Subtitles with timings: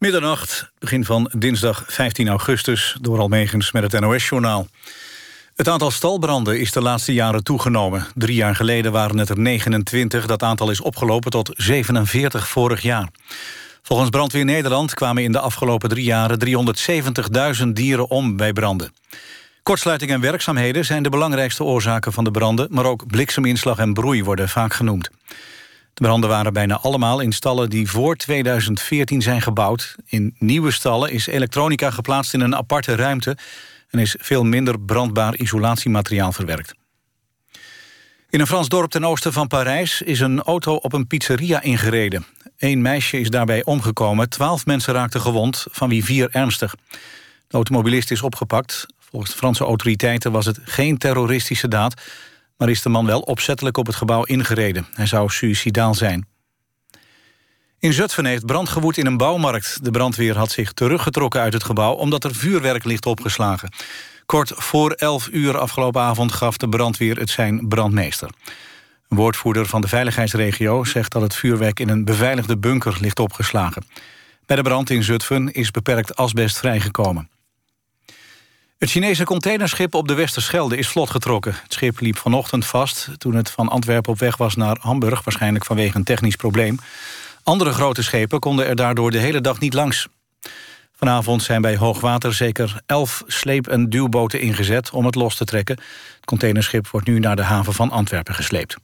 [0.00, 2.96] Middernacht, begin van dinsdag 15 augustus...
[3.00, 4.66] door Almegens met het NOS-journaal.
[5.56, 8.06] Het aantal stalbranden is de laatste jaren toegenomen.
[8.14, 10.26] Drie jaar geleden waren het er 29.
[10.26, 13.08] Dat aantal is opgelopen tot 47 vorig jaar.
[13.82, 16.38] Volgens Brandweer Nederland kwamen in de afgelopen drie jaren...
[17.60, 18.92] 370.000 dieren om bij branden.
[19.62, 22.66] Kortsluiting en werkzaamheden zijn de belangrijkste oorzaken van de branden...
[22.70, 25.10] maar ook blikseminslag en broei worden vaak genoemd.
[25.94, 29.96] De branden waren bijna allemaal in stallen die voor 2014 zijn gebouwd.
[30.06, 33.36] In nieuwe stallen is elektronica geplaatst in een aparte ruimte...
[33.88, 36.74] en is veel minder brandbaar isolatiemateriaal verwerkt.
[38.30, 42.26] In een Frans dorp ten oosten van Parijs is een auto op een pizzeria ingereden.
[42.58, 46.74] Eén meisje is daarbij omgekomen, twaalf mensen raakten gewond, van wie vier ernstig.
[47.46, 48.86] De automobilist is opgepakt.
[48.98, 52.02] Volgens de Franse autoriteiten was het geen terroristische daad
[52.60, 54.86] maar is de man wel opzettelijk op het gebouw ingereden.
[54.94, 56.26] Hij zou suicidaal zijn.
[57.78, 59.84] In Zutphen heeft brand gewoed in een bouwmarkt.
[59.84, 61.92] De brandweer had zich teruggetrokken uit het gebouw...
[61.92, 63.72] omdat er vuurwerk ligt opgeslagen.
[64.26, 68.30] Kort voor 11 uur afgelopen avond gaf de brandweer het zijn brandmeester.
[69.08, 71.80] Een woordvoerder van de veiligheidsregio zegt dat het vuurwerk...
[71.80, 73.84] in een beveiligde bunker ligt opgeslagen.
[74.46, 77.30] Bij de brand in Zutphen is beperkt asbest vrijgekomen.
[78.80, 81.54] Het Chinese containerschip op de Westerschelde is vlot getrokken.
[81.62, 85.24] Het schip liep vanochtend vast toen het van Antwerpen op weg was naar Hamburg...
[85.24, 86.78] waarschijnlijk vanwege een technisch probleem.
[87.42, 90.08] Andere grote schepen konden er daardoor de hele dag niet langs.
[90.92, 95.76] Vanavond zijn bij hoogwater zeker elf sleep- en duwboten ingezet om het los te trekken.
[96.16, 98.76] Het containerschip wordt nu naar de haven van Antwerpen gesleept.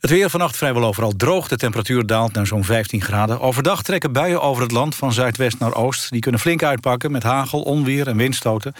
[0.00, 1.48] Het weer vannacht vrijwel overal droog.
[1.48, 3.40] De temperatuur daalt naar zo'n 15 graden.
[3.40, 6.10] Overdag trekken buien over het land van zuidwest naar oost.
[6.10, 8.74] Die kunnen flink uitpakken met hagel, onweer en windstoten.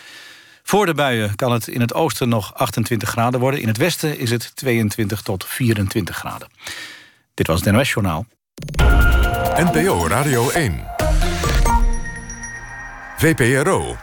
[0.63, 3.61] Voor de buien kan het in het oosten nog 28 graden worden.
[3.61, 6.49] In het westen is het 22 tot 24 graden.
[7.35, 8.27] Dit was het NOS Journaal.
[9.57, 10.85] NPO Radio 1.
[13.17, 13.97] VPRO.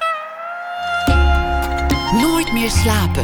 [2.11, 3.23] Nooit meer slapen.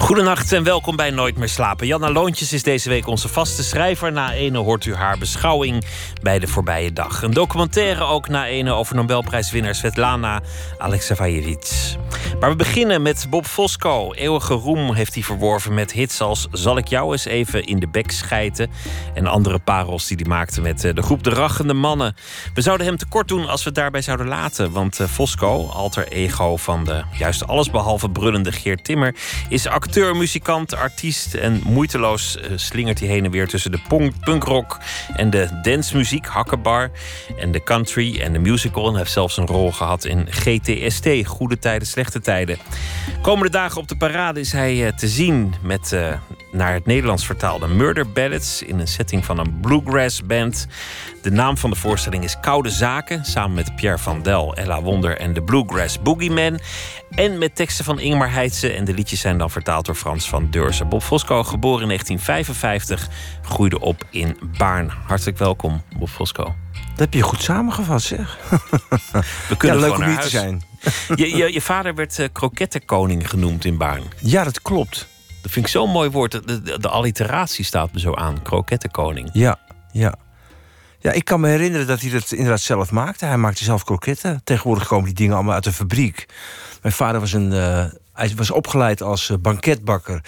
[0.00, 1.86] Goedenacht en welkom bij Nooit meer slapen.
[1.86, 4.12] Janna Loontjes is deze week onze vaste schrijver.
[4.12, 5.84] Na ene hoort u haar beschouwing
[6.22, 7.22] bij de voorbije dag.
[7.22, 10.40] Een documentaire ook na ene over Nobelprijswinnaar Svetlana
[10.78, 11.96] Alexievich.
[12.40, 14.12] Maar we beginnen met Bob Fosco.
[14.12, 17.88] Eeuwige roem heeft hij verworven met hits als Zal ik jou eens even in de
[17.88, 18.70] bek schijten?
[19.14, 22.16] En andere parels die hij maakte met eh, de groep De Rachende Mannen.
[22.54, 24.72] We zouden hem tekort doen als we het daarbij zouden laten.
[24.72, 29.14] Want eh, Fosco, alter ego van de juist allesbehalve brullende Geert Timmer...
[29.48, 33.48] is acteur, muzikant, artiest en moeiteloos uh, slingert hij heen en weer...
[33.48, 34.78] tussen de punk, punkrock
[35.16, 36.90] en de dancemuziek, hakkenbar...
[37.38, 38.88] en de country en de musical.
[38.88, 42.58] En heeft zelfs een rol gehad in GTST, Goede Tijden, Slechte Tijden.
[43.22, 46.12] Komende dagen op de parade is hij eh, te zien met uh,
[46.52, 50.66] naar het Nederlands vertaalde Murder Ballads in een setting van een bluegrass band.
[51.22, 55.16] De naam van de voorstelling is Koude Zaken, samen met Pierre van Del, Ella Wonder
[55.16, 56.60] en de Bluegrass Boogeyman.
[57.10, 60.50] En met teksten van Ingmar Heitse en de liedjes zijn dan vertaald door Frans van
[60.50, 60.88] Deurzen.
[60.88, 63.08] Bob Fosco, geboren in 1955,
[63.42, 64.92] groeide op in Baarn.
[65.06, 66.54] Hartelijk welkom, Bob Fosco.
[66.72, 68.38] Dat heb je goed samengevat, zeg.
[69.48, 70.62] We kunnen ja, leuk om hier te zijn.
[71.14, 74.02] Je, je, je, vader werd uh, krokettenkoning genoemd in Baarn.
[74.20, 75.08] Ja, dat klopt.
[75.42, 76.32] Dat vind ik zo'n mooi woord.
[76.32, 78.42] De, de, alliteratie staat me zo aan.
[78.42, 79.30] Krokettenkoning.
[79.32, 79.58] Ja,
[79.92, 80.14] ja.
[80.98, 83.24] Ja, ik kan me herinneren dat hij dat inderdaad zelf maakte.
[83.24, 84.40] Hij maakte zelf kroketten.
[84.44, 86.26] Tegenwoordig komen die dingen allemaal uit de fabriek.
[86.82, 87.52] Mijn vader was een...
[87.52, 90.24] Uh, hij was opgeleid als uh, banketbakker.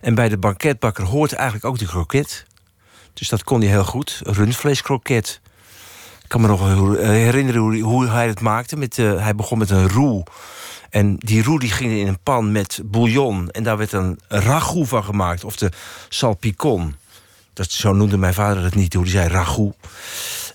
[0.00, 2.46] En bij de banketbakker hoort eigenlijk ook de kroket.
[3.12, 4.20] Dus dat kon hij heel goed.
[4.24, 5.40] Rundvleeskroket.
[6.22, 6.60] Ik kan me nog
[6.98, 8.76] herinneren hoe, hij het maakte.
[8.76, 10.24] Met, uh, hij begon met een roe.
[10.96, 13.50] En die roe die ging in een pan met bouillon.
[13.50, 15.44] En daar werd een ragout van gemaakt.
[15.44, 15.70] Of de
[16.08, 16.94] salpicon.
[17.52, 19.74] Dat, zo noemde mijn vader het niet, hoe hij zei ragout.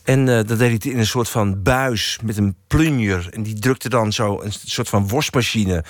[0.04, 3.30] En uh, dat deed hij in een soort van buis met een plunjer.
[3.32, 5.84] En die drukte dan zo een soort van worstmachine...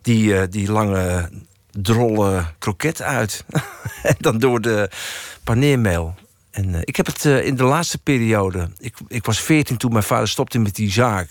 [0.00, 1.30] die, uh, die lange,
[1.70, 3.44] drolle kroket uit.
[4.02, 4.90] en dan door de
[5.44, 6.14] paneermeel.
[6.50, 8.68] En uh, ik heb het in de laatste periode...
[8.78, 11.30] Ik, ik was veertien toen mijn vader stopte met die zaak...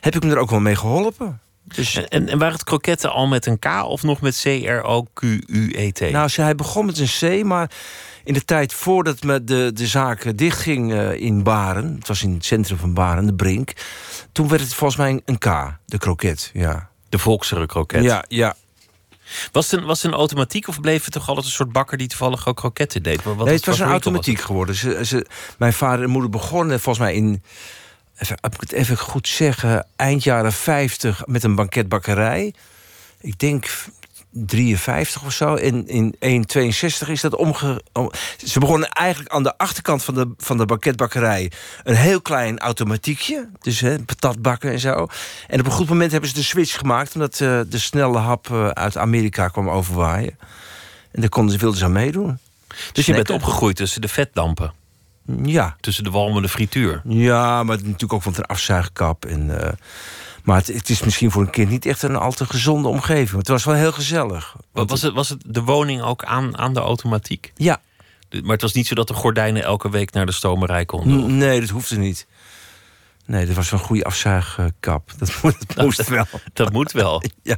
[0.00, 1.40] heb ik me er ook wel mee geholpen.
[1.64, 1.94] Dus...
[2.08, 6.00] En, en waren het kroketten al met een K of nog met C-R-O-Q-U-E-T?
[6.00, 7.70] Nou, hij begon met een C, maar
[8.24, 11.94] in de tijd voordat me de, de zaak dichtging uh, in Baren...
[11.94, 13.72] het was in het centrum van Baren, de Brink...
[14.32, 16.90] toen werd het volgens mij een K, de kroket, ja.
[17.08, 18.02] De volksere kroket?
[18.02, 18.54] Ja, ja.
[19.52, 21.98] Was het, een, was het een automatiek of bleef het toch altijd een soort bakker
[21.98, 23.22] die toevallig ook kroketten deed?
[23.22, 24.74] Wat, nee, het was een automatiek was geworden.
[24.74, 25.26] Ze, ze,
[25.58, 27.42] mijn vader en moeder begonnen volgens mij in,
[28.22, 32.54] even, ik het even goed zeggen, eind jaren 50 met een banketbakkerij.
[33.20, 33.66] Ik denk
[34.32, 35.54] 53 of zo.
[35.54, 35.88] In,
[36.18, 36.44] in
[37.04, 37.82] 1,62 is dat omge...
[37.92, 38.10] om-
[38.44, 41.50] ze begonnen eigenlijk aan de achterkant van de, van de banketbakkerij...
[41.82, 43.48] een heel klein automatiekje.
[43.60, 45.06] Dus hè, patatbakken en zo.
[45.48, 47.14] En op een goed moment hebben ze de switch gemaakt...
[47.14, 50.38] omdat eh, de snelle hap eh, uit Amerika kwam overwaaien.
[51.12, 52.38] En daar konden ze, wilden ze aan meedoen.
[52.92, 54.72] Dus je bent opgegroeid tussen de vetdampen.
[55.44, 57.00] Ja, Tussen de walmende frituur.
[57.04, 59.24] Ja, maar natuurlijk ook van een afzuigkap.
[59.24, 59.72] En, eh,
[60.42, 63.28] maar het, het is misschien voor een kind niet echt een al te gezonde omgeving.
[63.30, 64.56] Maar het was wel heel gezellig.
[64.72, 67.52] Wa- Was het, was het de woning ook aan, aan de automatiek?
[67.54, 67.80] Ja,
[68.28, 71.36] De- Maar het was niet zo dat de gordijnen elke week naar de stomerij konden.
[71.36, 72.26] nee, dat hoefde niet.
[73.26, 75.10] Nee, dat was wel een goede afzuigkap.
[75.18, 75.32] Dat,
[75.66, 76.26] dat moest wel.
[76.52, 77.22] Dat moet wel.
[77.42, 77.56] Ja.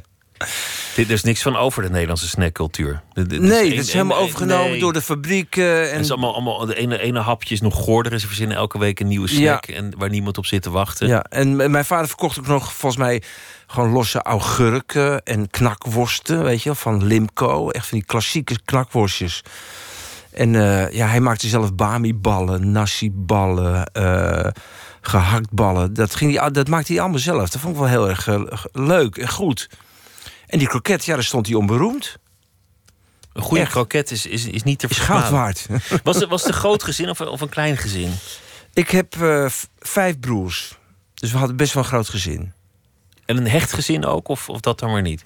[0.95, 3.01] Dit, is niks van over de Nederlandse snackcultuur.
[3.13, 4.79] Dit- dit Nee, dat is helemaal overgenomen nee.
[4.79, 5.55] door de fabriek.
[5.57, 8.11] eh, Het is allemaal, allemaal de ene, ene hapje is nog gorder.
[8.11, 9.65] en Ze verzinnen elke week een nieuwe snack.
[9.65, 11.07] En waar niemand op zit te wachten.
[11.07, 13.21] ja, en mijn vader verkocht ook nog volgens mij
[13.67, 17.69] gewoon losse augurken en knakworsten, weet je van Limco.
[17.69, 19.41] Echt van die klassieke knakworstjes.
[20.31, 24.47] En eh, ja, hij maakte zelf bami-ballen, nasi-ballen, eh,
[25.01, 25.93] gehaktballen.
[25.93, 27.49] Dat, ging hij, dat maakte hij allemaal zelf.
[27.49, 28.41] Dat vond ik wel heel erg eh,
[28.71, 29.69] leuk en goed.
[30.55, 32.17] En die kroket, ja, daar stond hij onberoemd.
[33.33, 33.71] Een goede Echt.
[33.71, 35.39] kroket is, is, is niet te Is goud verslaan.
[35.41, 35.67] waard.
[36.03, 38.13] Was het, was het een groot gezin of, een- of een klein gezin?
[38.73, 39.45] ik heb eh,
[39.79, 40.77] vijf broers.
[41.13, 42.53] Dus we hadden best wel een groot gezin.
[43.25, 44.27] En een hecht gezin ook?
[44.27, 45.23] Of, of dat dan maar niet?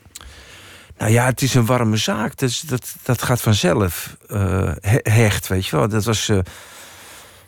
[0.97, 2.37] Nou ja, het is een warme zaak.
[2.37, 4.15] Dus dat, dat gaat vanzelf.
[4.27, 5.87] Eh, he- hecht, weet je wel.
[5.87, 6.39] Dat was eh,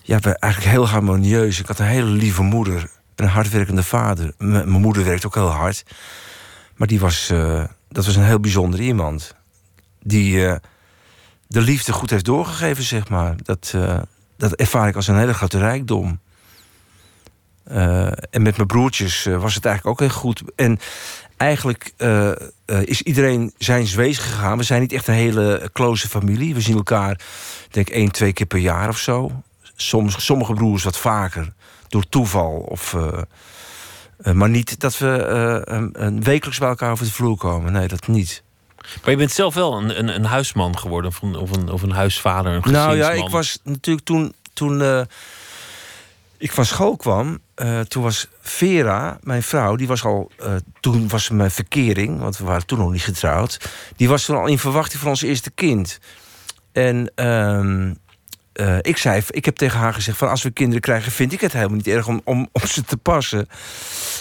[0.02, 1.60] ja, eigenlijk heel harmonieus.
[1.60, 2.76] Ik had een hele lieve moeder.
[3.16, 4.34] en Een hardwerkende vader.
[4.38, 5.84] M- mijn moeder werkte ook heel hard.
[6.76, 9.36] Maar die was, eh, dat was een heel bijzonder iemand.
[10.04, 10.56] Die eh,
[11.48, 13.36] de liefde goed heeft doorgegeven, zeg maar.
[13.44, 14.00] Dat, eh,
[14.38, 16.20] dat ervaar ik als een hele grote rijkdom.
[17.64, 20.42] En met mijn broertjes was het eigenlijk ook heel goed.
[20.56, 20.80] En
[21.38, 21.94] eigenlijk
[22.86, 24.58] is iedereen zijn wees gegaan.
[24.58, 26.54] We zijn niet echt een hele close familie.
[26.54, 27.20] We zien elkaar,
[27.70, 29.44] denk ik, één, twee keer per jaar of zo.
[29.76, 31.54] Soms, sommige broers wat vaker,
[31.88, 32.52] door toeval.
[32.52, 32.96] Of,
[34.22, 35.18] eh, maar niet dat we
[35.94, 37.72] eh, wekelijks bij elkaar over de vloer komen.
[37.72, 38.44] Nee, dat niet.
[39.02, 41.10] Maar je bent zelf wel een, een, een huisman geworden.
[41.10, 44.82] Of een, of, een, of een huisvader, een Nou ja, ik was natuurlijk toen, toen
[44.82, 45.02] eh,
[46.38, 47.40] ik van school kwam,
[47.88, 50.32] toen was Vera, mijn vrouw, die was al,
[50.80, 54.48] toen was mijn verkering, want we waren toen nog niet getrouwd, die was toen al
[54.48, 56.00] in verwachting van ons eerste kind.
[56.72, 57.12] En
[58.54, 61.42] eh, ik zei, ik heb tegen haar gezegd van als we kinderen krijgen, vind ik
[61.42, 63.48] het helemaal niet erg om, om, om ze te passen.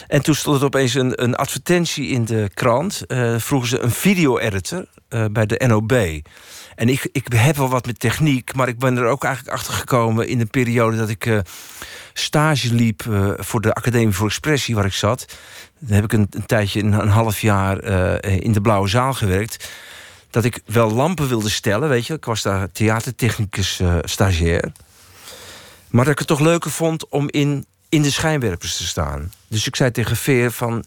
[0.06, 3.06] En toen stond er opeens een, een advertentie in de krant.
[3.06, 5.92] eh, vroegen ze een video-editor eh, bij de NOB.
[6.74, 9.74] En ik, ik heb wel wat met techniek, maar ik ben er ook eigenlijk achter
[9.74, 11.42] gekomen in de periode dat ik
[12.12, 13.02] stage liep
[13.36, 15.24] voor de Academie voor Expressie, waar ik zat.
[15.78, 17.84] Dan heb ik een, een tijdje, een, een half jaar
[18.24, 19.68] in de Blauwe Zaal gewerkt.
[20.30, 22.14] Dat ik wel lampen wilde stellen, weet je.
[22.14, 24.72] Ik was daar theatertechnicus eh, stagiair.
[25.88, 29.32] Maar dat ik het toch leuker vond om in, in de schijnwerpers te staan.
[29.48, 30.84] Dus ik zei tegen Veer van...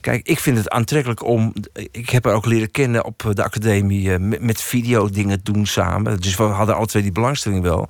[0.00, 1.52] Kijk, ik vind het aantrekkelijk om...
[1.90, 4.12] Ik heb haar ook leren kennen op de academie...
[4.12, 6.20] eh, met, video dingen doen samen.
[6.20, 7.88] Dus we hadden alle twee die belangstelling wel.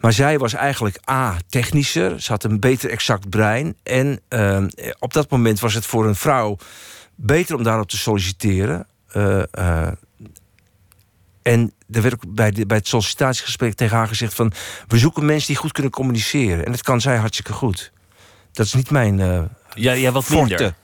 [0.00, 2.20] Maar zij was eigenlijk A, technischer.
[2.20, 3.76] Ze had een beter exact brein.
[3.82, 4.64] En eh,
[4.98, 6.56] op dat moment was het voor een vrouw...
[7.14, 8.86] beter om daarop te solliciteren.
[9.16, 9.92] Eh, eh,
[11.46, 14.52] en er werd ook bij, de, bij het sollicitatiegesprek tegen haar gezegd van...
[14.86, 16.64] we zoeken mensen die goed kunnen communiceren.
[16.64, 17.92] En dat kan zij hartstikke goed.
[18.52, 19.42] Dat is niet mijn eh
[19.74, 20.48] Ja, ja wat forte.
[20.48, 20.74] minder.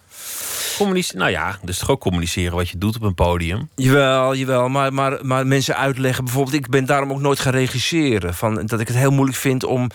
[0.77, 3.69] Communice- nou ja, dus toch ook communiceren wat je doet op een podium.
[3.77, 4.69] Jawel, jawel.
[4.69, 6.25] Maar, maar, maar mensen uitleggen.
[6.25, 8.35] Bijvoorbeeld, ik ben daarom ook nooit gaan regisseren.
[8.35, 9.91] Van, dat ik het heel moeilijk vind om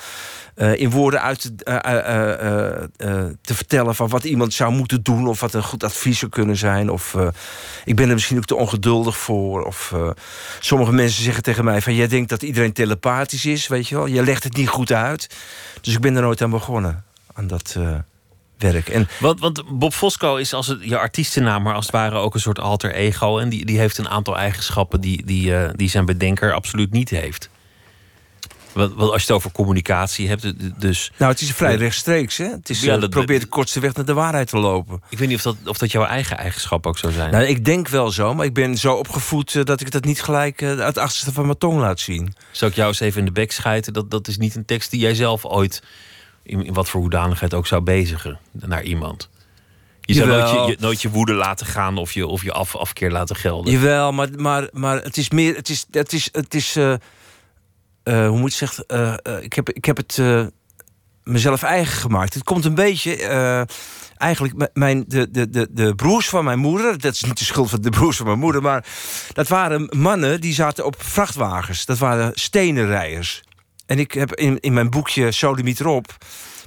[0.57, 2.33] eh, in woorden uit te, eh,
[2.97, 5.27] eh, te vertellen van wat iemand zou moeten doen.
[5.27, 6.89] Of wat een goed advies zou kunnen zijn.
[6.89, 7.15] Of
[7.85, 9.65] ik ben er misschien ook te ongeduldig voor.
[9.65, 9.93] Of
[10.59, 14.05] sommige mensen zeggen tegen mij van jij denkt dat iedereen telepathisch is, weet je wel.
[14.05, 15.29] Je legt het niet goed uit.
[15.81, 17.03] Dus ik ben er nooit aan begonnen.
[17.33, 17.75] Aan dat
[18.57, 18.89] werk.
[18.89, 22.33] En Want, want Bob Fosco is als het, je artiestennaam, maar als het ware ook
[22.33, 23.37] een soort alter ego.
[23.37, 27.09] En die, die heeft een aantal eigenschappen die, die, eh, die zijn bedenker absoluut niet
[27.09, 27.49] heeft.
[28.73, 32.37] Want, want als je het over communicatie hebt, dus nou, het is vrij rechtstreeks.
[32.37, 32.45] Hè?
[32.45, 35.01] Het is, Ja, eh, dat- probeer de kortste weg naar de waarheid te lopen.
[35.09, 37.31] ik weet niet of dat, of dat jouw eigen eigenschap ook zou zijn.
[37.31, 40.21] Nou, ik denk wel zo, maar ik ben zo opgevoed eh, dat ik dat niet
[40.21, 42.35] gelijk uit het achterste van mijn tong laat zien.
[42.51, 43.93] Zou ik jou eens even in de bek schijten?
[43.93, 45.81] Dat, dat is niet een tekst die jij zelf ooit,
[46.47, 49.29] in, in wat voor hoedanigheid ook zou bezigen naar iemand.
[50.01, 52.75] Je zou nooit je, je- nooit je woede laten gaan of je, of je af,
[52.75, 53.73] afkeer laten gelden.
[53.73, 55.55] Jawel, maar, maar, maar het is meer.
[55.55, 55.85] Het is.
[55.91, 56.93] Het is, het is eh,
[58.03, 58.85] eh, hoe moet je zeggen?
[59.23, 60.21] eh, ik, heb, ik heb het.
[61.23, 62.33] mezelf eigen gemaakt.
[62.33, 63.15] Het komt een beetje.
[64.17, 66.99] eigenlijk, mijn, de, de, de, de broers van mijn moeder.
[66.99, 68.61] Dat is niet de schuld van de broers van mijn moeder.
[68.61, 68.85] Maar
[69.33, 71.85] dat waren mannen die zaten op vrachtwagens.
[71.85, 73.41] Dat waren stenenrijders.
[73.87, 75.81] En ik heb in, in mijn boekje Sodemiet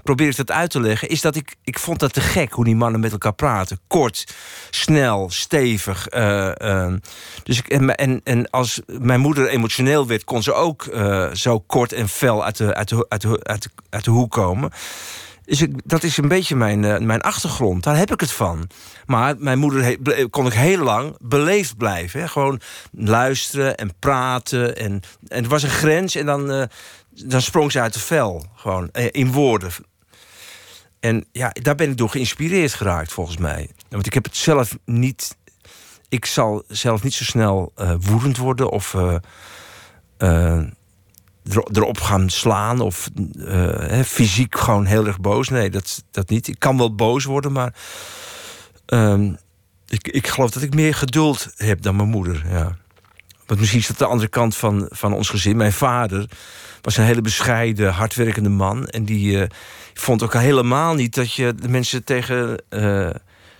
[0.02, 2.64] probeer ik dat uit te leggen, is dat ik, ik vond dat te gek hoe
[2.64, 3.78] die mannen met elkaar praten.
[3.86, 4.34] Kort,
[4.70, 6.06] snel, stevig.
[6.08, 6.92] eh, eh,
[7.42, 11.60] dus ik, en, en, en als mijn moeder emotioneel werd, kon ze ook eh, zo
[11.60, 13.40] kort en fel uit de, uit de, uit de,
[13.90, 14.70] uit de, hoek komen.
[15.44, 17.82] Dus ik, dat is een beetje mijn, eh, mijn achtergrond.
[17.82, 18.70] Daar heb ik het van.
[19.06, 19.96] Maar mijn moeder
[20.30, 22.20] kon ik heel lang beleefd blijven.
[22.20, 22.28] Hè?
[22.28, 22.60] Gewoon
[22.92, 24.76] luisteren en praten.
[24.76, 26.68] En, en er was een grens en dan,
[27.10, 28.44] dan sprong ze uit de vel.
[28.54, 29.70] Gewoon eh, in woorden.
[31.00, 33.70] En ja, daar ben ik door geïnspireerd geraakt, volgens mij.
[33.88, 35.36] Want ik heb het zelf niet.
[36.08, 39.14] Ik zal zelf niet zo snel eh, woedend worden of eh,
[40.16, 40.56] eh,
[41.42, 43.08] er- erop gaan slaan of
[44.04, 45.48] fysiek gewoon heel erg boos.
[45.48, 46.48] Nee, dat, dat niet.
[46.48, 47.74] Ik kan wel boos worden, maar
[48.86, 49.32] ehm,
[49.86, 52.42] ik, ik geloof dat ik meer geduld heb dan mijn moeder.
[52.48, 52.76] Ja.
[53.46, 55.56] Want misschien is dat de andere kant van, van ons gezin.
[55.56, 56.28] Mijn vader
[56.80, 58.88] was een hele bescheiden, hardwerkende man.
[58.88, 59.48] En die eh,
[59.94, 63.10] vond ook helemaal niet dat je de mensen tegen, eh,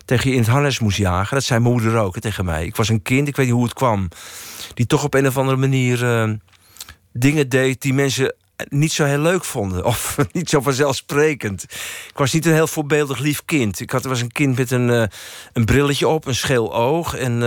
[0.05, 1.35] tegen je in het harnas moest jagen.
[1.35, 2.65] Dat zei mijn moeder ook tegen mij.
[2.65, 4.09] Ik was een kind, ik weet niet hoe het kwam.
[4.75, 6.31] Die toch op een of andere manier eh,
[7.13, 8.35] dingen deed die mensen
[8.69, 9.85] niet zo heel leuk vonden.
[9.93, 11.63] Of niet zo vanzelfsprekend.
[12.09, 13.81] Ik was niet een heel voorbeeldig lief kind.
[13.81, 14.89] Ik had, was een kind met een,
[15.53, 17.15] een brilletje op, een scheel oog.
[17.15, 17.43] En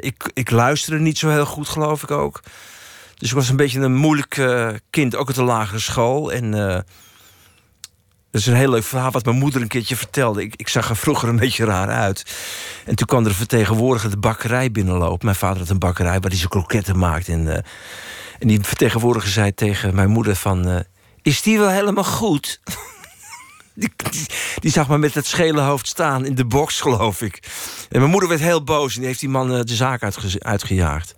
[0.00, 2.42] ik, ik luisterde niet zo heel goed, geloof ik ook.
[3.16, 6.32] Dus ik was een beetje een moeilijk eh, kind, ook op de lagere school.
[6.32, 6.74] En eh,
[8.30, 10.42] dat is een heel leuk verhaal wat mijn moeder een keertje vertelde.
[10.42, 12.36] Ik, ik zag er vroeger een beetje raar uit.
[12.84, 15.24] En toen kwam er een vertegenwoordiger de bakkerij binnenlopen.
[15.24, 17.28] Mijn vader had een bakkerij waar hij zijn kroketten maakt.
[17.28, 17.62] En, eh,
[18.38, 20.84] en die vertegenwoordiger zei tegen mijn moeder van...
[21.22, 22.60] is die wel helemaal goed?
[23.78, 23.92] Die,
[24.58, 27.42] die, zag me met het schele hoofd staan in de box, geloof ik.
[27.90, 31.14] En mijn moeder werd heel boos en die heeft die man de zaak uitge- uitgejaagd.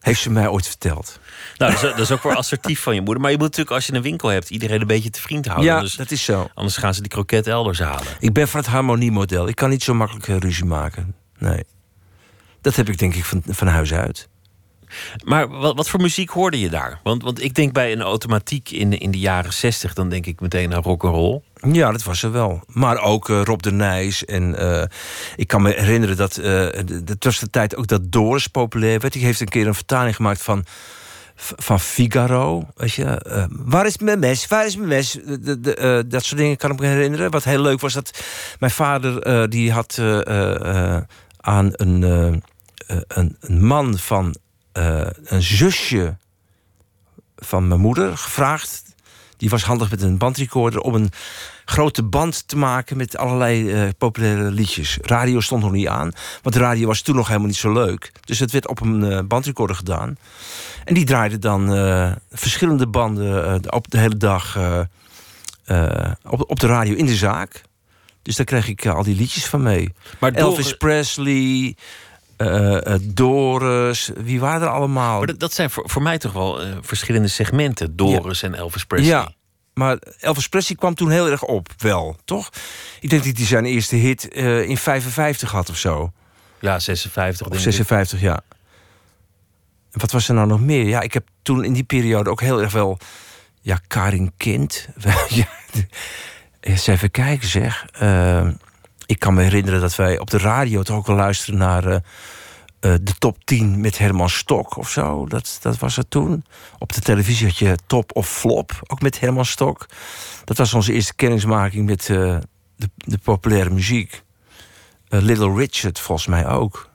[0.00, 1.20] Heeft ze mij ooit verteld.
[1.56, 3.22] Nou, dat is, dat is ook wel assertief van je moeder.
[3.22, 5.66] Maar je moet natuurlijk, als je een winkel hebt, iedereen een beetje te vriend houden.
[5.66, 6.50] ja, dus dat is zo.
[6.54, 8.06] anders gaan ze die kroket elders halen.
[8.18, 9.48] Ik ben van het harmoniemodel.
[9.48, 11.14] Ik kan niet zo makkelijk eh, ruzie maken.
[11.38, 11.64] Nee.
[12.60, 14.28] Dat heb ik denk ik van, van huis uit.
[15.24, 17.00] Maar wat, wat voor muziek hoorde je daar?
[17.02, 19.94] Want, want ik denk bij een automatiek in, in de jaren zestig...
[19.94, 21.40] dan denk ik meteen aan rock and roll.
[21.72, 22.62] Ja, dat was er wel.
[22.66, 24.24] Maar ook eh, Rob de Nijs.
[24.24, 24.82] En eh,
[25.36, 26.34] ik kan me herinneren dat...
[26.34, 29.12] het was de tijd ook dat Doris populair werd.
[29.12, 30.64] Die heeft een keer een vertaling gemaakt van...
[31.40, 33.48] Van Figaro, weet je.
[33.50, 34.46] waar is mijn mes?
[34.46, 35.18] Waar is mijn mes?
[35.40, 37.30] De, dat soort dingen kan ik me herinneren.
[37.30, 38.20] Wat heel leuk was dat
[38.58, 39.98] mijn vader die had
[41.40, 42.02] aan een,
[42.86, 44.36] een, een man van
[44.78, 46.16] eh, een zusje
[47.36, 48.84] van mijn moeder gevraagd.
[49.36, 51.10] Die was handig met een bandrecorder om een
[51.64, 54.98] grote band te maken met allerlei eh, populaire liedjes.
[55.02, 58.12] Radio stond nog niet aan, want de radio was toen nog helemaal niet zo leuk.
[58.24, 60.16] Dus het werd op een eh, bandrecorder gedaan.
[60.84, 61.68] En die draaide dan
[62.30, 64.58] verschillende banden op de hele dag
[66.22, 67.62] op, op de radio in de zaak.
[68.22, 69.92] Dus daar kreeg ik al die liedjes van mee.
[70.18, 71.76] Maar Elvis Presley,
[72.38, 75.18] eh, Doris, wie waren er allemaal?
[75.18, 77.96] Maar dat, dat zijn voor, voor mij toch wel eh, verschillende segmenten.
[77.96, 79.08] Doris en Elvis Presley.
[79.08, 79.32] Ja,
[79.74, 82.50] maar Elvis Presley kwam toen heel erg op, wel, toch?
[83.00, 86.12] Ik denk dat hij zijn eerste hit in 55 had of zo.
[86.60, 87.72] Ja, 56 Of denk ik.
[87.72, 88.40] 56, ja.
[89.92, 90.84] En wat was er nou nog meer?
[90.84, 92.98] Ja, ik heb toen in die periode ook heel erg wel...
[93.60, 94.88] Ja, Karin Kind.
[95.28, 95.48] ja,
[96.60, 97.86] eens even kijken, zeg.
[97.92, 98.48] Eh,
[99.08, 101.86] ik kan me herinneren dat wij op de radio toch ook wel luisteren naar...
[101.86, 101.94] eh,
[102.80, 105.26] eh, de top 10 met Herman Stok of zo.
[105.26, 106.44] Dat, dat was het toen.
[106.78, 109.86] Op de televisie had je top of flop, ook met Herman Stok.
[110.44, 112.36] Dat was onze eerste kennismaking met eh,
[112.76, 114.22] de, de populaire muziek.
[115.08, 116.90] Little Richard volgens mij ook.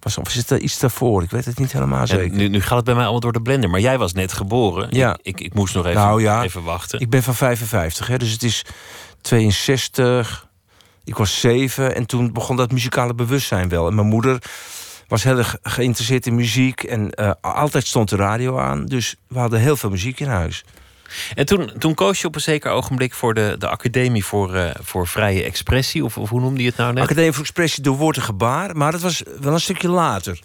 [0.00, 1.22] Was, of is er iets daarvoor?
[1.22, 2.36] Ik weet het niet helemaal zeker.
[2.36, 3.70] nu, nu gaat het bij mij allemaal door de blender.
[3.70, 4.88] Maar jij was net geboren.
[4.90, 5.12] Ja.
[5.12, 7.00] Ik, ik, ik moest nog even, Nou ja, even wachten.
[7.00, 8.64] Ik ben van 55, hè, dus het is
[9.20, 10.48] 62.
[11.04, 13.86] Ik was zeven en toen begon dat muzikale bewustzijn wel.
[13.88, 14.42] En mijn moeder
[15.08, 18.86] was heel erg geïnteresseerd in muziek en eh, altijd stond de radio aan.
[18.86, 20.64] Dus we hadden heel veel muziek in huis.
[21.34, 24.70] En toen, toen koos je op een zeker ogenblik voor de, de Academie voor, eh,
[24.82, 26.04] voor Vrije Expressie.
[26.04, 27.02] Of, of hoe noemde je het nou net?
[27.02, 30.40] Academie voor Expressie door woord en gebaar, maar dat was wel een stukje later.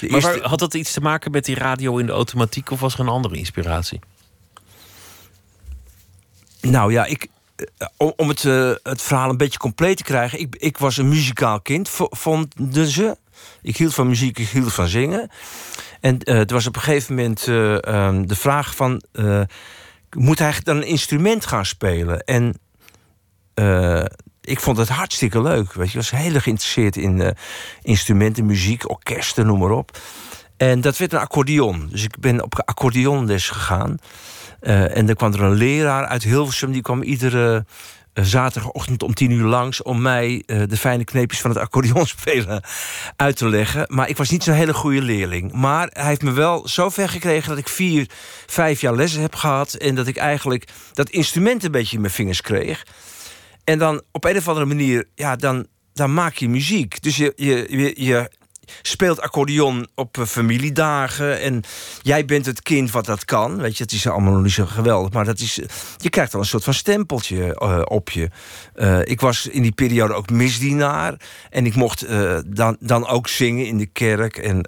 [0.00, 2.70] De Maar eerste- waar- had dat iets te maken met die radio in de automatiek
[2.70, 4.00] of was er een andere inspiratie?
[6.60, 7.26] Nou ja, ik,
[7.96, 10.40] om, om het, eh, het verhaal een beetje compleet te krijgen.
[10.40, 13.16] Ik, ik was een muzikaal kind, vo- vonden ze.
[13.62, 15.30] Ik hield van muziek, ik hield van zingen.
[16.00, 19.02] En eh het was op een gegeven moment eh, ehm, de vraag van...
[19.12, 19.40] eh,
[20.16, 22.24] moet hij dan een instrument gaan spelen.
[22.24, 22.58] En
[23.54, 24.04] eh,
[24.40, 25.72] ik vond het hartstikke leuk.
[25.72, 27.28] Weet je, ik was heel erg geïnteresseerd in uh,
[27.82, 29.98] instrumenten, muziek, orkesten, noem maar op.
[30.56, 31.88] En dat werd een accordeon.
[31.90, 33.96] Dus ik ben op accordeonles gegaan.
[34.66, 37.64] Uh, en er kwam er een leraar uit Hilversum, die kwam iedere
[38.14, 42.62] zaterdagochtend om tien uur langs om mij de fijne kneepjes van het accordeonspelen
[43.16, 43.84] uit te leggen.
[43.88, 45.52] Maar ik was niet zo'n hele goede leerling.
[45.52, 48.08] Maar hij heeft me wel zo ver gekregen dat ik vier,
[48.46, 49.74] vijf jaar lessen heb gehad.
[49.74, 52.86] En dat ik eigenlijk dat instrument een beetje in mijn vingers kreeg.
[53.64, 57.02] En dan op een of andere manier, ja, dan, dan maak je muziek.
[57.02, 58.30] Dus je, je, je, je
[58.82, 61.40] speelt accordeon op eh, familiedagen.
[61.40, 61.62] En
[62.02, 63.56] jij bent het kind wat dat kan.
[63.56, 65.12] Weet je, het is allemaal nog niet zo geweldig.
[65.12, 65.60] Maar dat is,
[65.96, 68.30] je krijgt al een soort van stempeltje uh, op je.
[69.04, 71.14] Ik was in die periode ook misdienaar.
[71.50, 72.06] En ik mocht
[72.46, 74.36] dan, dan ook zingen in de kerk.
[74.36, 74.60] En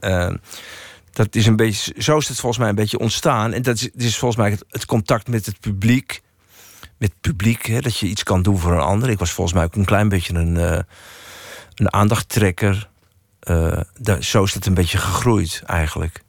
[1.12, 3.52] dat is een beetje, zo is het volgens mij een beetje ontstaan.
[3.52, 6.20] En dat is, is volgens mij het, het contact met het publiek
[6.98, 9.10] met publiek, hè, dat je iets kan doen voor een ander.
[9.10, 10.84] Ik was volgens mij ook een klein beetje een,
[11.74, 12.88] een aandachttrekker.
[13.50, 16.22] Uh, daar, zo is het een beetje gegroeid eigenlijk.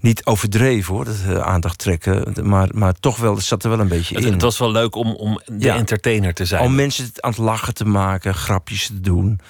[0.00, 2.34] Niet overdreven hoor, dat uh, aandacht trekken.
[2.42, 4.32] Maar, maar toch wel, het zat er wel een beetje het, in.
[4.32, 5.74] Het was wel leuk om, om de ja.
[5.74, 6.62] entertainer te zijn.
[6.62, 9.40] Om mensen aan het lachen te maken, grapjes te doen.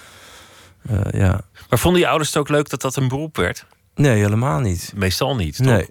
[1.10, 1.40] ja.
[1.68, 3.66] Maar vonden je ouders het ook leuk dat dat een beroep werd?
[3.94, 4.92] Nee, helemaal niet.
[4.94, 5.66] Meestal niet, toch?
[5.66, 5.88] Nee.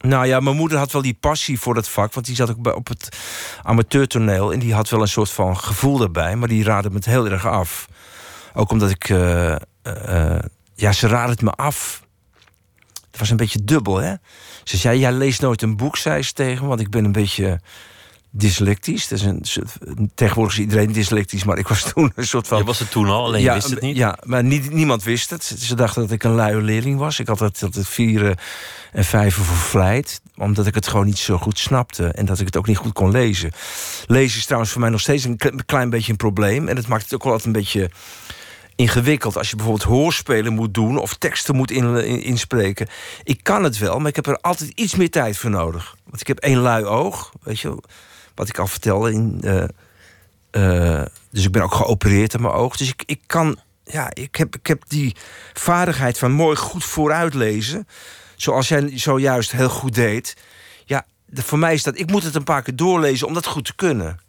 [0.00, 2.12] Nou ja, mijn moeder had wel die passie voor dat vak.
[2.12, 3.16] Want die zat ook op het
[3.62, 4.52] amateurtoneel.
[4.52, 6.36] En die had wel een soort van gevoel daarbij.
[6.36, 7.88] Maar die raadde me het heel erg af.
[8.54, 9.08] Ook omdat ik...
[9.08, 10.38] Uh, uh,
[10.74, 12.04] ja, ze raadde het me af.
[13.10, 14.14] Het was een beetje dubbel, hè?
[14.64, 16.68] Ze zei, jij leest nooit een boek, zei ze tegen me.
[16.68, 17.60] Want ik ben een beetje
[18.30, 19.08] dyslectisch.
[19.08, 22.58] Dat is een, tegenwoordig is iedereen dyslectisch, maar ik was toen een soort van...
[22.58, 23.96] Je was het toen al, alleen ja, je wist het niet?
[23.96, 25.44] Ja, maar niet, niemand wist het.
[25.44, 27.18] Ze dachten dat ik een luie leerling was.
[27.18, 28.36] Ik had het, het vieren
[28.92, 30.20] en vijven voor vlijt.
[30.36, 32.06] Omdat ik het gewoon niet zo goed snapte.
[32.06, 33.52] En dat ik het ook niet goed kon lezen.
[34.06, 36.68] Lezen is trouwens voor mij nog steeds een klein beetje een probleem.
[36.68, 37.90] En het maakt het ook wel altijd een beetje
[38.76, 39.36] ingewikkeld.
[39.36, 42.88] Als je bijvoorbeeld hoorspelen moet doen of teksten moet in, in, inspreken.
[43.22, 45.96] Ik kan het wel, maar ik heb er altijd iets meer tijd voor nodig.
[46.04, 47.82] Want ik heb één lui oog, weet je
[48.34, 49.12] wat ik al vertelde.
[49.12, 49.64] In, uh,
[50.52, 52.76] uh, dus ik ben ook geopereerd aan mijn oog.
[52.76, 55.16] Dus ik, ik kan, ja, ik heb, ik heb die
[55.52, 57.88] vaardigheid van mooi goed vooruitlezen.
[58.36, 60.36] Zoals jij zojuist heel goed deed.
[60.84, 63.64] Ja, voor mij is dat, ik moet het een paar keer doorlezen om dat goed
[63.64, 64.20] te kunnen.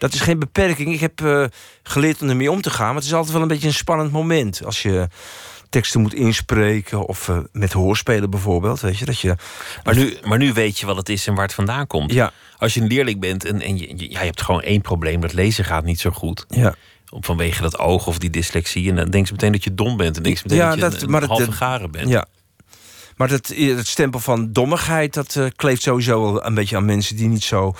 [0.00, 0.92] Dat is geen beperking.
[0.92, 1.44] Ik heb uh,
[1.82, 2.86] geleerd om ermee om te gaan.
[2.86, 4.64] Maar het is altijd wel een beetje een spannend moment.
[4.64, 5.08] Als je
[5.68, 8.80] teksten moet inspreken of uh, met hoorspelen bijvoorbeeld.
[8.80, 9.36] Weet je, dat je,
[9.84, 12.12] maar, nu, maar nu weet je wat het is en waar het vandaan komt.
[12.12, 12.32] Ja.
[12.58, 15.32] Als je een leerling bent en, en je, ja, je hebt gewoon één probleem: dat
[15.32, 16.44] lezen gaat niet zo goed.
[16.48, 16.74] Ja.
[17.04, 18.88] Vanwege dat oog of die dyslexie.
[18.90, 20.16] En dan denk ze meteen dat je dom bent.
[20.16, 22.08] En denk ze meteen ja, dat je een, een halve garen bent.
[22.08, 22.26] Ja.
[23.20, 27.16] Maar dat, het stempel van dommigheid, dat uh, kleeft sowieso wel een beetje aan mensen
[27.16, 27.74] die niet zo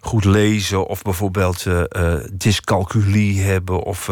[0.00, 3.82] goed lezen of bijvoorbeeld uh, uh, dyscalculie hebben.
[3.82, 4.08] Of,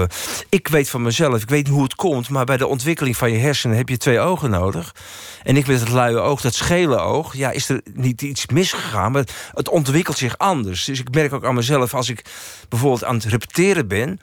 [0.48, 3.32] ik weet van mezelf, ik weet niet hoe het komt, maar bij de ontwikkeling van
[3.32, 4.94] je hersenen heb je twee ogen nodig.
[5.42, 9.12] En ik met het luie oog, dat schele oog, ja, is er niet iets misgegaan,
[9.12, 10.84] maar het ontwikkelt zich anders.
[10.84, 12.24] Dus ik merk ook aan mezelf, als ik
[12.68, 14.20] bijvoorbeeld aan het repeteren ben,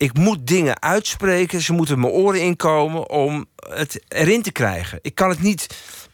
[0.00, 4.98] ik moet dingen uitspreken, ze moeten mijn oren inkomen om het erin te krijgen.
[5.02, 5.66] Ik kan het niet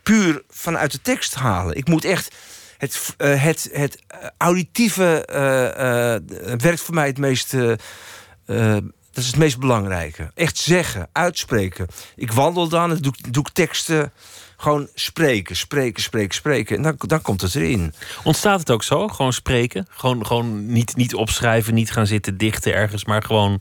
[0.03, 1.77] puur vanuit de tekst halen.
[1.77, 2.35] Ik moet echt
[2.79, 4.03] het, uh, het, het
[4.37, 7.51] auditieve uh, uh, werkt voor mij het meest.
[7.51, 10.31] dat is het meest belangrijke.
[10.35, 11.87] Echt zeggen, uitspreken.
[12.17, 14.13] Ik wandel dan, doe, doe ik teksten.
[14.57, 16.77] Gewoon spreken, spreken, spreken, spreken.
[16.77, 17.95] En dan, dan komt het erin.
[18.25, 19.09] Ontstaat het ook zo?
[19.09, 19.87] Gewoon spreken?
[19.91, 23.61] Gewoon, gewoon niet, niet opschrijven, niet gaan zitten dichten ergens, maar gewoon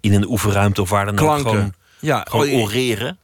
[0.00, 3.18] in een oefenruimte of waar dan ook gewoon, ja, gewoon oreren?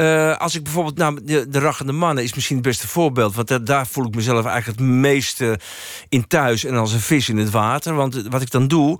[0.00, 3.34] Uh, als ik bijvoorbeeld, nou, de, de Rachende Mannen is misschien het beste voorbeeld.
[3.34, 5.58] Want daar voel ik mezelf eigenlijk het meeste
[6.08, 7.94] in thuis en als een vis in het water.
[7.94, 8.98] Want wat ik dan doe,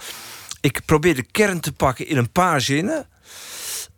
[0.60, 3.06] ik probeer de kern te pakken in een paar zinnen.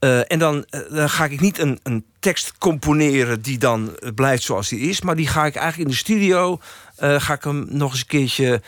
[0.00, 4.42] Uh, en dan, uh, dan, ga ik niet een, een, tekst componeren die dan blijft
[4.42, 5.00] zoals die is.
[5.00, 6.60] Maar die ga ik eigenlijk in de studio,
[6.96, 8.62] ga ik hem nog eens een keertje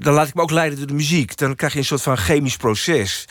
[0.00, 1.36] dan laat ik me ook leiden door de muziek.
[1.36, 3.24] Dan krijg je een soort van chemisch proces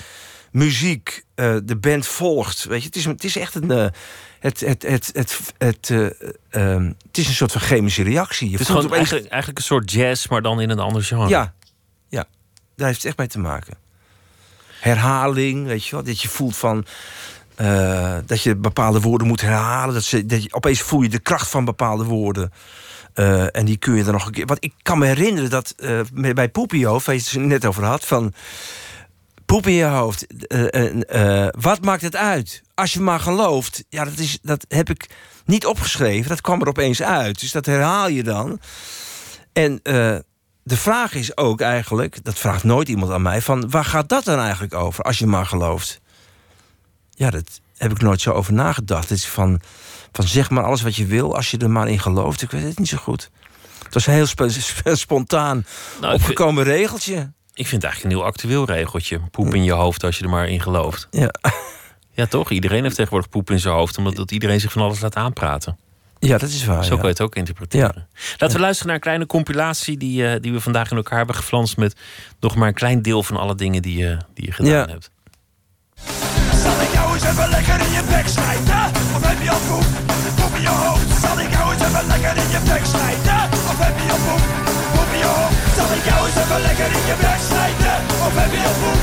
[0.51, 1.23] muziek,
[1.63, 2.63] de band volgt.
[2.63, 3.91] Weet je, het is, het is echt een.
[4.39, 6.07] Het, het, het, het, het, uh,
[7.07, 8.45] het is een soort van chemische reactie.
[8.45, 8.97] Je het is gewoon opeens...
[8.97, 11.29] eigenlijk, eigenlijk een soort jazz, maar dan in een ander genre.
[11.29, 11.53] Ja,
[12.09, 12.25] ja,
[12.75, 13.84] daar heeft het echt mee te maken.
[14.85, 16.85] Herhaling, weet je wel, dat je voelt van.
[18.25, 19.93] dat je bepaalde woorden moet herhalen.
[19.93, 22.51] Dat, ze, dat je, opeens voel je de kracht van bepaalde woorden.
[23.51, 24.45] en die kun je dan nog een keer.
[24.45, 25.75] Want ik kan me herinneren dat
[26.35, 28.33] bij Poepio, waar je het net over had, van
[29.45, 30.27] poep in je hoofd.
[30.47, 32.61] Eh, eh, eh, wat maakt het uit?
[32.73, 33.83] Als je maar gelooft.
[33.89, 35.09] Ja, dat, is, dat heb ik
[35.45, 36.29] niet opgeschreven.
[36.29, 37.39] Dat kwam er opeens uit.
[37.39, 38.59] Dus dat herhaal je dan.
[39.53, 39.81] En
[40.67, 44.23] de vraag is ook eigenlijk, dat vraagt nooit iemand aan mij, van waar gaat dat
[44.23, 46.01] dan eigenlijk over als je maar gelooft?
[47.09, 49.09] Ja, dat heb ik nooit zo over nagedacht.
[49.09, 49.61] Het is van,
[50.11, 52.41] van zeg maar alles wat je wil als je er maar in gelooft.
[52.41, 53.29] Ik weet het niet zo goed.
[53.83, 54.13] Het was een
[54.83, 55.65] heel spontaan
[56.01, 57.31] nou, opgekomen regeltje.
[57.53, 59.19] Ik vind het eigenlijk een heel actueel regeltje.
[59.31, 61.07] Poep in je hoofd als je er maar in gelooft.
[61.11, 61.33] Ja.
[62.11, 62.51] Ja, toch?
[62.51, 65.77] Iedereen heeft tegenwoordig poep in zijn hoofd, omdat dat iedereen zich van alles laat aanpraten.
[66.27, 66.83] Ja, dat is waar.
[66.85, 68.07] Zo kan je het ook interpreteren.
[68.37, 71.35] Laten we luisteren naar een kleine compilatie die, uh, die we vandaag in elkaar hebben
[71.35, 71.95] geflanst met
[72.39, 75.09] nog maar een klein deel van alle dingen die, uh, die je gedaan hebt.
[76.63, 78.83] Zal ik jou eens even lekker in je bek snijden?
[79.15, 79.85] Of heb je al poep?
[80.35, 81.21] Poep in je hoofd.
[81.21, 83.41] Zal ik jou eens even lekker in je bek snijden?
[83.71, 84.43] Of heb je al poep?
[84.93, 85.55] Poep in je hoofd.
[85.77, 87.97] Zal ik jou eens even lekker in je bek snijden?
[88.27, 88.99] Of heb je al poep?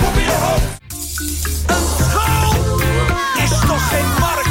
[0.00, 0.66] Poep in je hoofd.
[1.74, 2.52] Een school
[3.44, 4.43] is toch geen markt?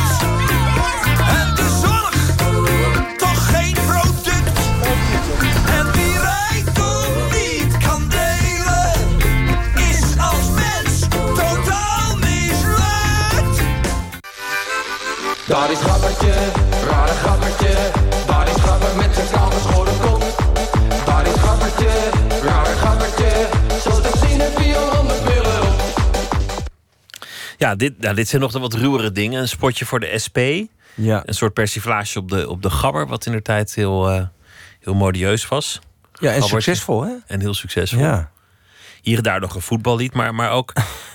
[15.54, 16.34] Daar is gabbertje,
[16.89, 17.92] rare gabbertje.
[18.28, 20.24] Daar is gabber met zijn kaal geschoren kop.
[21.06, 22.10] Daar is gabbertje,
[22.44, 23.48] rare gabbertje.
[23.82, 25.82] Zoals ik zien heb je al honderd pillen op.
[27.58, 29.42] Ja, dit, nou, dit zijn nog de wat ruwere dingen.
[29.42, 30.38] Een spotje voor de SP.
[30.94, 31.24] Ja.
[31.26, 34.24] Een soort persiflage op de, op de gabber, wat in de tijd heel, uh,
[34.80, 35.80] heel modieus was.
[36.13, 37.13] Ja, en succesvol, hè?
[37.28, 38.00] En heel succesvol.
[38.00, 38.32] Ja.
[39.02, 40.74] Hier en daar nog een voetballied, maar, maar ook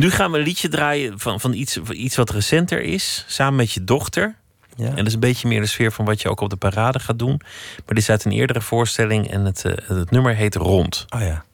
[0.00, 3.24] Nu gaan we een liedje draaien van, van iets, iets wat recenter is.
[3.28, 4.34] Samen met je dochter.
[4.76, 4.86] Ja.
[4.86, 6.98] En dat is een beetje meer de sfeer van wat je ook op de parade
[6.98, 7.40] gaat doen.
[7.76, 11.06] Maar dit is uit een eerdere voorstelling en het, uh, het nummer heet Rond.
[11.08, 11.44] Oh ja.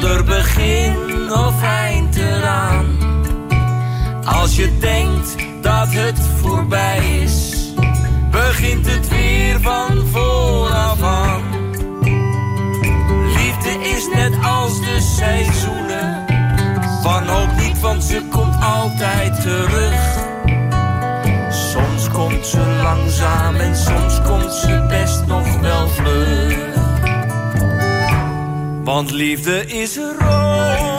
[0.00, 2.86] Zonder begin of eind eraan.
[4.24, 7.66] Als je denkt dat het voorbij is,
[8.30, 11.42] begint het weer van vooraf aan.
[13.24, 16.24] Liefde is net als de seizoenen,
[17.02, 20.18] wanhoop niet, want ze komt altijd terug.
[21.50, 24.49] Soms komt ze langzaam en soms komt
[28.84, 30.89] Want liefde is rond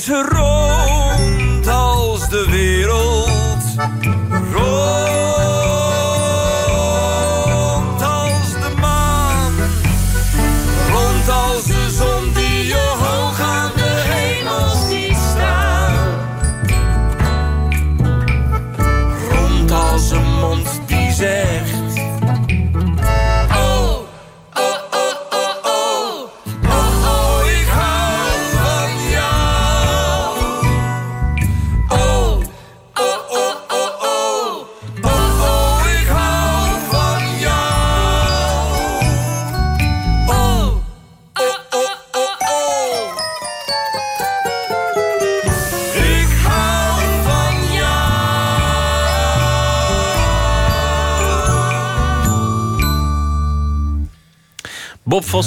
[0.00, 3.62] is rond als de wereld.
[4.52, 5.49] Rond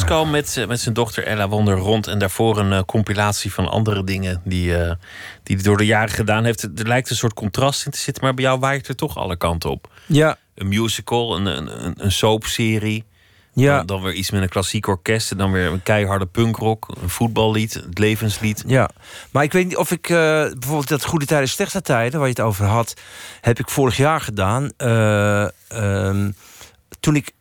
[0.03, 2.07] Vosko met, eh, met zijn dochter Ella Wonder rond.
[2.07, 4.95] En daarvoor een eh, compilatie van andere dingen die, eh,
[5.43, 6.63] die hij door de jaren gedaan heeft.
[6.63, 9.37] Er lijkt een soort contrast in te zitten, maar bij jou waait er toch alle
[9.37, 9.87] kanten op.
[10.05, 13.03] Ja, Een musical, een, een, een, soapserie.
[13.53, 15.31] ja, Dan, dan weer iets met een klassiek orkest.
[15.31, 16.95] En dan weer een keiharde punkrock.
[17.01, 18.63] Een voetballied, het levenslied.
[18.67, 18.89] ja.
[19.31, 22.45] Maar ik weet niet of ik bijvoorbeeld dat Goede Tijden, Slechte Tijden, waar je het
[22.45, 22.93] over had,
[23.41, 24.71] heb ik vorig jaar gedaan.
[24.77, 26.31] Eh, ehm,
[26.99, 27.31] toen ik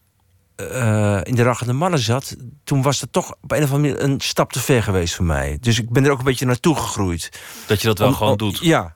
[0.57, 4.11] eh, in de Rachende Mannen zat, toen was dat toch op een of andere manier
[4.11, 5.59] een stap te ver geweest voor mij.
[5.61, 7.41] Dus ik ben er ook een beetje naartoe gegroeid.
[7.67, 8.59] Dat je dat wel Om- gewoon om- doet.
[8.59, 8.95] Ja.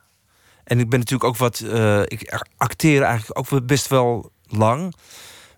[0.65, 1.59] En ik ben natuurlijk ook wat.
[1.61, 4.95] eh, ik acteer eigenlijk ook best wel lang.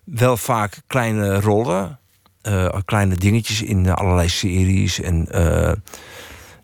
[0.03, 1.99] Wel vaak kleine rollen.
[2.41, 4.99] eh, kleine dingetjes in allerlei series.
[4.99, 5.27] En,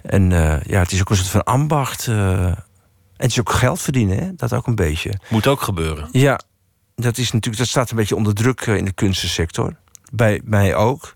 [0.02, 0.30] en
[0.66, 2.08] ja, het is ook een soort van ambacht.
[2.08, 2.58] en
[3.18, 4.36] het is ook geld verdienen, hè?
[4.36, 5.20] dat ook een beetje.
[5.30, 6.08] Moet ook gebeuren.
[6.12, 6.40] Ja,
[6.96, 9.76] dat, is natuurlijk, dat staat een beetje onder druk eh, in de kunstensector.
[10.12, 11.16] Bij mij ook.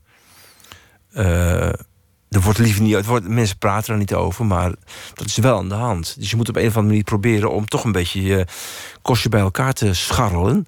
[1.11, 1.67] Eh,
[2.29, 4.71] er wordt liever niet, het wordt, mensen praten er niet over, maar
[5.13, 6.15] dat is wel aan de hand.
[6.19, 8.45] Dus je moet op een of andere manier proberen om toch een beetje je
[9.01, 10.65] kostje bij elkaar te scharrelen.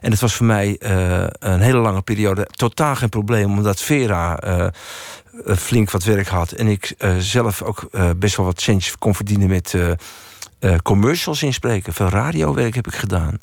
[0.00, 4.72] En het was voor mij eh, een hele lange periode totaal geen probleem, omdat Vera
[5.44, 6.52] flink wat werk had.
[6.52, 9.74] En ik zelf ook best wel wat centjes kon verdienen met
[10.82, 11.92] commercials inspreken.
[11.92, 13.38] Veel radiowerk heb ik gedaan.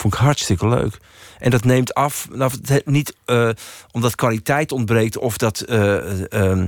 [0.00, 0.98] Vond ik hartstikke leuk.
[1.38, 3.48] En dat neemt af, nou, het- niet eh,
[3.92, 5.60] omdat kwaliteit ontbreekt of dat.
[5.60, 6.66] eh, eh, ehm,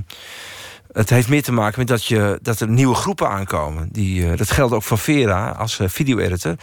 [0.91, 3.89] het heeft meer te maken met dat, je, dat er nieuwe groepen aankomen.
[3.91, 6.55] Die, dat geldt ook voor Vera als video-editor.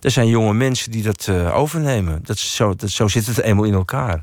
[0.00, 2.20] Er zijn jonge mensen die dat overnemen.
[2.22, 4.22] Dat zo, dat, zo zit het eenmaal in elkaar.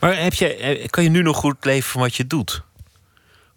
[0.00, 2.62] Maar heb je, kan je nu nog goed leven van wat je doet?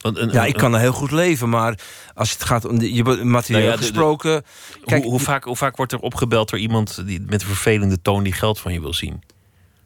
[0.05, 1.79] Want een, Ja, een- ik kan er heel goed leven, maar
[2.13, 3.27] als het gaat om de, je materieel
[3.59, 4.43] Nou ja, de- de- gesproken.
[4.85, 8.01] Kijk, hoe, hoe, vaak, hoe vaak wordt er opgebeld door iemand die, met een vervelende
[8.01, 9.23] toon die geld van je wil zien?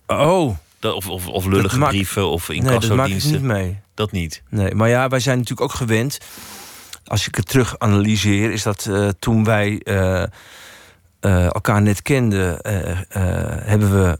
[0.07, 3.31] oh, Dat, of, of, of lullige brieven of nee, dat maak ik incassodiensten.
[3.31, 3.79] niet mee.
[3.93, 4.41] dat niet.
[4.49, 6.17] Nee, maar ja, wij zijn natuurlijk ook gewend.
[7.05, 12.57] Als ik het terug analyseer, is dat eh, toen wij eh, eh, elkaar net kenden,
[13.65, 14.19] hebben we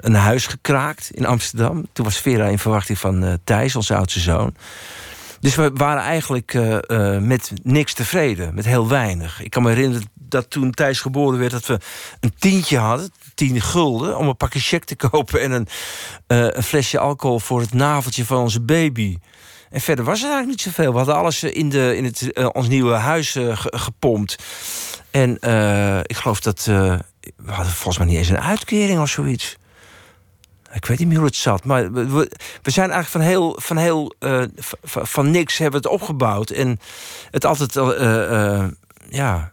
[0.00, 1.86] een huis gekraakt in Amsterdam.
[1.92, 4.54] Toen was Vera in verwachting van Thijs, onze oudste zoon.
[5.44, 9.42] Dus we waren eigenlijk eh, eh, met niks tevreden, met heel weinig.
[9.42, 11.78] Ik kan me herinneren dat toen Thijs geboren werd, dat we
[12.20, 15.68] een tientje hadden, tien gulden, om een pakje check te kopen en een,
[16.26, 19.18] eh, een flesje alcohol voor het naveltje van onze baby.
[19.70, 20.90] En verder was er eigenlijk niet zoveel.
[20.90, 24.42] We hadden alles in, de, in het, ons nieuwe huis ge- gepompt.
[25.10, 25.34] En
[26.06, 26.64] ik geloof dat.
[26.64, 27.00] we
[27.46, 29.56] hadden volgens mij niet eens een uitkering of zoiets.
[30.74, 31.64] Ik weet niet meer hoe het zat.
[31.64, 32.30] Maar we, we-
[32.62, 33.56] zijn eigenlijk van heel.
[33.60, 34.42] Van, heel eh,
[34.82, 36.50] van niks hebben het opgebouwd.
[36.50, 36.80] En
[37.30, 37.76] het altijd.
[37.76, 38.68] eh, eh,
[39.08, 39.52] ja.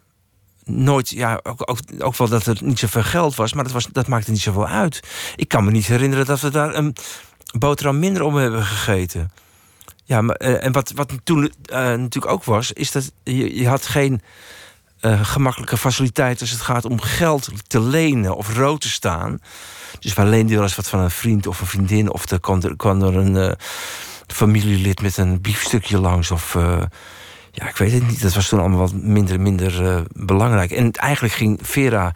[0.66, 3.88] Nooit, ja, ook, ook, ook wel dat er niet zoveel geld was, maar dat, was,
[3.92, 5.00] dat maakte niet zoveel uit.
[5.36, 6.96] Ik kan me niet herinneren dat we daar een
[7.60, 9.32] boterham minder om hebben gegeten.
[10.04, 14.22] Ja, maar, en wat, wat toen natuurlijk ook was, is dat je, je had geen
[15.02, 19.40] gemakkelijke faciliteit als het gaat om geld te lenen of rood te staan.
[20.00, 22.40] Dus wij leenden wel eens wat van een vriend of een vriendin, of er
[22.76, 23.52] kwam er, een eh,
[24.28, 26.32] familielid met een biefstukje langs.
[26.32, 26.82] Of eh,
[27.52, 28.22] ja, ik weet het niet.
[28.22, 30.72] Dat was toen allemaal wat minder, minder eh, belangrijk.
[30.72, 32.14] En eigenlijk ging Vera.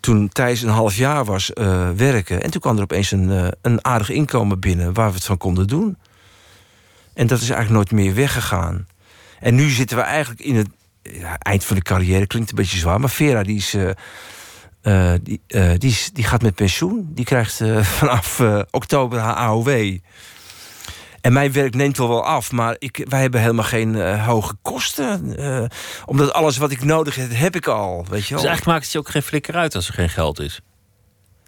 [0.00, 1.50] Toen Thijs een half jaar was
[1.96, 2.42] werken.
[2.42, 5.66] En toen kwam er opeens een, een aardig inkomen binnen waar we het van konden
[5.66, 5.96] doen.
[7.14, 8.86] En dat is eigenlijk nooit meer weggegaan.
[9.40, 10.68] En nu zitten we eigenlijk in het
[11.38, 12.26] eind van de carrière.
[12.26, 13.74] Klinkt een beetje zwaar, maar Vera die is,
[14.80, 17.10] eh, die, eh, die, is, die gaat met pensioen.
[17.14, 19.98] Die krijgt eh, vanaf oktober haar AOW.
[21.20, 25.36] En mijn werk neemt wel wel af, maar ik, wij hebben helemaal geen hoge kosten.
[26.06, 27.96] omdat alles wat ik nodig heb, heb ik al.
[27.96, 28.36] Weet je Dus wel?
[28.36, 30.60] eigenlijk maakt het je ook geen flikker uit als er geen geld is.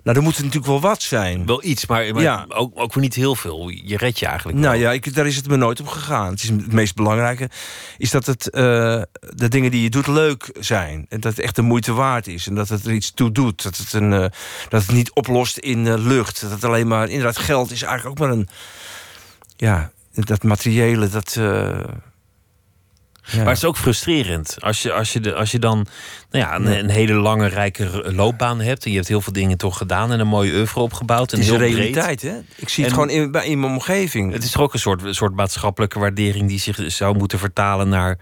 [0.02, 1.46] Nou, er moet er natuurlijk wel wat zijn.
[1.46, 2.44] Wel iets, maar, maar Ja.
[2.48, 3.68] ook, ook niet heel veel.
[3.68, 4.58] Je redt je eigenlijk.
[4.58, 4.80] Nou wel.
[4.80, 6.30] ja, ik, daar is het me nooit op gegaan.
[6.30, 7.50] Het, is het meest belangrijke
[7.98, 8.60] is dat het, eh,
[9.20, 11.06] de dingen die je doet leuk zijn.
[11.08, 12.46] En dat het echt de moeite waard is.
[12.46, 13.62] En dat het er iets toe doet.
[13.62, 14.26] Dat het, een, eh,
[14.68, 16.40] dat het niet oplost in eh, lucht.
[16.40, 17.08] Dat het alleen maar...
[17.08, 18.48] Inderdaad, geld is eigenlijk ook maar een...
[19.56, 21.38] Ja, dat materiële, dat...
[23.36, 24.56] Maar het is ook frustrerend.
[24.60, 25.86] Als je, als je, de, als je dan
[26.30, 28.84] nou ja, een, een hele lange, rijke loopbaan hebt.
[28.84, 30.12] En je hebt heel veel dingen toch gedaan.
[30.12, 31.32] En een mooie oeuvre opgebouwd.
[31.32, 31.94] En het is heel een breed.
[31.94, 32.38] realiteit, hè?
[32.56, 34.32] Ik zie het En- gewoon in, in mijn omgeving.
[34.32, 38.18] Het is toch ook een soort, soort maatschappelijke waardering die zich zou moeten vertalen naar.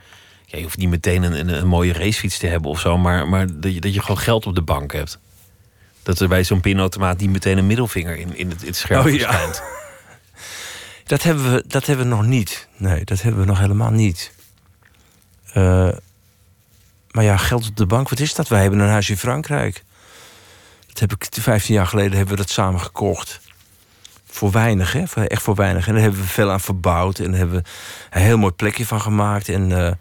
[0.47, 3.29] Ja, je hoeft niet meteen een, een, een mooie racefiets te hebben of zo, maar,
[3.29, 5.19] maar dat, je, dat je gewoon geld op de bank hebt.
[6.03, 9.07] Dat er bij zo'n pinautomaat niet meteen een middelvinger in, in, het, in het scherm
[9.07, 9.41] Oh, ja.
[11.07, 12.69] Dat hebben, we, dat hebben we nog niet.
[12.77, 14.33] Nee, dat hebben we nog helemaal niet.
[15.53, 15.89] Eh,
[17.11, 18.49] maar ja, geld op de bank, wat is dat?
[18.49, 19.85] Wij hebben een huis in Frankrijk.
[20.87, 23.41] Dat heb ik 15 jaar geleden hebben we dat samen gekocht.
[24.31, 25.25] voor weinig, hè?
[25.25, 25.87] Echt voor weinig.
[25.87, 27.19] En daar hebben we veel aan verbouwd.
[27.19, 27.69] En daar hebben we
[28.11, 29.49] een heel mooi plekje van gemaakt.
[29.49, 29.93] En eh,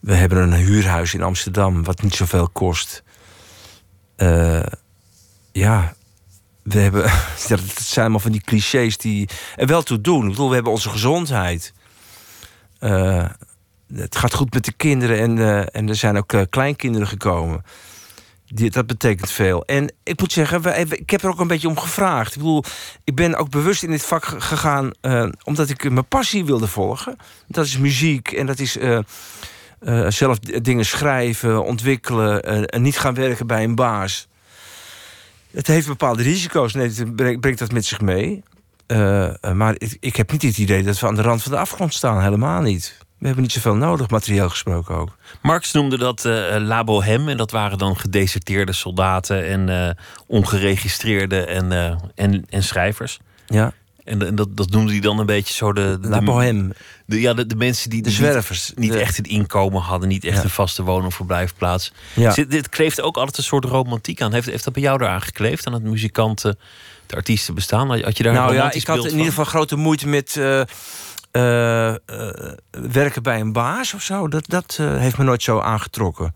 [0.00, 3.02] we hebben een huurhuis in Amsterdam, wat niet zoveel kost.
[4.16, 4.66] Eh,
[5.52, 5.94] ja,
[6.62, 7.02] we hebben.
[7.48, 10.22] dat zijn allemaal van die clichés die er wel toe doen.
[10.22, 11.72] Ik bedoel, we hebben onze gezondheid.
[12.78, 13.24] Eh,
[13.94, 17.62] het gaat goed met de kinderen en, eh, en er zijn ook eh, kleinkinderen gekomen.
[18.46, 19.64] Die, dat betekent veel.
[19.64, 22.34] En ik moet zeggen, ik heb er ook een beetje om gevraagd.
[22.34, 22.64] Ik bedoel,
[23.04, 26.66] ik ben ook bewust in dit vak ge- gegaan eh, omdat ik mijn passie wilde
[26.66, 27.16] volgen.
[27.46, 28.76] Dat is muziek en dat is
[30.08, 34.28] zelf dingen schrijven, ontwikkelen en niet gaan werken bij een baas.
[35.50, 38.42] Het heeft bepaalde risico's, nee, het brengt, dat met zich mee.
[39.52, 42.22] Maar ik heb niet het idee dat we aan de rand van de afgrond staan,
[42.22, 42.98] helemaal niet.
[43.18, 45.16] We hebben niet zoveel nodig, materieel gesproken ook.
[45.42, 47.30] Marx noemde dat eh La Bohème.
[47.30, 49.90] En dat waren dan gedeserteerde soldaten en eh,
[50.26, 51.72] ongeregistreerde en,
[52.14, 53.18] en, en schrijvers.
[53.46, 53.72] Ja,
[54.04, 55.98] En, en dat, dat noemde hij dan een beetje zo de...
[56.00, 56.74] de La Bohème,
[57.06, 58.72] De, ja, de, de mensen die de zwervers.
[58.74, 60.08] niet, echt het inkomen hadden.
[60.08, 60.42] Niet echt Ja.
[60.42, 61.92] een vaste woon- of verblijfplaats.
[62.14, 62.34] Ja.
[62.48, 64.32] Dit kleeft ook altijd een soort romantiek aan.
[64.32, 65.66] Heeft, heeft dat bij jou eraan gekleefd?
[65.66, 66.58] Aan het muzikanten,
[67.06, 67.88] de artiesten bestaan?
[68.02, 70.40] Had je daar een Nou ja, ik had in ieder geval grote moeite met
[71.30, 74.28] eh, eh, werken bij een baas of zo.
[74.28, 76.34] Dat, dat eh, heeft me nooit zo aangetrokken.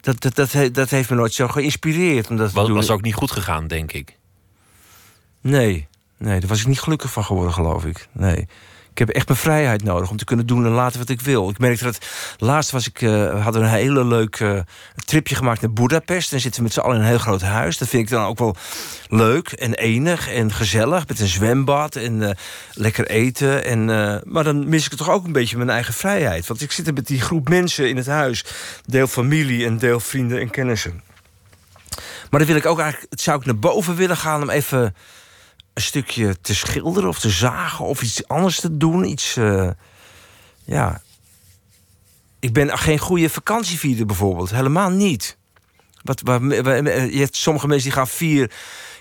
[0.00, 3.02] Dat, dat, dat, dat heeft me nooit zo geïnspireerd om dat te Was, was ook
[3.02, 4.18] niet goed gegaan, denk ik.
[5.40, 8.08] Nee, nee, daar was ik niet gelukkig van geworden, geloof ik.
[8.12, 8.48] Nee.
[8.98, 11.48] Ik heb echt mijn vrijheid nodig om te kunnen doen en laten wat ik wil.
[11.48, 12.06] Ik merkte dat
[12.38, 14.60] laatst was ik, eh, hadden een hele leuk eh,
[15.04, 16.32] tripje gemaakt naar Budapest.
[16.32, 17.78] En zitten we met z'n allen in een heel groot huis.
[17.78, 18.56] Dat vind ik dan ook wel
[19.08, 21.08] leuk en enig en gezellig.
[21.08, 22.34] Met een zwembad en eh,
[22.72, 23.64] lekker eten.
[23.64, 23.84] En,
[24.24, 26.46] maar dan mis ik toch ook een beetje mijn eigen vrijheid.
[26.46, 28.44] Want ik zit er met die groep mensen in het huis.
[28.86, 31.02] Deel familie en deel vrienden en kennissen.
[32.30, 34.94] Maar dan wil ik ook eigenlijk, zou ik naar boven willen gaan om even
[35.78, 39.04] een stukje te schilderen of te zagen of iets anders te doen.
[39.04, 39.70] Iets, eh,
[40.64, 41.02] ja.
[42.40, 44.50] Ik ben geen goede vakantievierder bijvoorbeeld.
[44.50, 45.36] Helemaal niet.
[46.02, 46.42] Wat, waar-
[47.12, 48.52] je hebt sommige mensen die gaan vier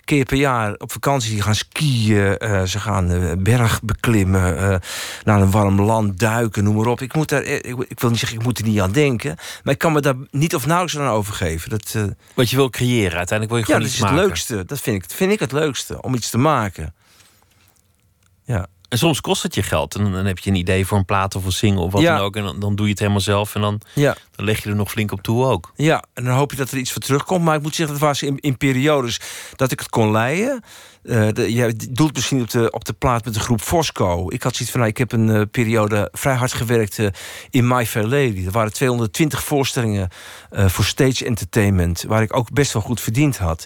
[0.07, 1.31] keer per jaar op vakantie.
[1.31, 4.75] Die gaan skiën, eh, ze gaan eh, berg beklimmen, eh,
[5.23, 7.01] naar een warm land duiken, noem maar op.
[7.01, 9.35] Ik, moet daar, ik, ik wil niet zeggen, ik moet er niet aan denken.
[9.63, 11.69] Maar ik kan me daar niet of nauwelijks aan overgeven.
[11.69, 11.95] Dat,
[12.33, 13.17] Wat je wil creëren.
[13.17, 14.27] Uiteindelijk wil je ja, gewoon dat iets is het maken.
[14.27, 14.65] leukste.
[14.65, 16.93] Dat vind ik, vind ik het leukste, om iets te maken.
[18.43, 18.67] Ja.
[18.89, 19.95] En soms kost het je geld.
[19.95, 22.15] En dan, heb je een idee voor een plaat of een single of wat Ja.
[22.15, 22.36] dan ook.
[22.36, 23.56] En dan, dan doe je het helemaal zelf.
[23.56, 24.15] En dan, Ja.
[24.36, 25.71] dan leg je er nog flink op toe ook.
[25.76, 27.43] Ja, en dan hoop je dat er iets voor terugkomt.
[27.43, 29.19] Maar ik moet zeggen, dat was in, in periodes
[29.56, 30.63] dat ik het kon leiden.
[31.07, 34.29] De, je doelt misschien op de, op de plaat met de groep Fosco.
[34.29, 37.07] Ik had zoiets van, nou, ik heb een eh, periode vrij hard gewerkt eh,
[37.49, 38.45] in My Fair Lady.
[38.45, 40.09] Er waren 220 voorstellingen
[40.51, 42.03] voor stage entertainment...
[42.07, 43.65] waar ik ook best wel goed verdiend had.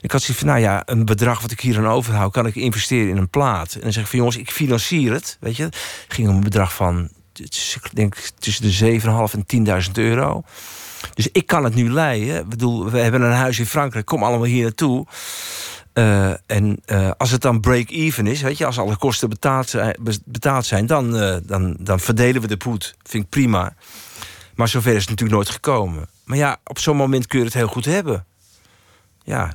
[0.00, 2.32] Ik had zoiets van, nou ja, een bedrag wat ik hier aan overhoud...
[2.32, 3.74] kan ik investeren in een plaat.
[3.74, 5.36] En dan zeg ik van, jongens, ik financier het.
[5.40, 5.76] Weet je, het
[6.08, 9.06] ging om een bedrag van, ik denk, tussen de 7,5
[9.46, 10.44] en 10.000 euro...
[11.14, 12.36] Dus ik kan het nu leiden.
[12.36, 15.06] Ik bedoel, we hebben een huis in Frankrijk, kom allemaal hier naartoe.
[15.98, 19.96] Eh, en eh, als het dan break-even is, weet je, als alle kosten betaald zijn,
[20.00, 22.94] be- betaald zijn dan, eh, dan, dan verdelen we de poet.
[23.02, 23.74] Vind ik prima.
[24.54, 26.08] Maar zover is het natuurlijk nooit gekomen.
[26.24, 28.24] Maar ja, op zo'n moment kun je het heel goed hebben.
[29.24, 29.54] Ja,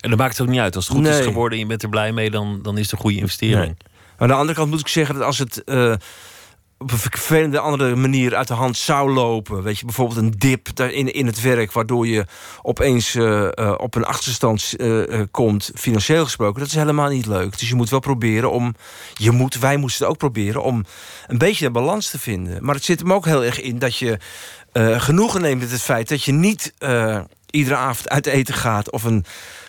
[0.00, 0.76] En dat maakt het ook niet uit.
[0.76, 2.92] Als het goed is geworden en je bent er blij mee, dan, dan is het
[2.92, 3.58] een goede investering.
[3.64, 3.76] Nee.
[4.18, 5.62] Aan de andere kant moet ik zeggen dat als het
[6.78, 10.80] op een vervelende andere manier uit de hand zou lopen, weet je, bijvoorbeeld een dip
[10.80, 12.26] in, in het werk, waardoor je
[12.62, 17.58] opeens eh, eh, op een achterstand eh, komt, financieel gesproken, dat is helemaal niet leuk.
[17.58, 18.74] Dus je moet wel proberen om,
[19.14, 20.84] je moet, wij moesten het ook proberen om
[21.26, 22.64] een beetje een balans te vinden.
[22.64, 24.18] Maar het zit hem ook heel erg in dat je
[24.96, 26.74] genoegen neemt met het feit dat je niet
[27.50, 29.24] iedere avond uit eten gaat of een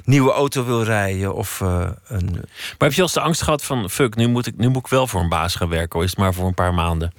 [0.07, 3.89] nieuwe auto wil rijden of eh, een Maar heb je eens de angst gehad van...
[3.89, 5.99] fuck, nu moet ik, nu moet ik wel voor een baas gaan werken...
[5.99, 7.13] al is het maar voor een paar maanden.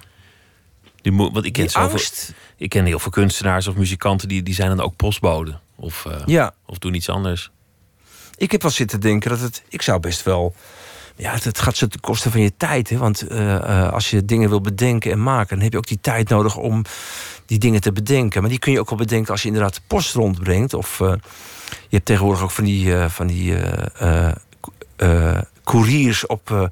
[1.02, 2.00] Die moet, want ik ken, zoveel,
[2.56, 4.28] ik ken heel veel kunstenaars of muzikanten...
[4.28, 5.58] die, die zijn dan ook postbode.
[5.76, 7.50] Of, eh, Ja, of doen iets anders.
[8.36, 9.62] ik heb wel zitten denken dat het.
[9.68, 10.54] Ik zou best wel.
[11.16, 12.88] Ja, het, gaat zo ten koste van je tijd.
[12.88, 12.96] Hè?
[12.96, 16.28] Want eh, als je dingen wil bedenken en maken, dan heb je ook die tijd
[16.28, 16.84] nodig om
[17.46, 18.40] die dingen te bedenken.
[18.40, 20.74] Maar die kun je ook wel bedenken als je inderdaad de post rondbrengt.
[20.74, 21.00] Of
[21.68, 24.34] je hebt tegenwoordig ook van die, eh, van die eh, eh,
[24.96, 26.70] eh, couriers op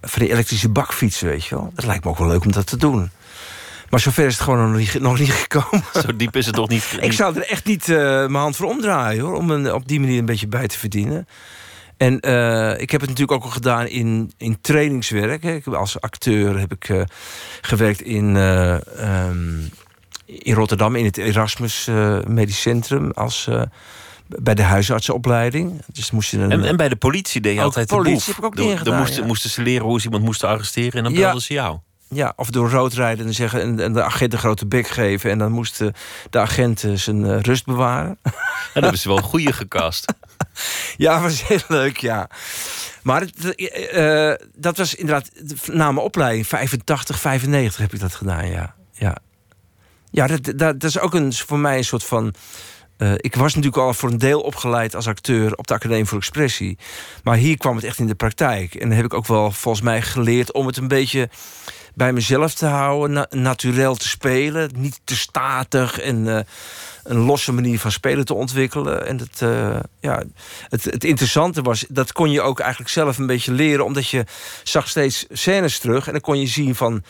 [0.00, 1.72] van die elektrische bakfietsen, weet je wel.
[1.74, 3.10] Dat lijkt me ook wel leuk om dat te doen.
[3.90, 5.84] Maar zover is het gewoon nog niet, nog niet gekomen.
[6.02, 6.96] Zo diep is het toch niet.
[7.00, 10.18] Ik zou er echt niet mijn hand voor omdraaien hoor, om een, op die manier
[10.18, 11.28] een beetje bij te verdienen.
[11.96, 12.14] En
[12.80, 15.42] ik heb het natuurlijk ook al gedaan in, in trainingswerk.
[15.42, 15.54] Hè.
[15.54, 17.06] Ik Als acteur heb ik
[17.60, 19.60] gewerkt in, eh, ehm,
[20.38, 23.62] in Rotterdam in het Erasmus eh, Medisch Centrum als eh,
[24.26, 25.82] bij de huisartsenopleiding.
[25.92, 28.24] Dus moest je een, En, en bij de politie deed je Ook altijd politie de
[28.24, 28.26] boef.
[28.26, 29.26] heb ik ook dan moesten, ja.
[29.26, 30.92] moesten ze leren hoe ze iemand moesten arresteren...
[30.92, 31.20] en dan Ja.
[31.20, 31.78] belden ze jou.
[32.08, 35.30] Ja, of door rood rijden en, zeggen, en, en de agent een grote bek geven.
[35.30, 35.92] En dan moest de,
[36.30, 38.18] de agent eh, zijn eh, rust bewaren.
[38.74, 40.12] En dan hebben ze wel een goede gecast.
[40.96, 42.28] Ja, was heel leuk, ja.
[43.02, 45.30] Maar het, dat was inderdaad
[45.66, 48.74] na mijn opleiding, 85, 95 heb ik dat gedaan, ja.
[48.92, 49.16] Ja,
[50.12, 52.34] ja dat, dat, dat is ook een, voor mij een soort van...
[52.96, 56.18] eh, ik was natuurlijk al voor een deel opgeleid als acteur op de Academie voor
[56.18, 56.78] Expressie.
[57.22, 58.74] Maar hier kwam het echt in de praktijk.
[58.74, 61.28] En heb ik ook wel volgens mij geleerd om het een beetje
[61.94, 63.26] bij mezelf te houden.
[63.30, 64.70] Na, te spelen.
[64.76, 66.44] Niet te statig en eh,
[67.04, 69.06] een losse manier van spelen te ontwikkelen.
[69.06, 70.22] En het, eh, ja,
[70.68, 73.84] het, het interessante was, dat kon je ook eigenlijk zelf een beetje leren.
[73.84, 74.24] Omdat je
[74.62, 76.06] zag steeds scènes terug.
[76.06, 77.02] En dan kon je zien van...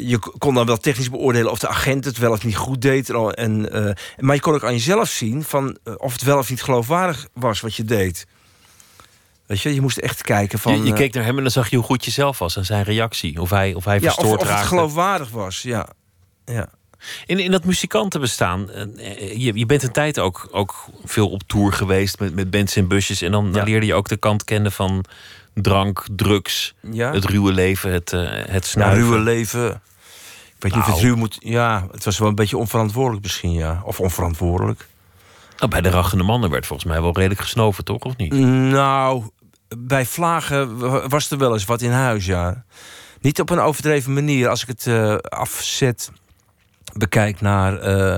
[0.00, 3.10] Je kon dan wel technisch beoordelen of de agent het wel of niet goed deed.
[3.10, 6.50] En, eh, maar je kon ook aan jezelf zien van, eh, of het wel of
[6.50, 8.26] niet geloofwaardig was wat je deed.
[9.46, 10.72] Weet je, je moest echt kijken van...
[10.76, 12.56] je, je eh, keek naar hem en dan zag je hoe goed je zelf was...
[12.56, 13.40] en zijn reactie.
[13.40, 15.88] Of hij, of hij ja, of, verstoord of het geloofwaardig was, ja.
[16.44, 16.68] ja.
[17.26, 18.68] In, in dat muzikantenbestaan,
[19.36, 22.88] je, je bent een tijd ook, ook veel op tour geweest met, met bands en
[22.88, 23.22] busjes.
[23.22, 23.68] En dan, dan Ja.
[23.68, 25.04] leerde je ook de kant kennen van
[25.62, 27.12] drank, drugs, Ja.
[27.12, 29.02] het ruwe leven, het, eh, het Nou, snuiven.
[29.02, 29.68] ruwe leven.
[30.56, 31.06] Ik weet niet of het Nou.
[31.06, 31.36] ruw moet...
[31.40, 33.80] Ja, het was wel een beetje onverantwoordelijk misschien, ja.
[33.84, 34.86] Of onverantwoordelijk.
[35.58, 38.02] Nou, bij de rachende mannen werd volgens mij wel redelijk gesnoven, toch?
[38.02, 38.32] Of niet?
[38.32, 39.24] Nou,
[39.78, 42.64] bij vlagen wa- was er wel eens wat in huis, ja.
[43.20, 44.48] Niet op een overdreven manier.
[44.48, 46.10] Als ik het eh, afzet,
[46.94, 48.16] bekijk naar eh,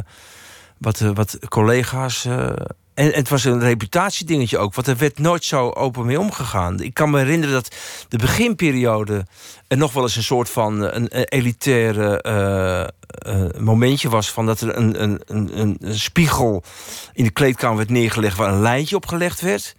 [0.78, 2.26] wat, wat collega's...
[2.94, 6.80] en, het was een reputatiedingetje ook, want er werd nooit zo open mee omgegaan.
[6.80, 7.74] Ik kan me herinneren dat
[8.08, 9.26] de beginperiode
[9.68, 14.46] er nog wel eens een soort van eh, een, elitaire eh, eh, momentje was van
[14.46, 16.62] dat er een, een, een, een- spiegel
[17.12, 19.74] in de kleedkamer werd neergelegd waar een lijntje op gelegd werd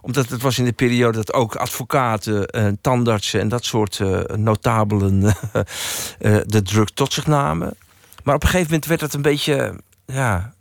[0.00, 4.00] omdat het was in de periode dat ook advocaten, tandartsen en dat soort
[4.36, 5.20] notabelen
[6.46, 7.76] de druk tot zich namen.
[8.24, 10.53] Maar op een gegeven moment werd het een beetje, ja,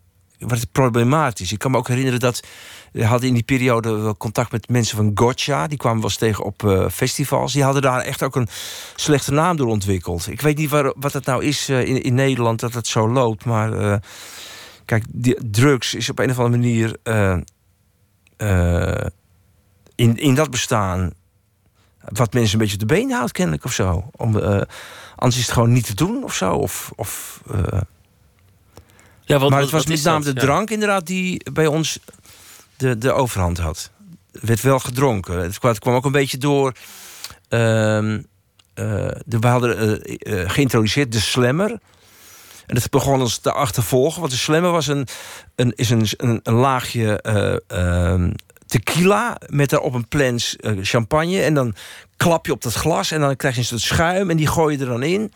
[0.47, 1.51] het problematisch.
[1.51, 2.43] Ik kan me ook herinneren dat
[2.91, 5.67] we hadden in die periode wel contact met mensen van Gotcha.
[5.67, 7.53] Die kwamen wel eens tegen op eh, festivals.
[7.53, 8.47] Die hadden daar echt ook een
[8.95, 10.27] slechte naam door ontwikkeld.
[10.27, 13.09] Ik weet niet waar, wat het nou is eh, in, in Nederland dat het zo
[13.09, 13.45] loopt.
[13.45, 13.97] Maar eh,
[14.85, 16.97] kijk, die, drugs is op een of andere manier...
[17.03, 17.37] eh,
[18.37, 19.05] eh,
[19.95, 21.13] in, in dat bestaan
[21.99, 24.09] wat mensen een beetje op de been houdt, kennelijk of zo.
[24.15, 24.61] Om, eh,
[25.15, 26.53] anders is het gewoon niet te doen of zo.
[26.53, 27.81] Of, of, eh,
[29.25, 31.99] Ja, wat, maar het was met name de drank inderdaad die bij ons
[32.77, 33.91] de, de overhand had.
[34.31, 35.37] Er werd wel gedronken.
[35.37, 36.73] Het kwam, het kwam ook een beetje door...
[37.49, 38.21] ehm,
[38.73, 41.79] eh, de, we hadden eh, eh, geïntroduceerd de slammer.
[42.65, 44.19] En dat begon ons te achtervolgen.
[44.19, 45.07] Want de slammer was een,
[45.55, 48.31] een, is een, een, een laagje eh, ehm,
[48.67, 49.37] tequila...
[49.47, 51.41] met daarop een plens champagne.
[51.41, 51.75] En dan
[52.17, 54.29] klap je op dat glas en dan krijg je een soort schuim...
[54.29, 55.31] en die gooi je er dan in.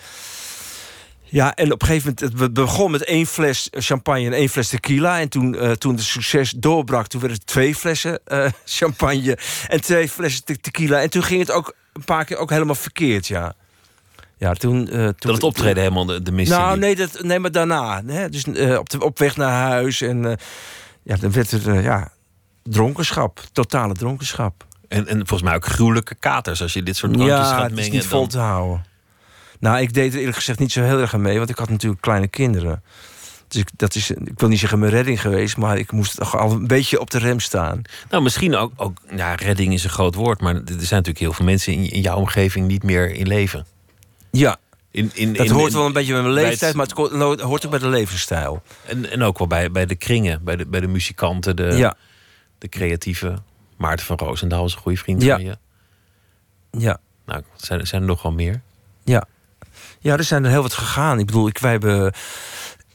[1.30, 4.68] Ja, en op een gegeven moment, het begon met één fles champagne en één fles
[4.70, 5.20] tequila.
[5.20, 9.82] En toen, eh, toen het succes doorbrak, toen werden het twee flessen eh, champagne en
[9.82, 11.02] twee flessen te- tequila.
[11.02, 13.54] En toen ging het ook een paar keer ook helemaal verkeerd, ja.
[14.38, 14.88] Ja, toen...
[14.90, 18.04] eh, toen Dat het optreden helemaal de, de mist Nou, nee, dat, nee, maar daarna.
[18.06, 18.30] Hè?
[18.30, 18.44] Dus
[18.78, 20.38] op, de, op weg naar huis en...
[21.04, 22.12] ja, dan werd het, eh, ja,
[22.64, 23.42] dronkenschap.
[23.52, 24.66] Totale dronkenschap.
[24.88, 27.72] En, en volgens mij ook gruwelijke katers als je dit soort drankjes Ja, gaat het
[27.72, 27.92] is mengen.
[27.92, 28.86] niet vol te houden.
[29.60, 31.70] Nou, ik deed er eerlijk gezegd niet zo heel erg aan mee, want ik had
[31.70, 32.84] natuurlijk kleine kinderen.
[33.48, 36.38] Dus ik, dat is, ik wil niet zeggen mijn redding geweest, maar ik moest toch
[36.38, 37.82] al een beetje op de rem staan.
[38.10, 41.34] Nou, misschien ook, ook ja, redding is een groot woord, maar er zijn natuurlijk heel
[41.34, 43.66] veel mensen in, in jouw omgeving niet meer in leven.
[44.32, 44.58] Ja,
[44.92, 47.42] In, in, dat in- hoort wel een beetje bij mijn bij leeftijd, het- maar het
[47.42, 48.62] hoort ook bij de levensstijl.
[48.86, 51.96] En, en ook wel bij, bij de kringen, bij de, bij de muzikanten, de, Ja,
[52.58, 53.34] de creatieve.
[53.78, 55.36] Maarten van Roosendaal is een goede vriend Ja.
[55.36, 55.58] van je.
[56.72, 58.62] ja, Nou, zijn, zijn er nog wel meer?
[59.04, 59.26] ja.
[60.00, 61.20] Ja, er zijn er heel wat gegaan.
[61.20, 62.14] Ik bedoel, ik, wij hebben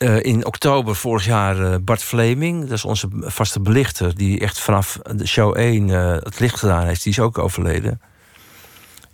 [0.03, 4.61] eh, in oktober vorig jaar eh, Bart Fleming, dat is onze vaste belichter, die echt
[4.61, 8.00] vanaf de show 1 eh, het licht gedaan heeft, die is ook overleden.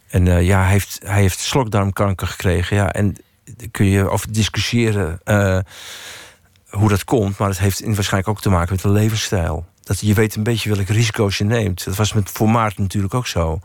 [0.09, 2.77] En ja, hij heeft, hij heeft slokdarmkanker gekregen.
[2.77, 3.17] Ja, en
[3.57, 5.21] daar kun je over discussiëren
[6.69, 7.39] hoe dat komt.
[7.39, 9.67] Maar het heeft waarschijnlijk ook te maken met de levensstijl.
[9.83, 11.85] Dat je weet een beetje welke risico's je neemt.
[11.85, 13.61] Dat was met voor Maarten natuurlijk ook zo.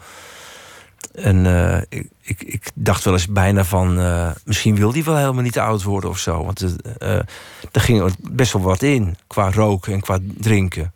[1.13, 1.45] En
[1.89, 3.99] ik, ik, ik dacht wel eens bijna van...
[3.99, 6.45] eh, misschien wil hij wel helemaal niet oud worden of zo.
[6.45, 7.15] Want eh,
[7.71, 9.17] er ging best wel wat in.
[9.27, 10.93] Qua roken en qua drinken.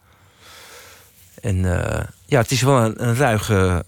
[1.41, 1.57] En
[2.25, 3.85] ja, het is wel een, een ruige...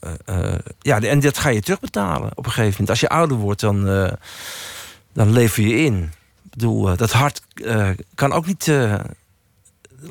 [0.79, 2.89] ja, en dat ga je terugbetalen op een gegeven moment.
[2.89, 3.85] Als je ouder wordt, dan,
[5.13, 6.11] dan lever je in.
[6.43, 7.41] Ik bedoel, dat hart
[8.15, 8.71] kan ook niet...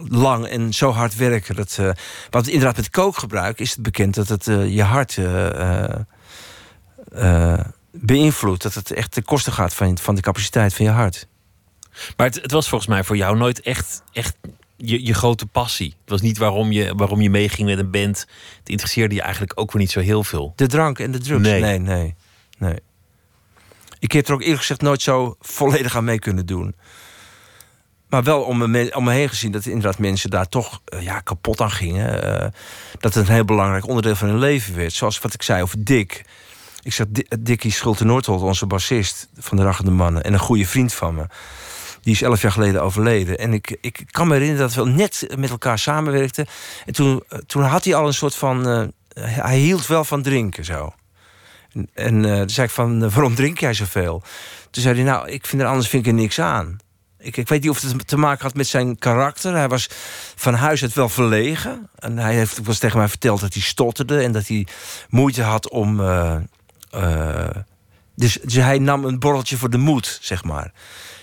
[0.08, 1.54] lang en zo hard werken.
[1.54, 1.90] Dat, uh,
[2.30, 5.94] want inderdaad, met kookgebruik is het bekend dat het uh, je hart uh,
[7.90, 8.62] beïnvloedt.
[8.62, 11.26] Dat het echt ten koste gaat van, van de capaciteit van je hart.
[12.16, 14.36] Maar het, het, was volgens mij voor jou nooit echt, echt
[14.76, 15.94] je, je grote passie.
[16.00, 18.26] Het was niet waarom je, waarom je meeging met een band.
[18.58, 20.52] Het interesseerde je eigenlijk ook weer niet zo heel veel.
[20.56, 21.42] De drank en de drugs?
[21.42, 22.14] Nee, nee, nee.
[22.58, 22.78] nee.
[23.98, 26.74] Ik heb er ook eerlijk gezegd nooit zo volledig aan mee kunnen doen.
[28.08, 31.20] Maar wel om me, om me heen gezien dat inderdaad mensen daar toch uh, ja,
[31.20, 32.24] kapot aan gingen.
[32.24, 32.46] Uh,
[32.98, 34.92] dat het een heel belangrijk onderdeel van hun leven werd.
[34.92, 36.24] Zoals wat ik zei over Dick.
[36.88, 37.06] Ik zeg
[37.38, 40.22] Dickie Schulte Noordholt, onze bassist van de Rachende Mannen.
[40.22, 41.26] En een goede vriend van me.
[42.00, 43.38] Die is elf jaar geleden overleden.
[43.38, 46.46] En ik, ik kan me herinneren dat we net met elkaar samenwerkten.
[46.86, 48.68] En toen, toen had hij al een soort van...
[48.68, 48.86] Uh,
[49.22, 50.92] hij hield wel van drinken, zo.
[51.94, 54.22] En, toen zei ik van, waarom drink jij zoveel?
[54.70, 56.76] Toen zei hij, nou, ik vind er anders vind ik er niks aan.
[57.18, 59.54] Ik, ik, weet niet of het te maken had met zijn karakter.
[59.54, 59.88] Hij was
[60.34, 61.88] van huis uit wel verlegen.
[61.98, 64.66] En hij heeft was tegen mij verteld dat hij stotterde en dat hij
[65.08, 66.00] moeite had om.
[66.94, 67.48] Uh, uh,
[68.14, 70.72] dus, dus, hij nam een borreltje voor de moed, zeg maar.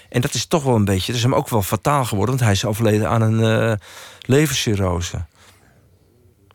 [0.10, 1.08] En dat is toch wel een beetje.
[1.08, 3.74] Dat is hem ook wel fataal geworden, want hij is overleden aan een uh,
[4.22, 5.26] levercirrose.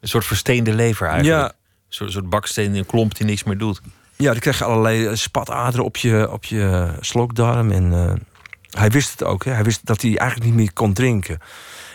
[0.01, 1.41] Een soort versteende lever eigenlijk.
[1.41, 1.47] Ja.
[1.47, 1.53] Een
[1.89, 3.81] soort, soort baksteen, een klomp die niks meer doet.
[4.17, 7.71] Ja, dan krijg je allerlei spataderen op je, op je slokdarm.
[7.71, 8.19] En
[8.71, 9.45] hij wist het ook.
[9.45, 9.53] Hè?
[9.53, 11.39] Hij wist dat hij eigenlijk niet meer kon drinken.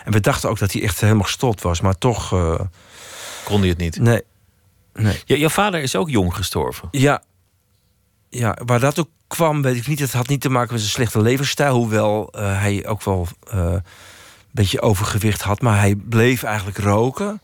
[0.04, 1.80] En we dachten ook dat hij echt helemaal gestopt was.
[1.80, 2.32] Maar toch...
[2.32, 2.60] Uh...
[3.44, 3.98] Kon hij het niet?
[3.98, 4.22] Nee.
[4.96, 5.22] Nee.
[5.24, 6.88] Ja, jouw vader is ook jong gestorven.
[6.90, 7.22] Ja.
[8.28, 9.98] Ja, waar dat ook kwam, weet ik niet.
[9.98, 11.74] Het had niet te maken met zijn slechte levensstijl.
[11.74, 13.82] Hoewel uh, hij ook wel uh, een
[14.50, 15.60] beetje overgewicht had.
[15.60, 17.40] Maar hij bleef eigenlijk roken.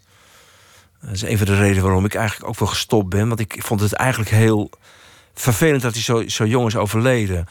[1.00, 3.28] Dat is een van de redenen waarom ik eigenlijk ook wel gestopt ben.
[3.28, 4.70] Want ik vond het eigenlijk heel
[5.34, 7.46] vervelend dat hij zo, zo jong is overleden.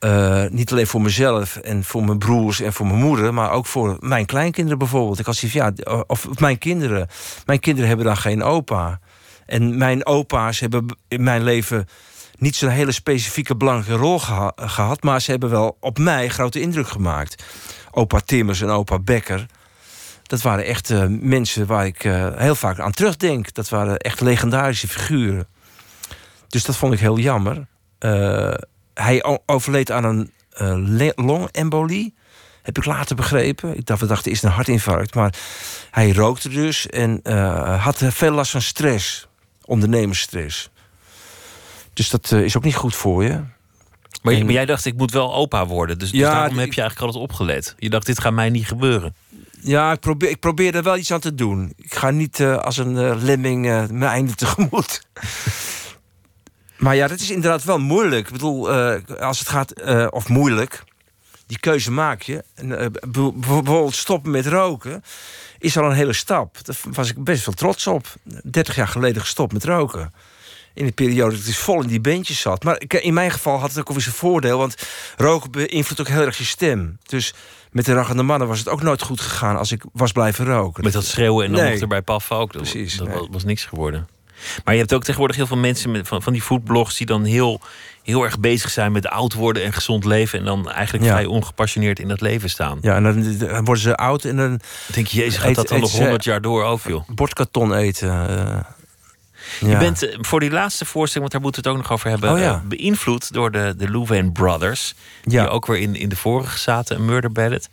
[0.00, 3.66] Uh, niet alleen voor mezelf en voor mijn broers en voor mijn moeder, maar ook
[3.66, 5.18] voor mijn kleinkinderen bijvoorbeeld.
[5.18, 5.72] Ik had zoiets ja,
[6.06, 7.08] of mijn kinderen.
[7.46, 9.00] Mijn kinderen hebben dan geen opa.
[9.48, 11.88] En mijn opa's hebben in mijn leven
[12.38, 16.60] niet zo'n hele specifieke belangrijke rol geha gehad, maar ze hebben wel op mij grote
[16.60, 17.44] indruk gemaakt.
[17.90, 19.46] Opa Timmers en opa Becker.
[20.22, 23.54] Dat waren echt uh, mensen waar ik uh, heel vaak aan terugdenk.
[23.54, 25.46] Dat waren echt legendarische figuren.
[26.48, 27.66] Dus dat vond ik heel jammer
[28.94, 32.14] hij overleed aan een longembolie.
[32.62, 33.76] Heb ik later begrepen.
[33.76, 35.14] Ik dacht, we dachten, is een hartinfarct.
[35.14, 35.34] Maar
[35.90, 37.20] hij rookte dus en
[37.78, 39.27] had veel last van stress.
[39.68, 40.70] Ondernemersstress.
[41.92, 43.40] Dus dat uh, is ook niet goed voor je.
[44.22, 45.98] Maar, en, maar, jij dacht, ik moet wel opa worden.
[45.98, 47.74] Dus, dus ja, daarom heb je eigenlijk altijd opgelet.
[47.78, 49.14] Je dacht, dit gaat mij niet gebeuren.
[49.60, 51.72] Ja, ik probeer, ik probeer er wel iets aan te doen.
[51.76, 55.00] Ik ga niet uh, als een uh, lemming mijn einde tegemoet.
[56.78, 58.26] Maar ja, dat is inderdaad wel moeilijk.
[58.26, 58.70] Ik bedoel,
[59.20, 60.84] als het gaat, of moeilijk,
[61.46, 62.44] die keuze maak je.
[62.54, 65.02] En, bijvoorbeeld stoppen met roken
[65.58, 66.58] is al een hele stap.
[66.64, 68.06] Daar was ik best wel trots op.
[68.42, 70.12] 30 jaar geleden gestopt met roken.
[70.74, 72.64] In de periode dat ik dus vol in die beentjes zat.
[72.64, 74.58] Maar in mijn geval had het ook alweer zijn voordeel.
[74.58, 74.74] Want
[75.16, 76.98] roken beïnvloedt ook heel erg je stem.
[77.06, 77.34] Dus
[77.70, 80.84] met de rachende mannen was het ook nooit goed gegaan als ik was blijven roken.
[80.84, 81.80] Met dat schreeuwen en dan nee.
[81.80, 82.52] erbij paffen ook.
[82.52, 83.28] Dat, Precies, dat nee.
[83.30, 84.08] was niks geworden.
[84.64, 87.24] Maar je hebt ook tegenwoordig heel veel mensen met, van, van die foodblogs die dan
[87.24, 87.60] heel,
[88.02, 90.38] heel erg bezig zijn met oud worden en gezond leven.
[90.38, 92.78] En dan eigenlijk vrij ongepassioneerd in dat leven staan.
[92.80, 94.60] Ja, en dan, worden ze oud en dan.
[94.86, 97.08] denk je, Jezus, gaat dat dan nog honderd jaar door over, joh?
[97.08, 98.08] Bordkarton eten.
[98.08, 98.58] Uh,
[99.70, 102.10] je bent eh, voor die laatste voorstelling, want daar moeten we het ook nog over
[102.10, 102.54] hebben, oh, ja.
[102.54, 104.94] uh, beïnvloed door de, de Louvain Brothers.
[105.22, 105.42] Ja.
[105.42, 107.68] Die ook weer in, in de vorige zaten, een murder ballad.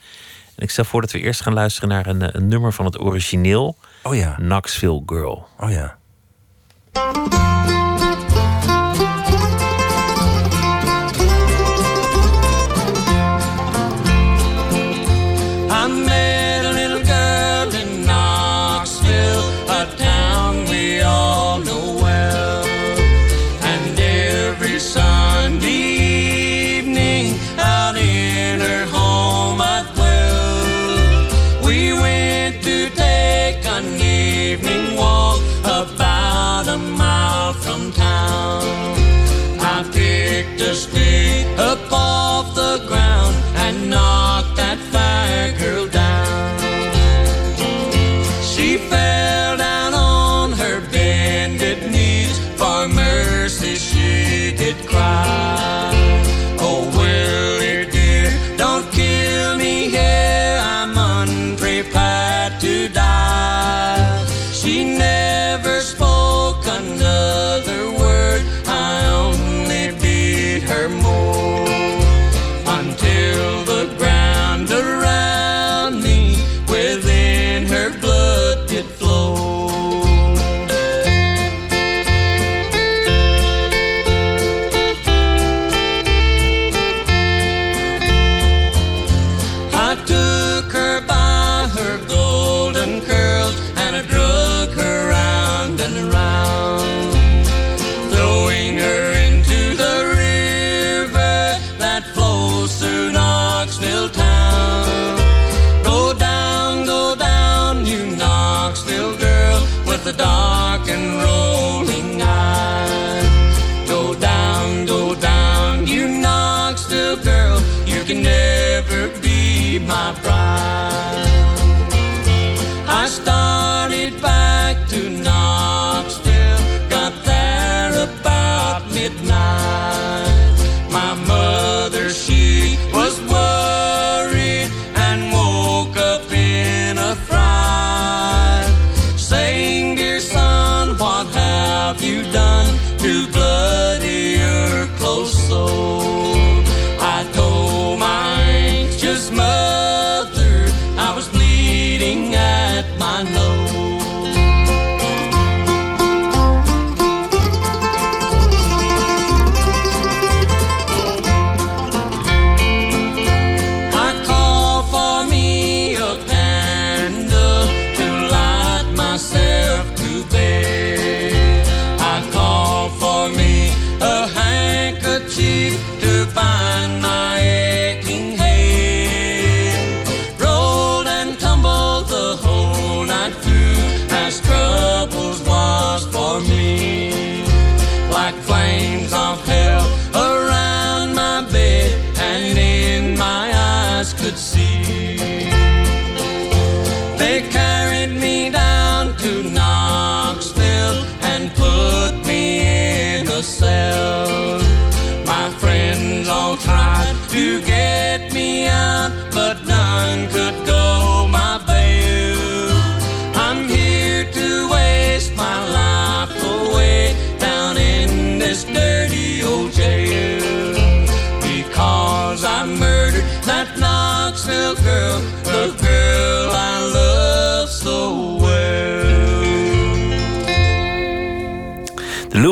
[0.55, 2.99] En ik stel voor dat we eerst gaan luisteren naar een, een nummer van het
[2.99, 3.77] origineel.
[4.03, 4.33] Oh ja.
[4.33, 5.47] Knoxville Girl.
[5.59, 5.97] Oh ja.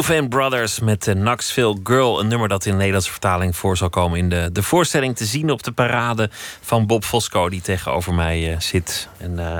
[0.08, 2.20] Louvain Brothers met de Knoxville Girl.
[2.20, 5.51] Een nummer dat in Nederlandse vertaling voor zal komen in de, de voorstelling te zien
[5.51, 6.30] op de parade
[6.62, 9.08] van Bob Fosco, die tegenover mij eh, zit.
[9.18, 9.60] En eh,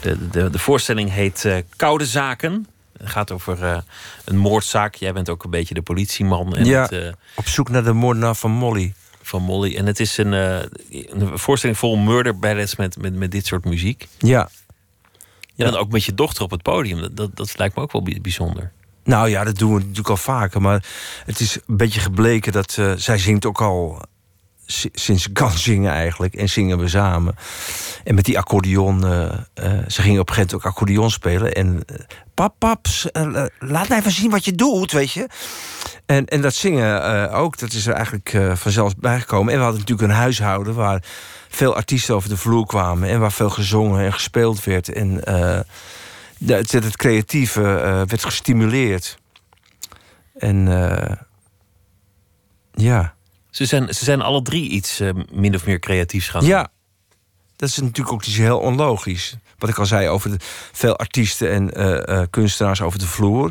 [0.00, 2.66] de, de, de voorstelling heet eh, Koude Zaken.
[2.98, 3.78] Het gaat over eh,
[4.24, 4.94] een moordzaak.
[4.94, 6.56] Jij bent ook een beetje de politieman.
[6.56, 6.82] En Ja.
[6.82, 8.94] het, eh, Op zoek naar de moordenaar van Molly.
[9.22, 9.76] van Molly.
[9.76, 10.58] En het is een, eh,
[10.90, 14.08] een voorstelling vol murder ballads met, met, met dit soort muziek.
[14.18, 14.48] Ja.
[15.54, 15.66] Ja.
[15.66, 17.00] En ook met je dochter op het podium.
[17.00, 18.72] Dat, dat, dat lijkt me ook wel bij- bijzonder.
[19.04, 20.60] Nou ja, dat doen we natuurlijk al vaker.
[20.60, 20.84] Maar
[21.26, 24.02] het is een beetje gebleken dat eh, zij zingt ook al
[24.66, 26.34] si- sinds ze kan zingen eigenlijk.
[26.34, 27.34] En zingen we samen.
[28.04, 29.22] En met die accordeon, eh,
[29.54, 31.52] eh, ze ging op een gegeven moment ook accordeon spelen.
[31.54, 31.84] En
[32.34, 35.28] pap, pap, s- eh, laat mij even zien wat je doet, weet je.
[36.06, 39.52] En, en dat zingen ook, dat is er eigenlijk vanzelf bijgekomen.
[39.52, 41.02] En we hadden natuurlijk een huishouden waar
[41.48, 43.08] veel artiesten over de vloer kwamen.
[43.08, 44.88] En waar veel gezongen en gespeeld werd.
[44.92, 45.20] En
[46.46, 49.18] de- het, het creatieve eh, werd gestimuleerd.
[50.34, 51.16] En eh,
[52.74, 53.14] ja.
[53.50, 56.50] Ze zijn, ze zijn alle drie iets eh, min of meer creatiefs gaan doen.
[56.50, 56.70] Ja,
[57.56, 59.36] dat is natuurlijk ook iets heel onlogisch.
[59.64, 60.36] Wat ik al zei over de,
[60.72, 63.50] veel artiesten en eh, eh, kunstenaars over de vloer.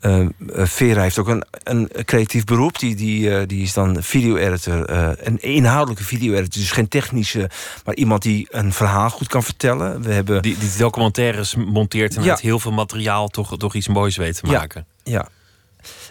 [0.00, 2.78] Eh, Vera heeft ook een, een creatief beroep.
[2.78, 4.90] Die, die, die is dan video-editor.
[5.26, 6.60] een inhoudelijke video-editor.
[6.60, 7.50] Dus geen technische,
[7.84, 10.02] maar iemand die een verhaal goed kan vertellen.
[10.02, 10.42] We hebben...
[10.42, 12.30] Die, die documentaires monteert en Ja.
[12.30, 14.86] met heel veel materiaal toch, toch iets moois weet te maken.
[15.02, 15.28] Ja.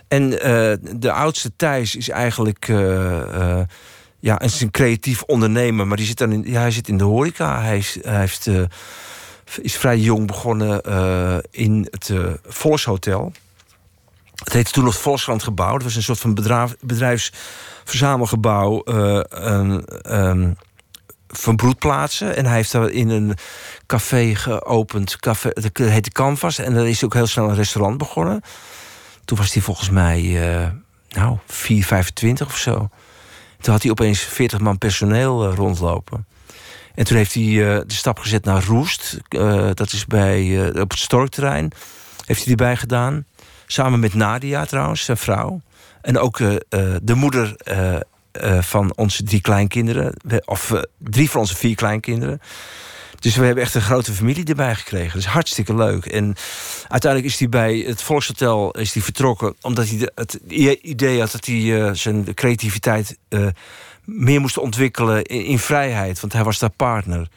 [0.07, 0.29] En
[0.99, 2.65] de oudste Thijs is eigenlijk.
[4.19, 7.03] ja, is een creatief ondernemer, maar die zit dan in, ja, hij zit in de
[7.03, 7.61] horeca.
[7.61, 8.49] Hij is, hij heeft,
[9.61, 13.31] is vrij jong begonnen eh, in het eh, Volkshotel.
[14.35, 15.71] Het heette toen het Volkskrantgebouw.
[15.71, 18.83] Dat was een soort van bedrijf, bedrijfsverzamelgebouw.
[18.83, 20.53] eh, ehm,
[21.27, 22.35] van broedplaatsen.
[22.35, 23.37] En hij heeft daar in een
[23.85, 25.17] café geopend.
[25.17, 26.57] Café, dat heette Canvas.
[26.57, 28.41] En daar is ook heel snel een restaurant begonnen.
[29.25, 30.21] Toen was hij volgens mij,
[31.09, 32.89] nou, 4, 25 of zo.
[33.59, 36.25] Toen had hij opeens 40 man personeel rondlopen.
[36.95, 39.17] En toen heeft hij eh, de stap gezet naar Roest.
[39.29, 41.71] Eh, dat is bij, eh, op het Storkterrein.
[42.25, 43.25] Heeft hij erbij gedaan.
[43.65, 45.61] Samen met Nadia trouwens, zijn vrouw.
[46.01, 46.37] En ook
[47.01, 47.55] de moeder
[48.59, 50.13] van onze drie kleinkinderen.
[50.45, 52.41] Of drie van onze vier kleinkinderen.
[53.19, 55.11] Dus we hebben echt een grote familie erbij gekregen.
[55.11, 56.05] Dat is hartstikke leuk.
[56.05, 56.35] En
[56.87, 59.55] uiteindelijk is hij bij het Volkshotel is hij vertrokken...
[59.61, 60.39] omdat hij het
[60.81, 63.17] idee had dat hij zijn creativiteit...
[63.29, 63.47] eh,
[64.05, 66.19] meer moest ontwikkelen in, vrijheid.
[66.19, 67.27] Want hij was daar partner.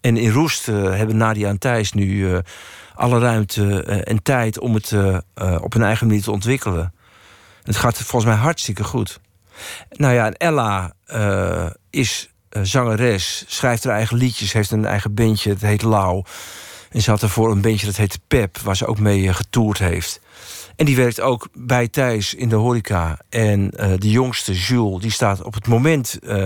[0.00, 2.38] En in Roest eh, hebben Nadia en Thijs nu eh,
[2.94, 4.58] alle ruimte eh, en tijd...
[4.58, 4.92] om het
[5.60, 6.94] op hun eigen manier te ontwikkelen.
[7.62, 9.20] Het gaat volgens mij hartstikke goed.
[9.90, 10.92] Nou ja, en Ella
[11.90, 12.30] is
[12.62, 16.24] zangeres, schrijft haar eigen liedjes, heeft een eigen bandje, dat heet Lau.
[16.90, 20.20] En ze had ervoor een bandje dat heet Pep, waar ze ook mee getoerd heeft.
[20.76, 23.18] En die werkt ook bij Thijs in de horeca.
[23.28, 26.44] En eh, de jongste, Jules, die staat op het moment eh,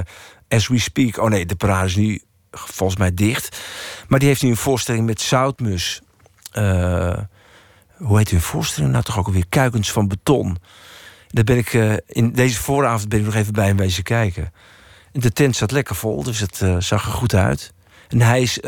[0.48, 1.18] as we speak.
[1.18, 3.60] Oh nee, de parade is nu volgens mij dicht.
[4.08, 6.00] Maar die heeft nu een voorstelling met Zoutmus.
[6.54, 7.18] Uh,
[7.96, 9.48] hoe heet hun voorstelling nou toch ook alweer?
[9.48, 10.56] Kuikens van beton.
[11.28, 11.72] Daar ben ik
[12.06, 14.52] in deze vooravond ben ik nog even bij hem wezen kijken.
[15.12, 17.72] En de tent zat lekker vol, dus het zag er goed uit.
[18.08, 18.58] En hij is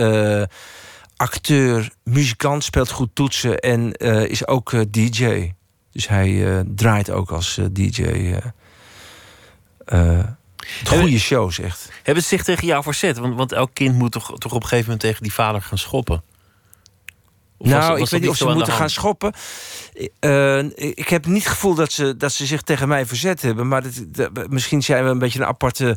[1.22, 3.92] acteur, muzikant, speelt goed toetsen en
[4.28, 5.52] is ook DJ.
[5.92, 8.34] Dus hij draait ook als DJ.
[10.84, 11.92] Goede shows, echt.
[12.02, 13.18] Hebben ze zich tegen jou verzet?
[13.18, 15.78] Want, want elk kind moet toch, toch op een gegeven moment tegen die vader gaan
[15.78, 16.22] schoppen?
[17.62, 19.32] Of nou, was, was ik weet niet of ze moeten gaan schoppen.
[20.20, 23.68] Uh, ik heb niet het gevoel dat ze, dat ze zich tegen mij verzet hebben.
[23.68, 25.96] Maar dat, misschien zijn we een beetje een aparte eh,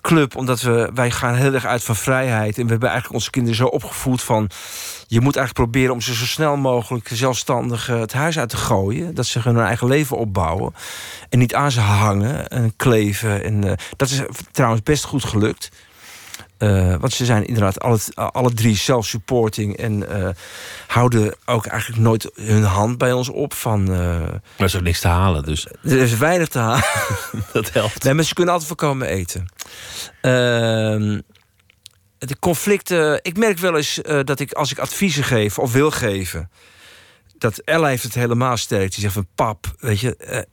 [0.00, 0.36] club.
[0.36, 2.58] Omdat we, wij gaan heel erg uit van vrijheid.
[2.58, 4.50] En we hebben eigenlijk onze kinderen zo opgevoed van...
[5.06, 8.56] je moet eigenlijk proberen om ze zo snel mogelijk zelfstandig eh, het huis uit te
[8.56, 9.14] gooien.
[9.14, 10.74] Dat ze hun eigen leven opbouwen.
[11.28, 13.44] En niet aan ze hangen en kleven.
[13.44, 15.70] En, dat is trouwens best goed gelukt.
[16.62, 20.28] Uh, want ze zijn inderdaad alle, alle drie self-supporting en uh,
[20.86, 23.54] houden ook eigenlijk nooit hun hand bij ons op.
[23.54, 25.66] Van, uh, er is ook niks te halen, dus.
[25.82, 26.84] Er is weinig te halen.
[27.52, 28.02] dat helpt.
[28.02, 29.46] Nee, maar ze kunnen altijd voorkomen eten.
[30.20, 31.20] Ehm,
[32.18, 33.18] de conflicten.
[33.22, 36.50] Ik merk wel eens dat ik als ik adviezen geef of wil geven.
[37.38, 38.90] Dat Ella heeft het helemaal sterk.
[38.90, 40.46] Die zegt van pap, weet je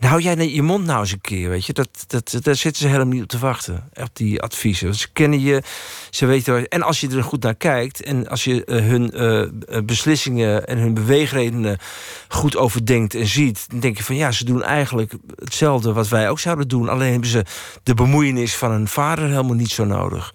[0.00, 1.72] nou, jij je mond nou eens een keer, weet je.
[1.72, 4.94] Dat, dat, daar zitten ze helemaal niet op te wachten, op die adviezen.
[4.94, 5.62] Ze kennen je,
[6.10, 6.68] ze weten...
[6.68, 8.02] En als je er goed naar kijkt...
[8.02, 11.78] en als je uh, hun uh, beslissingen en hun beweegredenen
[12.28, 13.64] goed overdenkt en ziet...
[13.68, 16.88] dan denk je van ja, ze doen eigenlijk hetzelfde wat wij ook zouden doen.
[16.88, 17.44] Alleen hebben ze
[17.82, 20.34] de bemoeienis van een vader helemaal niet zo nodig.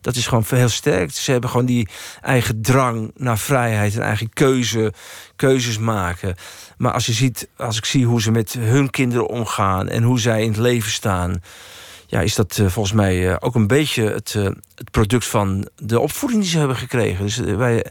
[0.00, 1.10] Dat is gewoon heel sterk.
[1.12, 1.88] Ze hebben gewoon die
[2.20, 4.92] eigen drang naar vrijheid en eigen keuze,
[5.36, 6.34] keuzes maken.
[6.76, 10.20] Maar als je ziet, als ik zie hoe ze met hun kinderen omgaan en hoe
[10.20, 11.42] zij in het leven staan,
[12.06, 14.44] ja, is dat uh, volgens mij uh, ook een beetje het, uh,
[14.74, 17.24] het product van de opvoeding die ze hebben gekregen.
[17.24, 17.84] Dus wij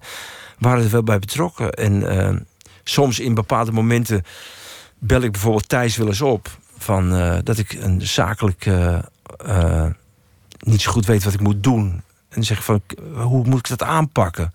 [0.57, 1.71] waren er wel bij betrokken.
[1.71, 2.47] En
[2.83, 4.23] soms in bepaalde momenten
[4.97, 6.47] bel ik bijvoorbeeld Thijs wel eens op
[6.77, 7.09] van
[7.43, 8.65] dat ik een zakelijk
[10.59, 12.01] niet zo goed weet wat ik moet doen.
[12.29, 12.81] En zeg van,
[13.13, 14.53] hoe moet ik dat aanpakken?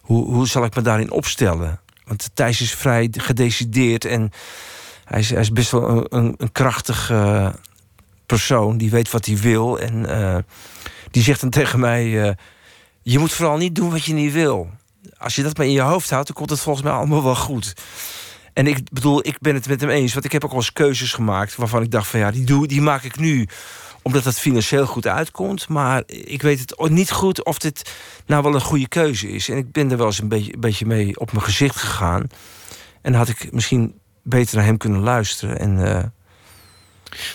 [0.00, 1.80] Hoe, hoe zal ik me daarin opstellen?
[2.04, 4.32] Want Thijs is vrij gedecideerd en
[5.04, 6.50] hij is, hij is best wel een, een,
[7.10, 7.48] uh,
[8.26, 8.78] persoon.
[8.78, 9.78] Die weet wat hij wil.
[9.78, 10.36] En uh,
[11.10, 12.30] die zegt dan tegen mij: uh,
[13.02, 14.70] Je moet vooral niet doen wat je niet wil.
[15.18, 17.36] Als je dat maar in je hoofd houdt, dan komt het volgens mij allemaal wel
[17.36, 17.74] goed.
[18.52, 20.12] En ik bedoel, ik ben het met hem eens.
[20.12, 22.66] Want ik heb ook wel eens keuzes gemaakt waarvan ik dacht: van ja, die, doe,
[22.66, 23.48] die maak ik nu
[24.02, 25.68] omdat het financieel goed uitkomt.
[25.68, 27.92] Maar ik weet het niet goed of dit
[28.26, 29.48] nou wel een goede keuze is.
[29.48, 32.26] En ik ben er wel eens een beetje, een beetje mee op mijn gezicht gegaan.
[33.02, 35.58] En had ik misschien beter naar hem kunnen luisteren.
[35.58, 36.02] En, uh,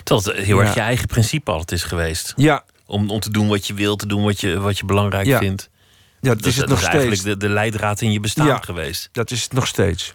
[0.02, 2.32] Terwijl het heel erg je eigen principe altijd is geweest.
[2.36, 2.64] Ja.
[2.86, 5.38] Om, om te doen wat je wilt, te doen wat je, wat je belangrijk ja.
[5.38, 5.70] vindt.
[6.20, 7.02] Ja, dat, is het nog is steeds.
[7.02, 9.08] eigenlijk de, de leidraad in je bestaan ja, geweest.
[9.12, 10.14] Dat is het nog steeds.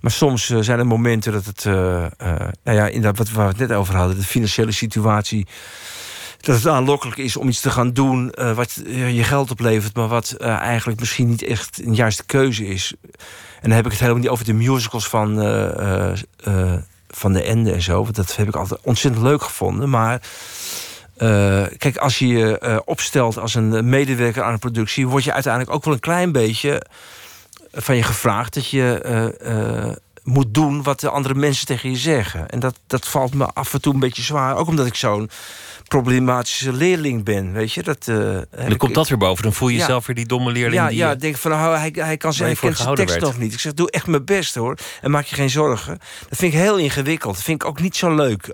[0.00, 2.06] Maar soms uh, zijn er momenten dat het, uh, uh,
[2.64, 5.46] nou ja, inderdaad, wat we het net over hadden, de financiële situatie,
[6.40, 10.36] dat het aanlokkelijk is om iets te gaan doen wat je geld oplevert, maar wat
[10.36, 12.94] eigenlijk misschien niet echt een juiste keuze is.
[13.60, 15.34] En dan heb ik het helemaal niet over de musicals van,
[17.08, 19.90] van de Ende en zo, want dat heb ik altijd ontzettend leuk gevonden.
[19.90, 20.20] Maar
[21.76, 25.84] kijk, als je je opstelt als een medewerker aan een productie, word je uiteindelijk ook
[25.84, 26.82] wel een klein beetje
[27.72, 29.02] van je gevraagd dat je
[29.42, 29.92] uh, uh,
[30.22, 32.48] moet doen wat de andere mensen tegen je zeggen.
[32.48, 34.56] En dat, dat valt me af en toe een beetje zwaar.
[34.56, 35.30] Ook omdat ik zo'n
[35.88, 37.82] problematische leerling ben, weet je.
[37.82, 39.42] Dat, uh, dan komt dat weer boven.
[39.42, 40.74] Dan voel je jezelf weer die domme leerling.
[40.74, 43.26] Ja, die ja denk van, nou, hij, hij kan zijn, hij kent zijn tekst werd.
[43.26, 43.52] nog niet.
[43.52, 44.78] Ik zeg, doe echt mijn best hoor.
[45.00, 45.98] En maak je geen zorgen.
[46.28, 47.34] Dat vind ik heel ingewikkeld.
[47.34, 48.50] Dat vind ik ook niet zo leuk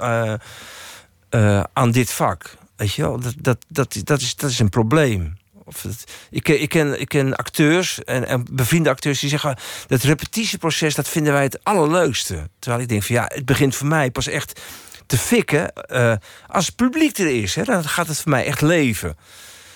[1.72, 2.56] aan dit vak.
[2.76, 5.36] Weet je wel, dat, dat, dat, dat, is, dat is een probleem.
[5.66, 5.84] Of
[6.30, 9.58] ik, ik, ken, ik ken acteurs en, en bevriende acteurs die zeggen...
[9.86, 12.48] dat repetitieproces, dat vinden wij het allerleukste.
[12.58, 14.60] Terwijl ik denk van ja, het begint voor mij pas echt
[15.06, 15.72] te fikken...
[15.88, 16.14] Uh,
[16.46, 17.54] als het publiek er is.
[17.54, 19.16] Hè, dan gaat het voor mij echt leven.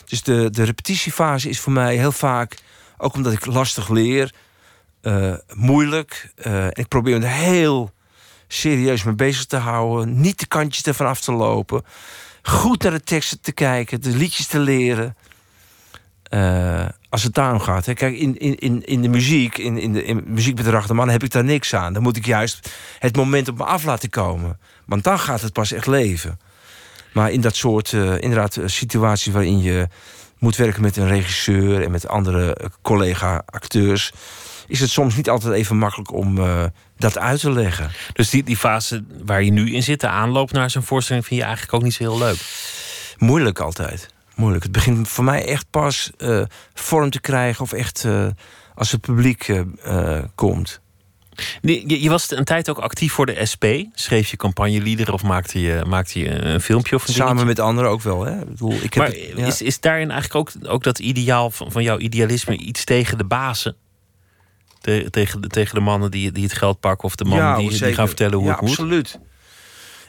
[0.05, 2.57] Dus de, de repetitiefase is voor mij heel vaak...
[2.97, 4.33] ook omdat ik lastig leer,
[5.03, 6.33] uh, moeilijk.
[6.47, 7.93] Uh, en ik probeer me heel
[8.49, 10.21] serieus mee bezig te houden.
[10.21, 11.85] Niet de kantjes ervan af te lopen.
[12.43, 15.17] Goed naar de teksten te kijken, de liedjes te leren...
[16.31, 17.87] Uh, als het daarom gaat.
[17.87, 17.95] Hè.
[17.95, 21.23] Kijk, in, in, in de muziek, in, in de in muziek met de rachterman, heb
[21.23, 21.93] ik daar niks aan.
[21.93, 24.59] Dan moet ik juist het moment op me af laten komen.
[24.87, 26.41] Want dan gaat het pas echt leven.
[27.13, 29.89] Maar in dat soort uh, inderdaad, situaties waarin je
[30.39, 34.13] moet werken met een regisseur en met andere collega-acteurs,
[34.67, 36.65] is het soms niet altijd even makkelijk om uh,
[36.97, 37.91] dat uit te leggen.
[38.13, 41.41] Dus die, die fase waar je nu in zit, de aanloop naar zo'n voorstelling, vind
[41.41, 42.39] je eigenlijk ook niet zo heel leuk?
[43.19, 44.09] Moeilijk altijd.
[44.41, 44.63] Moeilijk.
[44.63, 46.43] Het begint voor mij echt pas uh,
[46.75, 48.27] vorm te krijgen of echt uh,
[48.75, 50.81] als het publiek uh, komt.
[51.61, 53.65] Je, je, was een tijd ook actief voor de SP.
[53.95, 56.95] Schreef je campagneliederen of maakte je, maakte je een filmpje?
[56.95, 57.49] Of een Samen dingetje?
[57.49, 58.25] met anderen ook wel.
[58.25, 58.41] Hè?
[58.41, 59.47] Ik bedoel, ik heb maar het, ja.
[59.47, 63.25] is, is daarin eigenlijk ook, ook dat ideaal van, van jouw idealisme iets tegen de
[63.25, 63.77] bazen?
[64.81, 67.57] Te, tegen, de, tegen de mannen die, die het geld pakken of de mannen Ja,
[67.57, 68.71] die, die gaan vertellen hoe ja, het moet?
[68.71, 69.19] absoluut.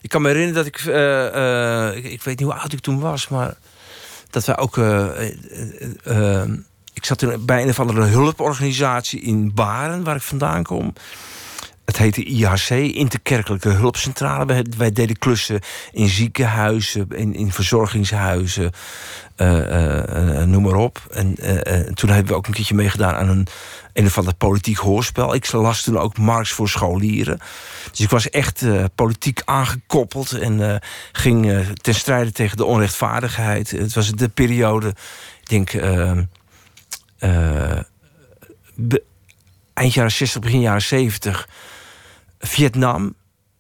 [0.02, 2.04] Ik kan me herinneren dat ik, eh, eh, ik...
[2.04, 3.56] Ik weet niet hoe oud ik toen was, maar...
[4.32, 4.78] Dat wij ook...
[4.78, 6.50] eh, eh, eh,
[6.94, 10.94] ik zat bij een of andere hulporganisatie in Baren, waar ik vandaan kom.
[11.92, 14.46] Het heette IHC, Interkerkelijke Hulpcentrale.
[14.46, 15.60] Wij, wij deden klussen
[15.92, 18.72] in ziekenhuizen, in, in verzorgingshuizen,
[19.38, 21.02] uh, uh, noem maar op.
[21.10, 21.36] En
[21.94, 23.48] toen hebben we ook een keertje meegedaan aan een,
[23.94, 25.34] een of ander politiek hoorspel.
[25.34, 27.40] Ik las toen ook Marx voor scholieren.
[27.90, 28.66] Dus ik was echt
[28.96, 30.82] politiek aangekoppeld en
[31.12, 33.72] ging ten strijde tegen de onrechtvaardigheid.
[33.72, 34.88] Het was de periode,
[35.42, 35.74] ik denk
[39.74, 41.48] eind jaren 60, begin jaren 70.
[42.42, 43.16] Vietnam.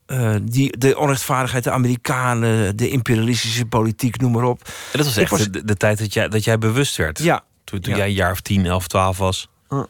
[0.07, 4.61] Uh, die, de onrechtvaardigheid, de Amerikanen, de imperialistische politiek, noem maar op.
[4.63, 5.49] En dat was echt was...
[5.49, 7.19] De, de, tijd dat jij, dat jij bewust werd.
[7.19, 7.43] Ja.
[7.63, 7.99] Toen, toen ja.
[7.99, 9.49] jij een jaar of 10, 11, 12 was.
[9.69, 9.83] Uh.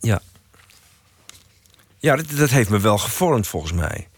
[0.00, 0.20] Ja.
[1.98, 4.08] Ja, dat, dat, heeft me wel gevormd volgens mij.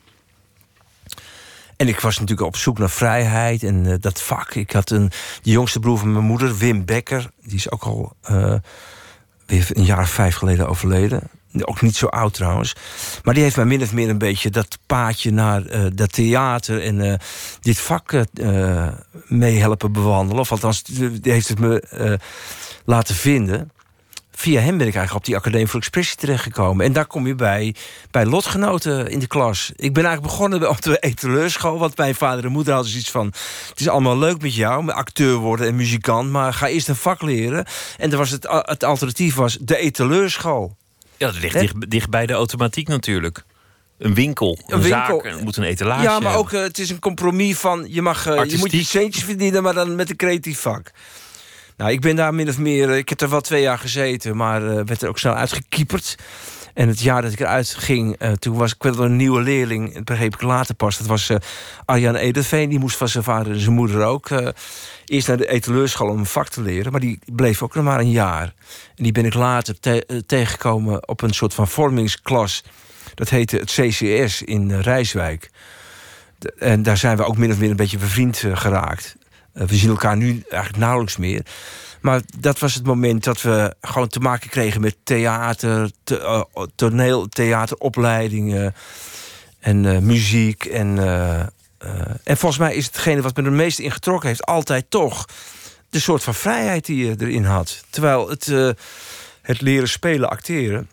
[1.77, 4.55] En ik was natuurlijk op zoek naar vrijheid en uh, dat vak.
[4.55, 5.11] Ik had een,
[5.43, 7.31] de jongste broer van mijn moeder, Wim Becker.
[7.43, 8.55] Die is ook al uh,
[9.47, 11.31] weer een jaar of vijf geleden overleden.
[11.61, 12.75] Ook niet zo oud trouwens.
[13.23, 16.83] Maar die heeft mij min of meer een beetje dat paadje naar uh, dat theater
[16.83, 17.15] en uh,
[17.61, 18.89] dit vak uh,
[19.27, 20.41] mee helpen bewandelen.
[20.41, 22.19] Of althans, die heeft het me
[22.85, 23.71] laten vinden.
[24.39, 26.87] Via hem ben ik eigenlijk op die Academie voor Expressie terechtgekomen.
[26.87, 27.75] En daar kom je bij,
[28.11, 29.73] bij lotgenoten in de klas.
[29.77, 31.79] Ik ben eigenlijk begonnen op de etaleurschool.
[31.79, 33.27] Want mijn vader en moeder hadden zoiets van...
[33.69, 36.31] het is allemaal leuk met jou, acteur worden en muzikant...
[36.31, 37.67] maar ga eerst een vak leren.
[37.97, 40.77] En was het, het alternatief was de etaleurschool.
[41.19, 43.45] Ja, dat ligt dicht, dicht, bij de automatiek natuurlijk.
[43.99, 45.21] Een winkel, een, een winkel.
[45.25, 46.39] zaak, moet een etalage Ja, maar hebben.
[46.39, 47.87] ook uh, het is een compromis van...
[47.89, 50.91] je, mag, uh, je moet je centjes verdienen, maar dan met een creatief vak.
[51.77, 52.91] Nou, ik ben daar min of meer...
[52.97, 56.15] Ik heb er wel twee jaar gezeten, maar werd er ook snel uitgekieperd.
[56.75, 59.95] En het jaar dat ik eruit ging, toen was ik wel een nieuwe leerling.
[59.95, 60.99] Dat begreep ik later pas.
[60.99, 61.31] Dat was
[61.85, 62.69] Arjan Edelveen.
[62.69, 64.29] Die moest van zijn vader en zijn moeder ook...
[65.09, 66.93] Eerst naar de etaleurschool om een vak te leren.
[66.93, 68.55] Maar die bleef ook nog maar een jaar.
[68.97, 72.65] En die ben ik later te tegengekomen op een soort van vormingsklas.
[73.15, 75.51] Dat heette het CCS in Rijswijk.
[76.39, 79.17] De, en daar zijn we ook min of meer een beetje bevriend geraakt.
[79.53, 81.43] we zien elkaar nu eigenlijk nauwelijks meer.
[82.01, 87.29] Maar dat was het moment dat we gewoon te maken kregen met theater, te, toneel,
[87.29, 88.75] theateropleidingen
[89.61, 90.65] en muziek.
[90.65, 90.99] En,
[92.25, 95.25] en volgens mij is hetgene wat me er meest in getrokken heeft, altijd toch
[95.91, 97.85] de soort van vrijheid die je erin had.
[97.91, 98.47] Terwijl het,
[99.43, 100.91] het leren spelen, acteren.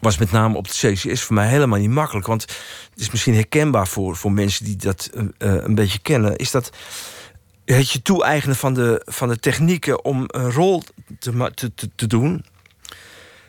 [0.00, 2.26] Was met name op het CCS voor mij helemaal niet makkelijk.
[2.26, 2.42] Want
[2.90, 6.36] het is misschien herkenbaar voor, voor mensen die dat een beetje kennen.
[6.36, 6.70] Is dat
[7.64, 10.82] het je toe-eigenen van de, van de technieken om een rol
[11.18, 12.44] te, te, te doen.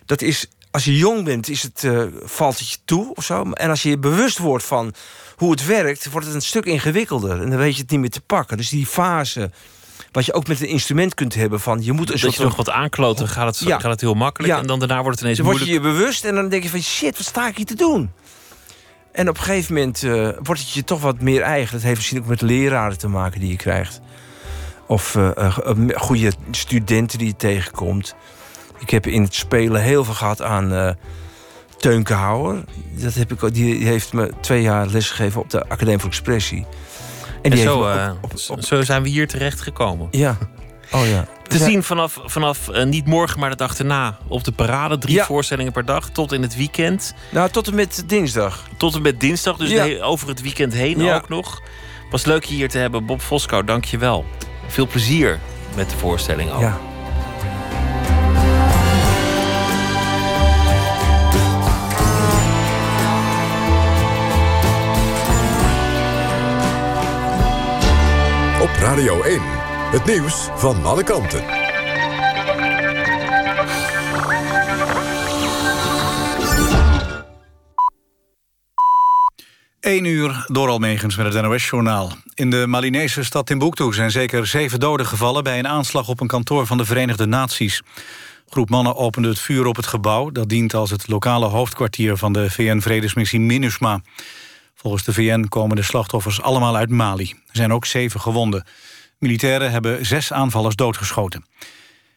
[0.05, 3.51] Dat is, als je jong bent, is het, uh, valt het je toe of zo.
[3.51, 4.93] En als je je bewust wordt van
[5.35, 7.41] hoe het werkt, wordt het een stuk ingewikkelder.
[7.41, 8.57] En dan weet je het niet meer te pakken.
[8.57, 9.51] Dus die fase,
[10.11, 12.43] wat je ook met een instrument kunt hebben van je moet een dat soort je
[12.43, 13.79] nog wat aankloten, gaat het, ja.
[13.79, 14.53] gaat het heel makkelijk.
[14.53, 14.59] Ja.
[14.59, 15.71] En dan daarna wordt het ineens dan moeilijk.
[15.71, 17.75] word je je bewust en dan denk je van shit, wat sta ik hier te
[17.75, 18.11] doen?
[19.11, 21.73] En op een gegeven moment uh, wordt het je toch wat meer eigen.
[21.73, 24.01] Dat heeft misschien ook met leraren te maken die je krijgt.
[24.87, 25.57] Of uh, uh,
[25.95, 28.15] goede studenten die je tegenkomt.
[28.83, 30.89] Ik heb in het spelen heel veel gehad aan uh,
[31.77, 32.63] Teunke Houwer.
[32.89, 36.65] Dat heb ik, die heeft me twee jaar lesgegeven op de Academie voor Expressie.
[37.41, 40.07] En, en zo, op, op, op, zo zijn we hier terecht gekomen.
[40.11, 40.37] Ja.
[40.91, 41.25] Oh ja.
[41.43, 41.65] Te ja.
[41.65, 44.97] zien vanaf, vanaf uh, niet morgen, maar de dag erna op de parade.
[44.97, 45.25] Drie ja.
[45.25, 47.13] voorstellingen per dag, tot in het weekend.
[47.31, 48.63] Nou, tot en met dinsdag.
[48.77, 50.03] Tot en met dinsdag, dus ja.
[50.03, 51.61] over het weekend heen ook nog.
[52.11, 54.25] Was leuk je hier te hebben, Bob Voskou, dank je wel.
[54.67, 55.39] Veel plezier
[55.75, 56.92] met de voorstelling ook.
[68.83, 69.41] Radio 1,
[69.91, 71.43] het nieuws van alle kanten.
[79.79, 82.11] 1 uur door Almegens met het NOS-journaal.
[82.33, 85.43] In de Malinese stad Timbuktu zijn zeker zeven doden gevallen...
[85.43, 87.81] bij een aanslag op een kantoor van de Verenigde Naties.
[88.49, 90.31] groep mannen opende het vuur op het gebouw.
[90.31, 94.01] Dat dient als het lokale hoofdkwartier van de VN-vredesmissie MINUSMA.
[94.83, 97.29] Volgens de VN komen de slachtoffers allemaal uit Mali.
[97.29, 98.65] Er zijn ook zeven gewonden.
[99.19, 101.45] Militairen hebben zes aanvallers doodgeschoten.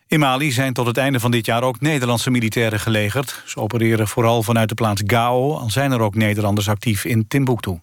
[0.06, 3.42] In Mali zijn tot het einde van dit jaar ook Nederlandse militairen gelegerd.
[3.46, 5.56] Ze opereren vooral vanuit de plaats Gao...
[5.56, 7.80] al zijn er ook Nederlanders actief in Timbuktu.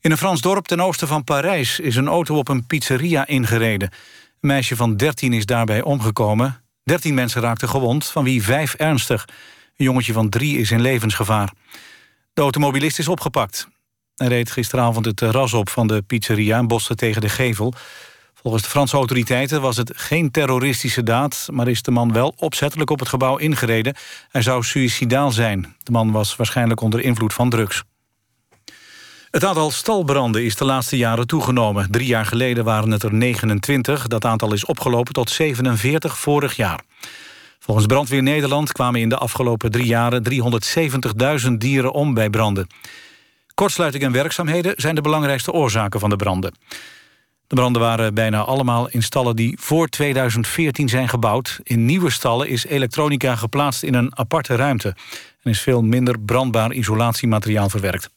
[0.00, 1.80] In een Frans dorp ten oosten van Parijs...
[1.80, 3.90] is een auto op een pizzeria ingereden.
[3.90, 6.62] Een meisje van 13 is daarbij omgekomen.
[6.84, 9.28] 13 mensen raakten gewond, van wie vijf ernstig.
[9.76, 11.52] Een jongetje van drie is in levensgevaar.
[12.40, 13.68] De automobilist is opgepakt.
[14.16, 16.58] Hij reed gisteravond het terras op van de pizzeria...
[16.58, 17.74] en botste tegen de gevel...
[18.34, 21.48] Volgens de Franse autoriteiten was het geen terroristische daad...
[21.52, 23.94] maar is de man wel opzettelijk op het gebouw ingereden.
[24.28, 25.76] Hij zou suïcidaal zijn.
[25.82, 27.82] De man was waarschijnlijk onder invloed van drugs.
[29.30, 31.90] Het aantal stalbranden is de laatste jaren toegenomen.
[31.90, 34.06] Drie jaar geleden waren het er 29.
[34.06, 36.80] Dat aantal is opgelopen tot 47 vorig jaar.
[37.70, 40.22] Volgens Brandweer Nederland kwamen in de afgelopen drie jaren...
[41.44, 42.66] 370.000 dieren om bij branden.
[43.54, 46.54] Kortsluiting en werkzaamheden zijn de belangrijkste oorzaken van de branden.
[47.46, 51.60] De branden waren bijna allemaal in stallen die voor 2014 zijn gebouwd.
[51.62, 54.96] In nieuwe stallen is elektronica geplaatst in een aparte ruimte...
[55.42, 58.10] en is veel minder brandbaar isolatiemateriaal verwerkt.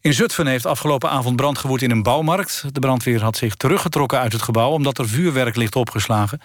[0.00, 2.64] In Zutphen heeft afgelopen avond brand gewoed in een bouwmarkt.
[2.72, 4.70] De brandweer had zich teruggetrokken uit het gebouw...
[4.70, 6.40] omdat er vuurwerk ligt opgeslagen.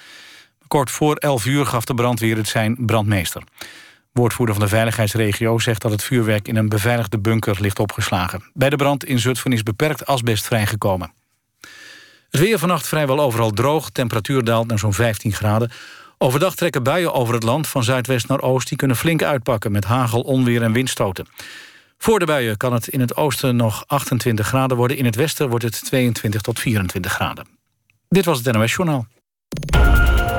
[0.68, 3.44] Kort voor 11 uur gaf de brandweer het zijn brandmeester.
[4.12, 6.48] Woordvoerder van de veiligheidsregio zegt dat het vuurwerk...
[6.48, 8.52] in een beveiligde bunker ligt opgeslagen.
[8.54, 11.14] Bij de brand in Zutphen is beperkt asbest vrijgekomen.
[12.30, 13.90] Het weer vannacht vrijwel overal droog.
[13.90, 15.72] Temperatuur daalt naar zo'n 15 graden.
[16.18, 18.68] Overdag trekken buien over het land van zuidwest naar oost.
[18.68, 21.28] Die kunnen flink uitpakken met hagel, onweer en windstoten.
[21.98, 24.98] Voor de buien kan het in het oosten nog 28 graden worden.
[24.98, 27.48] In het westen wordt het 22 tot 24 graden.
[28.10, 29.08] Dit was het NOS Journaal.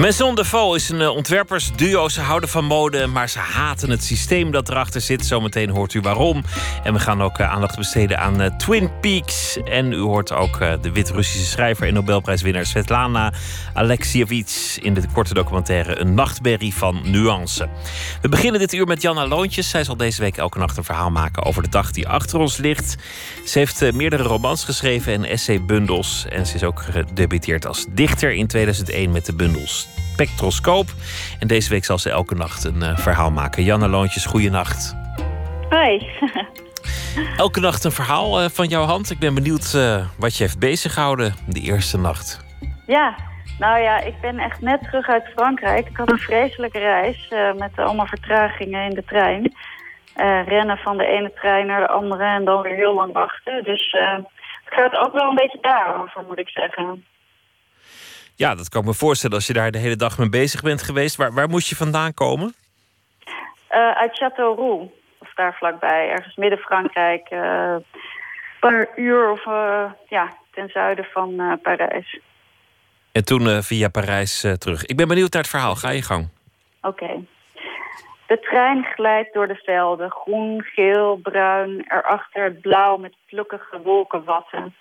[0.00, 2.08] Maison de Faux is een uh, ontwerpersduo.
[2.08, 5.26] Ze houden van mode, maar ze haten het systeem dat erachter zit.
[5.26, 6.44] Zometeen hoort u waarom.
[6.82, 9.58] En we gaan ook uh, aandacht besteden aan uh, Twin Peaks.
[9.64, 13.32] En u hoort ook de Wit-Russische schrijver en Nobelprijswinnaar Svetlana
[13.74, 17.68] Alexievich in de korte documentaire Een nachtberry van nuance.
[18.22, 19.70] We beginnen dit uur met Janna Loontjes.
[19.70, 22.56] Zij zal deze week elke nacht een verhaal maken over de dag die achter ons
[22.56, 22.96] ligt.
[23.44, 26.26] Ze heeft meerdere romans geschreven en essaybundels.
[26.28, 29.85] En ze is ook gedebuteerd als dichter in 2001 met de bundels
[30.16, 30.86] Spectroscoop.
[31.38, 33.62] En deze week zal ze elke nacht een uh, verhaal maken.
[33.62, 34.96] Janne Loontjes, goeienacht.
[35.68, 36.06] Hoi.
[37.36, 39.10] elke nacht een verhaal uh, van jouw hand.
[39.10, 42.44] Ik ben benieuwd uh, wat je heeft bezighouden de eerste nacht.
[42.86, 43.14] Ja,
[43.58, 45.88] nou ja, ik ben echt net terug uit Frankrijk.
[45.88, 49.54] Ik had een vreselijke reis met allemaal vertragingen in de trein.
[50.46, 53.64] rennen van de ene trein naar de andere en dan weer heel lang wachten.
[53.64, 53.96] Dus
[54.64, 57.04] het gaat ook wel een beetje daarover, moet ik zeggen.
[58.36, 60.82] Ja, dat kan ik me voorstellen als je daar de hele dag mee bezig bent
[60.82, 61.16] geweest.
[61.16, 62.54] Waar, waar moest je vandaan komen?
[63.70, 67.30] Uh, uit Châteauroux, of daar vlakbij, ergens midden Frankrijk.
[67.30, 67.84] Uh, een
[68.60, 72.20] paar uur of uh, ja, ten zuiden van Parijs.
[73.12, 74.84] En toen via Parijs terug.
[74.84, 75.74] Ik ben benieuwd naar het verhaal.
[75.74, 76.28] Ga je gang.
[76.82, 77.04] Oké.
[77.04, 77.26] Okay.
[78.26, 80.10] De trein glijdt door de velden.
[80.10, 81.84] Groen, geel, bruin.
[81.88, 84.74] Erachter het blauw met plukkige wolkenwatten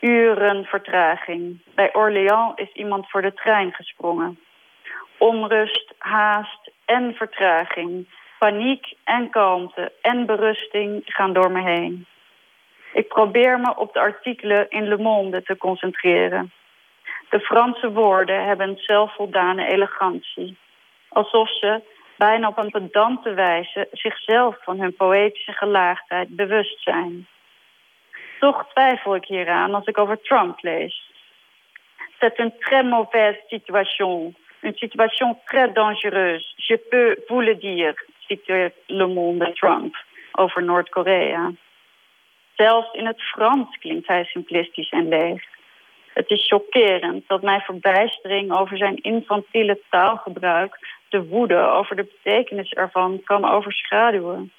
[0.00, 1.60] uren vertraging.
[1.74, 4.38] Bij Orléans is iemand voor de trein gesprongen.
[5.18, 8.08] Onrust, haast en vertraging.
[8.38, 12.06] Paniek en kalmte en berusting gaan door me heen.
[12.92, 16.52] Ik probeer me op de artikelen in Le Monde te concentreren.
[17.28, 20.56] De Franse woorden hebben een zelfvoldane elegantie.
[21.08, 21.80] Alsof ze,
[22.16, 27.26] bijna op een pedante wijze, zichzelf van hun poëtische gelaagdheid bewust zijn.
[28.38, 31.10] Toch twijfel ik hieraan als ik over Trump lees.
[32.20, 34.34] C'est une très mauvaise situation.
[34.60, 36.54] Une situation très dangereuse.
[36.56, 37.94] Je peux vous le dire,
[38.26, 39.94] citeert Le Monde Trump
[40.32, 41.52] over Noord-Korea.
[42.56, 45.42] Zelfs in het Frans klinkt hij simplistisch en leeg.
[46.12, 50.78] Het is chockerend dat mijn verbijstering over zijn infantiele taalgebruik
[51.08, 54.52] de woede over de betekenis ervan kan overschaduwen.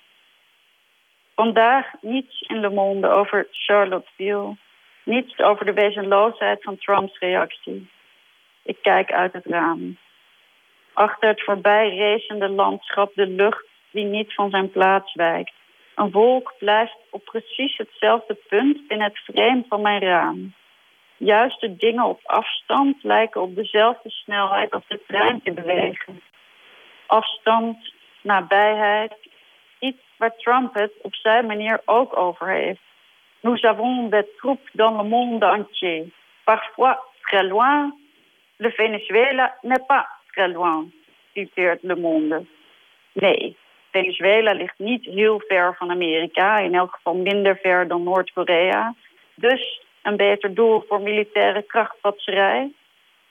[1.39, 4.57] Vandaag niets in Le Monde over Charlottesville.
[5.03, 7.89] Niets over de wezenloosheid van Trumps reactie.
[8.63, 9.97] Ik kijk uit het raam.
[10.93, 15.53] Achter het voorbij racende landschap de lucht die niet van zijn plaats wijkt.
[15.95, 20.53] Een wolk blijft op precies hetzelfde punt in het frame van mijn raam.
[21.17, 26.21] Juiste dingen op afstand lijken op dezelfde snelheid als de trein te bewegen.
[27.05, 29.28] Afstand, nabijheid,
[30.19, 32.81] waar Trump het op zijn manier ook over heeft.
[33.41, 36.05] Nous avons des troupes dans le monde entier.
[36.43, 37.93] Parfois très loin.
[38.57, 40.91] Le Venezuela n'est pas très loin,
[41.33, 42.45] citeert Le Monde.
[43.13, 43.55] Nee,
[43.91, 48.95] Venezuela ligt niet heel ver van Amerika, in elk geval minder ver dan Noord-Korea.
[49.35, 52.71] Dus een beter doel voor militaire krachtpatserij.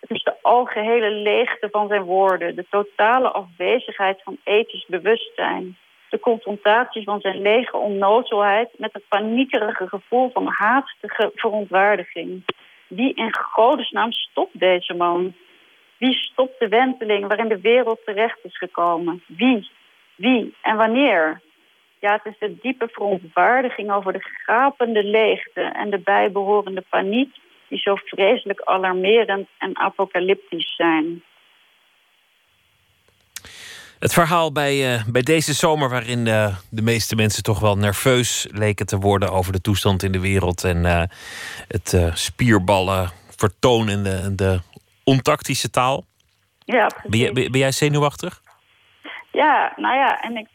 [0.01, 5.77] Het is de algehele leegte van zijn woorden, de totale afwezigheid van ethisch bewustzijn,
[6.11, 12.45] de confrontatie van zijn lege onnozelheid met het paniekerige gevoel van haatige verontwaardiging.
[12.87, 15.35] Wie in godesnaam stopt deze man?
[15.97, 19.23] Wie stopt de wenteling waarin de wereld terecht is gekomen?
[19.27, 19.71] Wie?
[20.15, 21.41] Wie en wanneer?
[22.01, 27.35] Ja, het is de diepe verontwaardiging over de gapende leegte en de bijbehorende paniek
[27.69, 31.23] die zo vreselijk alarmerend en apocalyptisch zijn.
[33.99, 38.49] Het verhaal bij, uh, bij deze zomer, waarin uh, de meeste mensen toch wel nerveus
[38.51, 41.03] leken te worden over de toestand in de wereld en uh,
[41.69, 44.61] het spierballen vertoon in de, de
[45.05, 46.05] ontactische taal.
[46.65, 48.41] Ja, ben, je, ben, ben jij zenuwachtig?
[49.33, 50.49] Ja, nou ja, en ik,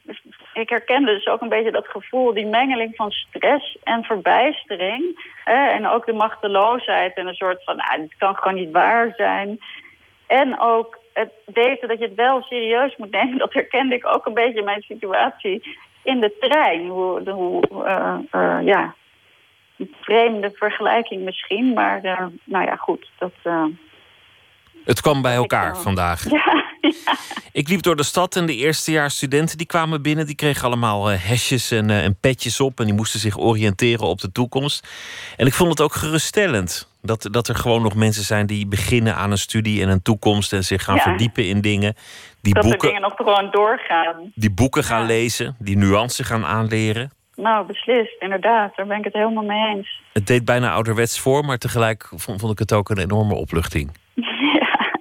[0.54, 5.32] ik herkende dus ook een beetje dat gevoel, die mengeling van stress en verbijstering.
[5.46, 9.60] En ook de machteloosheid en een soort van, nou, dit kan gewoon niet waar zijn.
[10.28, 14.26] En ook het weten dat je het wel serieus moet nemen, dat herkende ik ook
[14.26, 16.88] een beetje in mijn situatie in de trein.
[16.88, 18.96] Hoe, hoe uh, uh, ja,
[19.78, 23.34] een vreemde vergelijking misschien, maar uh, nou ja, goed, dat...
[24.86, 26.26] Het kwam bij elkaar vandaag.
[26.84, 27.16] Ja, ja.
[27.52, 30.26] Ik liep door de stad en de eerstejaarsstudenten die kwamen binnen.
[30.26, 32.80] Die kregen allemaal hesjes en, en petjes op.
[32.80, 34.88] En die moesten zich oriënteren op de toekomst.
[35.38, 36.93] En ik vond het ook geruststellend.
[37.06, 40.54] Dat, dat er gewoon nog mensen zijn die beginnen aan een studie en een toekomst.
[40.54, 41.02] En zich gaan Ja.
[41.02, 41.96] verdiepen in dingen.
[42.42, 44.32] Die dat de boeken, dingen nog gewoon doorgaan.
[44.36, 45.08] die boeken gaan Ja.
[45.08, 45.56] lezen.
[45.60, 47.12] Die nuances gaan aanleren.
[47.36, 48.76] Nou, beslist, inderdaad.
[48.76, 50.02] Daar ben ik het helemaal mee eens.
[50.14, 51.46] Het deed bijna ouderwets voor.
[51.46, 53.92] Maar tegelijk vond, vond ik het ook een enorme opluchting.
[54.60, 54.92] ja,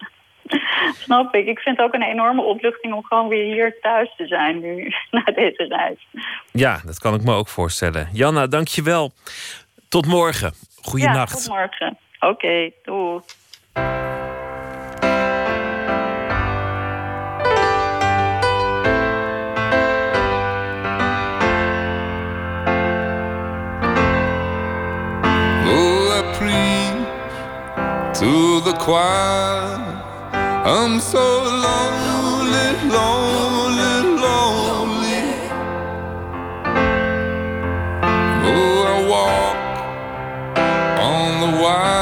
[0.98, 1.46] snap ik.
[1.46, 4.92] Ik vind het ook een enorme opluchting om gewoon weer hier thuis te zijn nu,
[5.10, 6.06] na deze reis.
[6.52, 8.08] Ja, dat kan ik me ook voorstellen.
[8.12, 9.12] Janna, dank je wel.
[9.88, 10.52] Tot morgen.
[10.82, 11.32] Ja, Goeienacht.
[11.32, 11.98] tot morgen.
[12.20, 13.20] Oké, doei.
[25.64, 26.02] Oh,
[28.14, 29.78] to the choir.
[30.64, 33.31] I'm so lonely, lonely,
[41.64, 42.01] on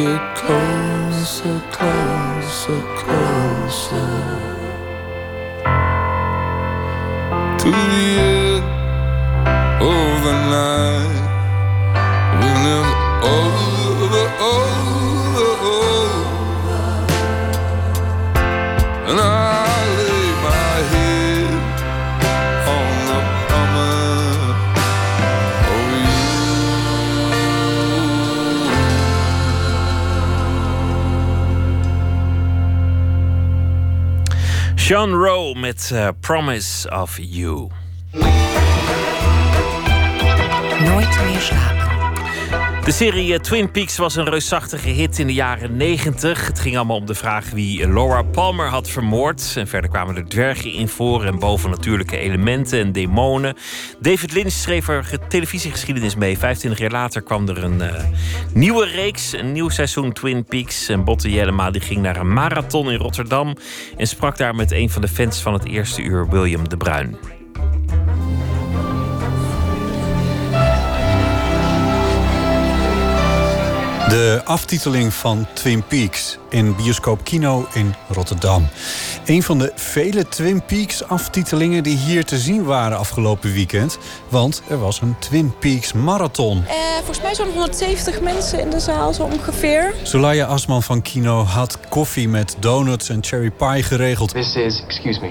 [0.00, 0.29] And
[34.90, 37.68] Sean Rowe met eh, Promise of You.
[40.80, 41.79] Nooit.
[42.90, 46.46] De serie eh, Twin Peaks was een reusachtige hit in de jaren 90.
[46.46, 49.54] Het ging allemaal om de vraag wie Laura Palmer had vermoord.
[49.56, 53.56] En verder kwamen er dwergen in voor en bovennatuurlijke elementen en demonen.
[54.00, 56.38] David Lynch schreef er ge- televisiegeschiedenis mee.
[56.38, 58.04] 25 jaar later kwam er een eh,
[58.54, 60.88] nieuwe reeks, een nieuw seizoen Twin Peaks.
[60.88, 63.56] En Botte Jellema die ging naar een marathon in Rotterdam...
[63.96, 67.39] en sprak daar met een van de fans van het eerste uur, William de Bruin.
[74.10, 78.68] De aftiteling van Twin Peaks in bioscoop Kino in Rotterdam.
[79.24, 83.98] Een van de vele Twin Peaks aftitelingen die hier te zien waren afgelopen weekend.
[84.28, 86.64] Want er was een Twin Peaks marathon.
[86.66, 89.94] Eh, volgens mij zo'n 170 mensen in de zaal, zo ongeveer.
[90.02, 94.32] Solaya Asman van Kino had koffie met donuts en cherry pie geregeld.
[94.32, 95.30] This is, excuse me,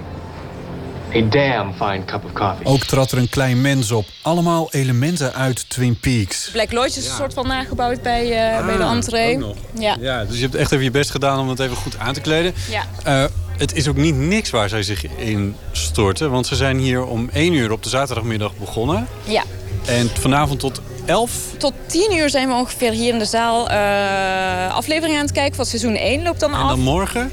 [1.15, 2.65] a damn fine cup of coffee.
[2.65, 4.05] Ook trad er een klein mens op.
[4.21, 6.49] Allemaal elementen uit Twin Peaks.
[6.51, 8.23] Black Lodge is een soort van nagebouwd bij,
[8.57, 9.45] eh, bij de entree.
[9.79, 9.95] Ja.
[9.99, 12.21] Ja, dus je hebt echt even je best gedaan om het even goed aan te
[12.21, 12.53] kleden.
[12.69, 12.83] Ja.
[13.03, 13.25] Eh,
[13.57, 16.31] het is ook niet niks waar zij zich in storten.
[16.31, 19.07] Want ze zijn hier om 1 uur op de zaterdagmiddag begonnen.
[19.23, 19.43] ja.
[19.85, 21.31] En vanavond tot 11.
[21.57, 25.55] Tot 10 uur zijn we ongeveer hier in de zaal eh afleveringen aan het kijken
[25.55, 26.69] van seizoen 1 loopt dan En af.
[26.69, 27.31] dan morgen.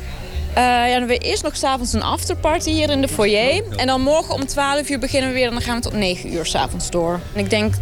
[0.56, 3.62] Eh, ja, dan hebben we eerst nog s'avonds een afterparty hier in de foyer.
[3.76, 6.32] En dan morgen om 12 uur beginnen we weer en dan gaan we tot 9
[6.32, 7.20] uur s'avonds door.
[7.32, 7.74] En ik denk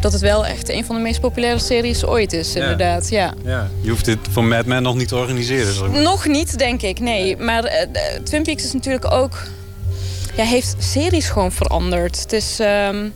[0.00, 3.08] dat het wel echt een van de meest populaire series ooit is, inderdaad.
[3.10, 3.34] Ja.
[3.44, 3.68] Ja.
[3.80, 5.90] Je hoeft dit voor Mad Men nog niet te organiseren.
[5.92, 7.36] maar- Nog niet, denk ik, nee.
[7.36, 7.86] Maar eh,
[8.24, 9.42] Twin Peaks is natuurlijk ook...
[10.36, 12.20] Ja, heeft series gewoon veranderd.
[12.20, 12.58] Het is...
[12.60, 13.08] ehm,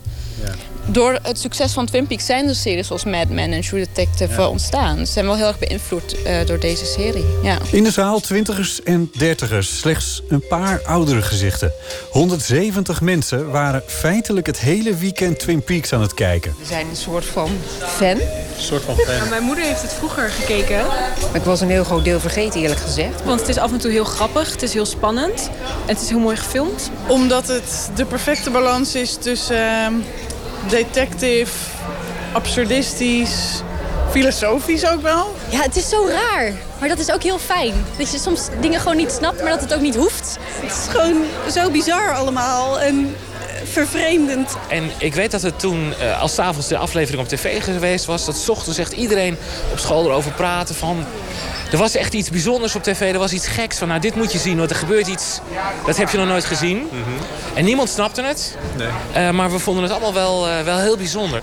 [0.89, 4.41] Door het succes van Twin Peaks zijn er series zoals Mad Men en True Detective
[4.41, 4.97] eh, ontstaan.
[5.05, 7.25] Ze zijn wel heel erg beïnvloed eh, door deze serie.
[7.43, 7.57] Ja.
[7.71, 9.77] In de zaal twintigers en dertigers.
[9.77, 11.71] Slechts een paar oudere gezichten.
[12.11, 16.55] 170 mensen waren feitelijk het hele weekend Twin Peaks aan het kijken.
[16.59, 17.49] We zijn een soort van
[17.79, 18.07] fan.
[18.07, 18.21] Een
[18.57, 19.29] soort van fan.
[19.29, 20.85] Mijn moeder heeft het vroeger gekeken.
[21.33, 23.23] Ik was een heel groot deel vergeten, eerlijk gezegd.
[23.23, 25.49] Want het is af en toe heel grappig, het is heel spannend.
[25.85, 26.91] En het is heel mooi gefilmd.
[27.07, 29.93] Omdat het de perfecte balans is tussen ehm,
[30.69, 31.51] detective,
[32.31, 33.61] absurdistisch,
[34.11, 35.35] filosofisch ook wel.
[35.49, 36.53] Ja, het is zo raar.
[36.79, 37.73] Maar dat is ook heel fijn.
[37.97, 40.37] Dat je soms dingen gewoon niet snapt, maar dat het ook niet hoeft.
[40.41, 44.55] Het is gewoon zo bizar allemaal en eh, vervreemdend.
[44.69, 48.25] En ik weet dat het toen, eh, als s'avonds de aflevering op tv geweest was...
[48.25, 49.37] dat 's ochtends echt iedereen
[49.71, 51.05] op school erover praatte van...
[51.71, 53.87] Er was echt iets bijzonders op tv, er was iets geks van...
[53.87, 55.39] nou, dit moet je zien, want er gebeurt iets,
[55.85, 56.87] dat heb je nog nooit gezien.
[57.53, 58.87] En niemand snapte het, Nee.
[59.13, 61.39] eh, maar we vonden het allemaal wel, eh, wel heel bijzonder.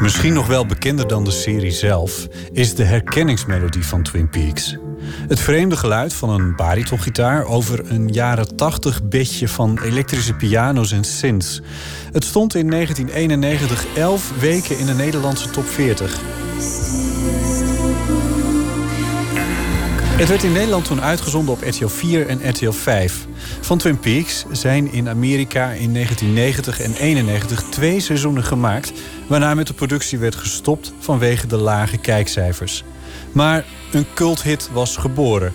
[0.00, 4.76] Misschien nog wel bekender dan de serie zelf is de herkenningsmelodie van Twin Peaks.
[5.28, 11.04] Het vreemde geluid van een baritongitaar over een jaren 80 bedje van elektrische piano's en
[11.04, 11.60] synths.
[12.12, 16.20] Het stond in 1991 11 weken in de Nederlandse top 40.
[20.22, 23.26] Het werd in Nederland toen uitgezonden op RTL 4 en RTL 5.
[23.60, 28.92] Van Twin Peaks zijn in Amerika in 1990 en 91 twee seizoenen gemaakt...
[29.26, 32.84] waarna met de productie werd gestopt vanwege de lage kijkcijfers.
[33.32, 35.54] Maar een culthit was geboren.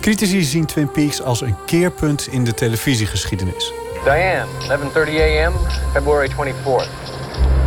[0.00, 3.72] Critici zien Twin Peaks als een keerpunt in de televisiegeschiedenis.
[4.04, 5.52] Diane, 11:30 a.m.,
[5.92, 7.10] February 24th.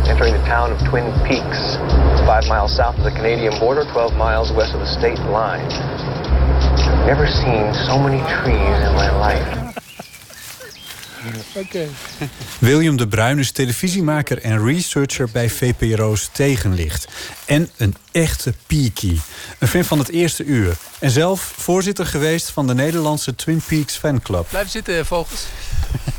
[0.08, 1.78] Entering the town of Twin Peaks,
[2.24, 5.66] 5 miles south of the Canadian border, 12 miles west of the state line.
[7.06, 9.65] Never seen so many trees in my life.
[12.58, 17.08] William de Bruin is televisiemaker en researcher bij VPRO's Tegenlicht.
[17.44, 19.18] En een echte peaky.
[19.58, 20.76] Een fan van het eerste uur.
[20.98, 24.46] En zelf voorzitter geweest van de Nederlandse Twin Peaks fanclub.
[24.48, 25.44] Blijf zitten, vogels.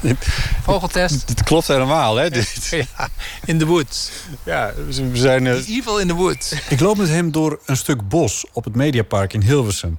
[0.63, 1.27] Vogeltest.
[1.27, 2.29] Dit klopt helemaal, hè?
[2.29, 2.55] Dit.
[2.97, 3.09] Ja,
[3.45, 4.09] in the woods.
[4.43, 5.47] Ja, we zijn...
[5.47, 6.53] eh, Evil in the woods.
[6.69, 9.97] Ik loop met hem door een stuk bos op het Mediapark in Hilversum.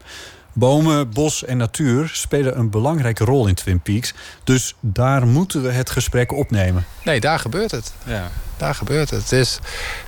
[0.53, 4.15] Bomen, bos en natuur spelen een belangrijke rol in Twin Peaks.
[4.45, 6.87] Dus daar moeten we het gesprek opnemen.
[7.05, 7.93] Nee, daar gebeurt het.
[8.05, 8.31] Ja.
[8.57, 9.23] Daar gebeurt het.
[9.23, 9.59] het is,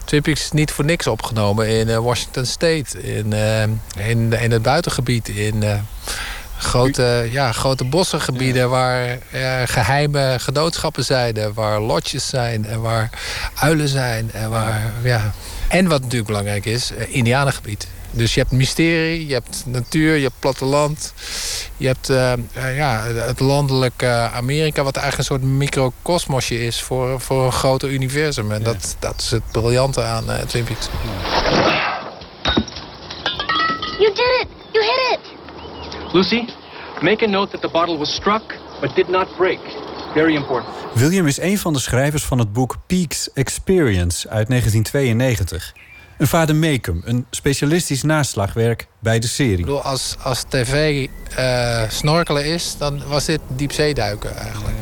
[0.04, 3.02] Twin Peaks is niet voor niks opgenomen in eh, Washington State.
[3.02, 3.62] In, eh,
[4.08, 5.28] in, in het buitengebied.
[5.28, 5.78] In eh,
[6.58, 11.54] grote, ja, grote bossengebieden waar eh, geheime genootschappen zijn.
[11.54, 12.66] Waar lodges zijn.
[12.66, 13.10] En waar
[13.54, 14.32] uilen zijn.
[14.32, 15.32] En, waar, ja.
[15.68, 17.86] en wat natuurlijk belangrijk is, indianengebied.
[18.10, 21.12] Dus je hebt mysterie, je hebt natuur, je hebt platteland.
[21.76, 27.20] Je hebt eh, eh, ja, het landelijke Amerika, wat eigenlijk een soort microcosmosje is voor,
[27.20, 28.52] voor een groter universum.
[28.52, 30.88] En dat, dat is het briljante aan Twin Peaks.
[33.98, 34.48] You did it!
[34.72, 35.20] You hit it!
[36.12, 36.44] Lucy,
[37.00, 39.60] make a note that the bottle was struck but did not break.
[40.14, 40.74] Very important.
[40.94, 45.72] William is een van de schrijvers van het boek Peaks Experience uit 1992.
[46.20, 49.58] Een vader Meekum, een specialistisch naslagwerk bij de serie.
[49.58, 51.06] Ik bedoel, als, als tv
[51.36, 54.76] eh, snorkelen is, dan was dit diepzeeduiken eigenlijk.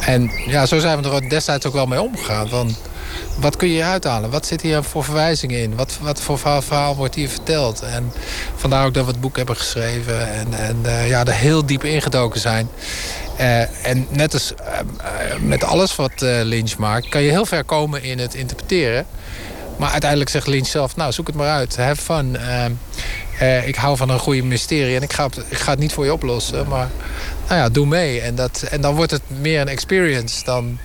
[0.00, 2.48] En ja, zo zijn we er destijds ook wel mee omgegaan.
[2.48, 2.74] Van,
[3.38, 4.30] wat kun je uithalen?
[4.30, 5.74] Wat zit hier voor verwijzingen in?
[5.74, 7.80] Wat, wat voor verhaal, verhaal wordt hier verteld?
[7.80, 8.12] En
[8.56, 10.32] vandaar ook dat we het boek hebben geschreven.
[10.32, 12.68] En, en eh, ja, er heel diep ingedoken zijn.
[13.36, 17.08] Eh, en net als eh, eh, met alles wat Lynch maakt...
[17.08, 19.06] kan je heel ver komen in het interpreteren.
[19.76, 20.96] Maar uiteindelijk zegt Lynch zelf...
[20.96, 21.76] nou, zoek het maar uit.
[21.76, 22.36] Have fun.
[22.36, 22.64] Eh,
[23.38, 24.96] eh, ik hou van een goede mysterie.
[24.96, 26.68] En ik ga, het- ik ga het niet voor je oplossen.
[26.68, 26.88] Maar
[27.48, 28.20] nou ja, doe mee.
[28.20, 30.78] En, dat, en dan wordt het meer een experience dan...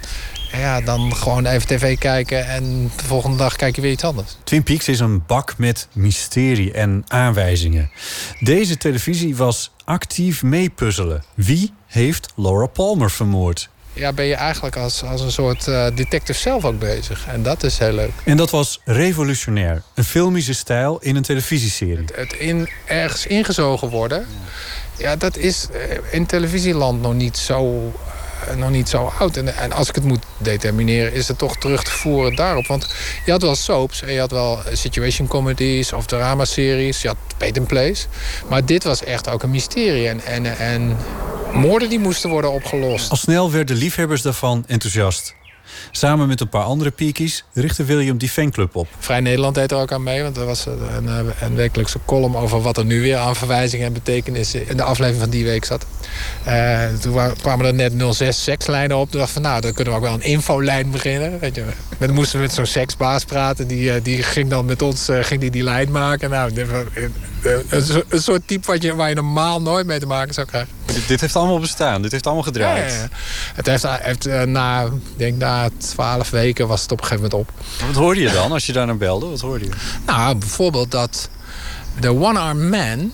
[0.51, 4.37] Ja, dan gewoon even tv kijken en de volgende dag kijk je weer iets anders.
[4.43, 7.91] Twin Peaks is een bak met mysterie en aanwijzingen.
[8.39, 11.23] Deze televisie was actief meepuzzelen.
[11.33, 13.69] Wie heeft Laura Palmer vermoord?
[13.93, 17.27] Ja, ben je eigenlijk als, als een soort eh, detective zelf ook bezig.
[17.27, 18.11] En dat is heel leuk.
[18.23, 19.81] En dat was revolutionair.
[19.93, 22.05] Een filmische stijl in een televisieserie.
[22.13, 24.25] Het in, ergens ingezogen worden,
[24.97, 27.91] ja, dat is eh, in televisieland nog niet zo,
[28.55, 29.37] nog niet zo oud.
[29.37, 32.67] En, en als ik het moet determineren, is het toch terug te voeren daarop.
[32.67, 32.93] Want
[33.25, 37.01] je had wel soaps en je had wel situation comedies of dramaseries.
[37.01, 38.05] Je had Pay and Place.
[38.49, 40.07] Maar dit was echt ook een mysterie.
[40.07, 40.97] En, en, en
[41.53, 43.09] moorden die moesten worden opgelost.
[43.09, 45.33] Al snel werden liefhebbers daarvan enthousiast.
[45.91, 48.87] Samen met een paar andere peakies richtte William die fanclub op.
[48.99, 50.23] Vrij Nederland deed er ook aan mee.
[50.23, 53.85] Want er was een, een, een wekelijkse column over wat er nu weer aan verwijzingen
[53.87, 55.85] en betekenissen in de aflevering van die week zat.
[56.43, 59.11] Eh, toen wa- kwamen er net 06 sekslijnen op.
[59.11, 61.39] Toen dacht van nou, dan kunnen we ook wel een infolijn beginnen.
[61.39, 61.63] Weet je.
[61.97, 63.67] Dan moesten we met zo'n seksbaas praten.
[63.67, 66.29] Die, eh, die ging dan met ons eh, ging die, die lijn maken.
[66.29, 66.51] Nou,
[67.43, 70.33] eh, eh, een, een soort type wat je, waar je normaal nooit mee te maken
[70.33, 70.69] zou krijgen.
[70.85, 72.01] Dit, dit heeft allemaal bestaan.
[72.01, 72.91] Dit heeft allemaal gedraaid.
[72.91, 73.09] Ja, ja, ja.
[73.55, 77.49] Het heeft, heeft eh, na, denk na 12 weken was het op een gegeven moment
[77.49, 77.65] op.
[77.87, 79.25] Wat hoorde je dan als je daar naar belde?
[79.25, 79.71] Wat hoorde je?
[80.05, 81.29] Nou, bijvoorbeeld dat
[81.99, 83.11] de One-Arm Man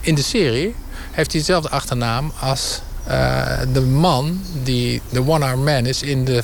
[0.00, 0.74] in de serie
[1.10, 6.42] heeft diezelfde achternaam als eh, de man die de One-Arm Man is in de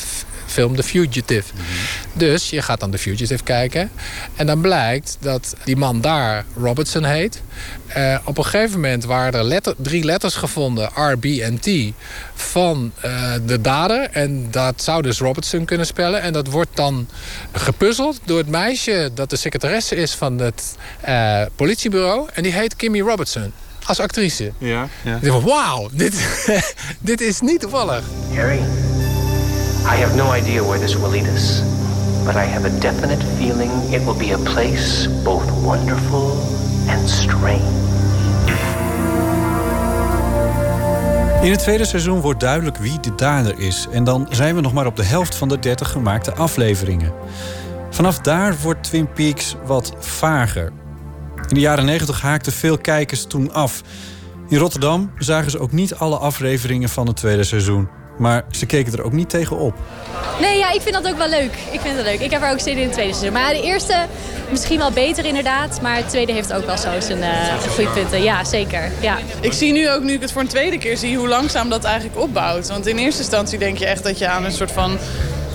[0.48, 1.52] film The Fugitive.
[2.12, 3.90] Dus je gaat dan The Fugitive kijken
[4.36, 7.42] en dan blijkt dat die man daar Robertson heet.
[7.86, 11.68] Eh, op een gegeven moment waren er letter- drie letters gevonden, R, B en T,
[12.34, 14.08] van eh, de dader.
[14.12, 16.20] En dat zou dus Robertson kunnen spellen.
[16.22, 17.08] En dat wordt dan
[17.52, 22.28] gepuzzeld door het meisje dat de secretaresse is van het eh, politiebureau.
[22.34, 23.52] En die heet Kimmy Robertson.
[23.84, 24.52] Als actrice.
[24.58, 24.88] Ja,
[25.20, 25.40] ja.
[25.40, 26.42] Wauw, dit,
[27.00, 28.04] dit is niet toevallig.
[28.34, 28.60] Harry,
[29.88, 31.62] I have no idea where this will lead us,
[32.24, 36.30] but I have a definite feeling it will be a place both wonderful
[36.88, 37.76] and strange.
[41.42, 43.86] In het tweede seizoen wordt duidelijk wie de dader is.
[43.90, 47.12] En dan zijn we nog maar op de helft van de 30 gemaakte afleveringen.
[47.90, 50.72] Vanaf daar wordt Twin Peaks wat vager.
[51.48, 53.82] In de jaren 90 haakten veel kijkers toen af.
[54.48, 57.97] In Rotterdam zagen ze ook niet alle afleveringen van het tweede seizoen.
[58.18, 59.74] Maar ze keken er ook niet tegen op.
[60.40, 61.52] Nee, ja, ik vind dat ook wel leuk.
[61.70, 62.20] Ik vind het leuk.
[62.20, 63.32] Ik heb er ook zin in het tweede seizoen.
[63.32, 64.06] Maar de eerste
[64.50, 65.80] misschien wel beter inderdaad.
[65.80, 68.22] Maar het tweede heeft ook wel zo zijn eh, goede punten.
[68.22, 68.90] Ja, zeker.
[69.00, 69.16] Ja.
[69.40, 71.84] Ik zie nu ook, nu ik het voor een tweede keer zie, hoe langzaam dat
[71.84, 72.68] eigenlijk opbouwt.
[72.68, 74.98] Want in eerste instantie denk je echt dat je aan een soort van,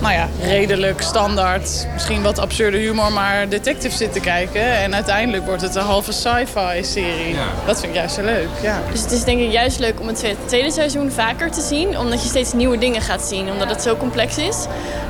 [0.04, 4.62] nou ja, redelijk standaard, misschien wat absurde humor, maar detective zit te kijken.
[4.62, 7.34] En uiteindelijk wordt het een halve sci-fi serie.
[7.66, 8.82] Dat vind ik juist zo leuk, ja.
[8.90, 11.98] Dus het is denk ik juist leuk om het tweede- tweede seizoen vaker te zien.
[11.98, 13.50] Omdat je steeds nieuwe dingen gaat zien.
[13.50, 14.66] Omdat het zo complex is.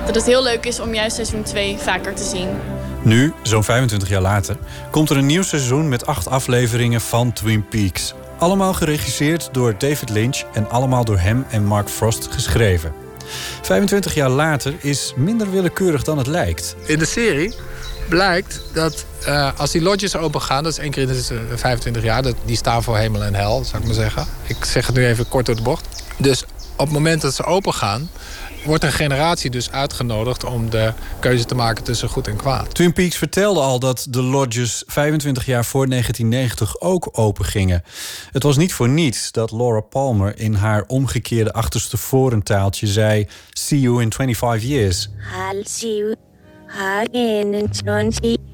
[0.06, 2.48] Dat het heel leuk is om juist seizoen 2 vaker te zien.
[3.02, 4.56] Nu, zo'n 25 jaar later,
[4.90, 8.14] komt er een nieuw seizoen met acht afleveringen van Twin Peaks.
[8.38, 13.03] Allemaal geregisseerd door David Lynch en allemaal door hem en Mark Frost geschreven.
[13.62, 16.76] 25 jaar later is minder willekeurig dan het lijkt.
[16.86, 17.54] In de serie
[18.08, 21.56] blijkt dat eh, als die lodges open gaan, dat is één keer in de eh,
[21.56, 24.26] 25 jaar, dat, die staan voor hemel en hel, zou ik maar zeggen.
[24.46, 25.86] Ik zeg het nu even kort door de bocht.
[26.16, 26.44] Dus
[26.76, 28.10] op het moment dat ze open gaan,
[28.64, 32.74] wordt een generatie dus uitgenodigd om de keuze te maken tussen goed en kwaad.
[32.74, 37.82] Twin Peaks vertelde al dat de lodges 25 jaar voor 1990 ook open gingen.
[38.32, 43.80] Het was niet voor niets dat Laura Palmer in haar omgekeerde achterste vorentaaltje zei: See
[43.80, 45.08] you in 25 years.
[45.50, 46.14] I'll see you
[46.66, 48.53] again in 25 years.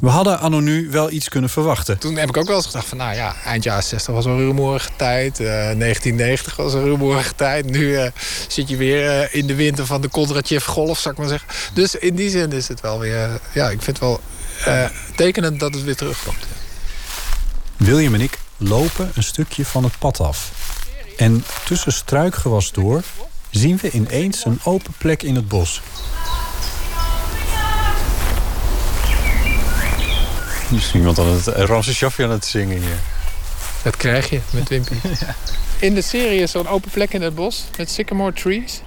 [0.00, 1.98] We hadden anno nu wel iets kunnen verwachten.
[1.98, 4.36] Toen heb ik ook wel eens gedacht van, nou ja, eind jaren 60 was een
[4.38, 5.40] rumoerige tijd.
[5.40, 7.64] eh, 1990 was een rumoerige tijd.
[7.70, 8.10] Nu eh,
[8.48, 11.48] zit je weer eh, in de winter van de Kondratjev golf, zou ik maar zeggen.
[11.74, 14.20] Dus in die zin is het wel weer, eh, ja, ik vind het wel
[14.64, 14.84] eh,
[15.16, 16.46] tekenend dat het weer terugkomt.
[17.76, 20.50] William en ik lopen een stukje van het pad af.
[21.16, 23.02] En tussen struikgewas door
[23.50, 25.80] zien we ineens een open plek in het bos.
[30.70, 32.98] Misschien iemand aan het Ramses Shaffi aan het zingen hier.
[33.82, 34.94] Dat krijg je met Wimpy.
[35.78, 38.80] In de serie is zo'n open plek in het bos met sycamore trees.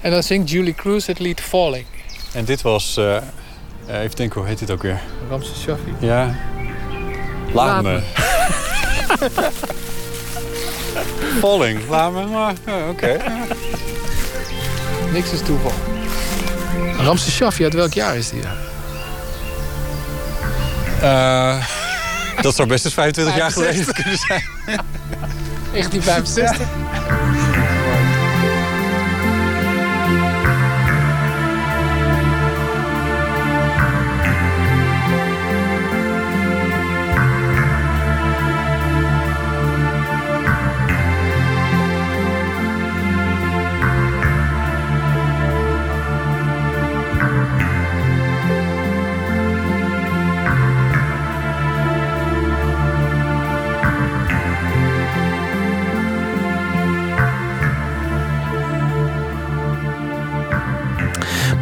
[0.00, 1.86] En dan zingt Julie Cruz het lied Falling.
[2.32, 3.22] En dit was, eh, eh,
[3.86, 5.00] even denken, hoe heet dit ook weer?
[5.28, 5.94] Ramses Shaffi.
[5.98, 6.36] Ja.
[7.52, 8.00] Laat, me.
[11.40, 12.54] Falling, laat me, maar
[12.88, 13.16] oké.
[15.12, 15.72] Niks is toeval.
[16.96, 18.40] Ramses Shaffi, uit welk jaar is die?
[18.40, 18.69] dan?
[21.02, 21.64] Eh,
[22.42, 24.04] dat zou best eens 25 jaar geleden 65.
[24.04, 24.44] kunnen zijn.
[25.72, 27.39] 1965.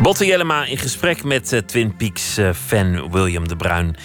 [0.09, 3.97] Botte Jellema in gesprek met eh, Twin Peaks-fan William de Bruin.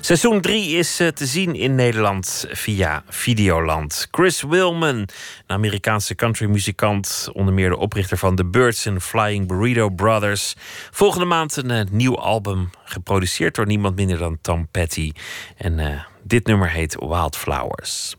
[0.00, 4.08] Seizoen 3 is eh, te zien in Nederland via Videoland.
[4.10, 5.08] Chris Wilman, een
[5.46, 7.28] Amerikaanse countrymuzikant...
[7.32, 10.54] onder meer de oprichter van The Birds en Flying Burrito Brothers.
[10.90, 15.12] Volgende maand een eh, nieuw album, geproduceerd door niemand minder dan Tom Petty.
[15.56, 18.16] En eh, dit nummer heet Wildflowers.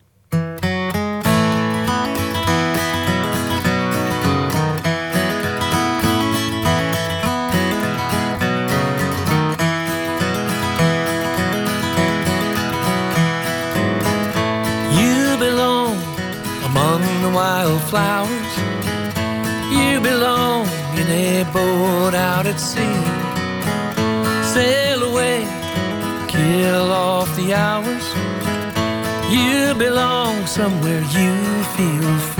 [17.94, 18.54] Wildflowers.
[19.72, 20.66] You belong
[20.98, 23.00] in a boat out at sea.
[24.54, 25.46] Sail away,
[26.28, 28.06] kill off the hours.
[29.32, 31.32] You belong somewhere you
[31.76, 32.33] feel free.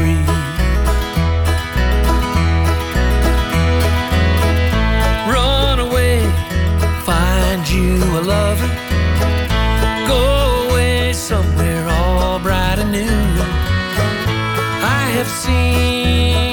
[15.24, 16.53] Have seen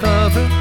[0.00, 0.59] cover.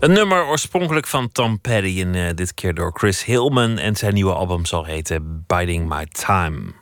[0.00, 3.78] Een nummer oorspronkelijk van Tom Petty en uh, dit keer door Chris Hillman.
[3.78, 6.79] En zijn nieuwe album zal heten Biding My Time.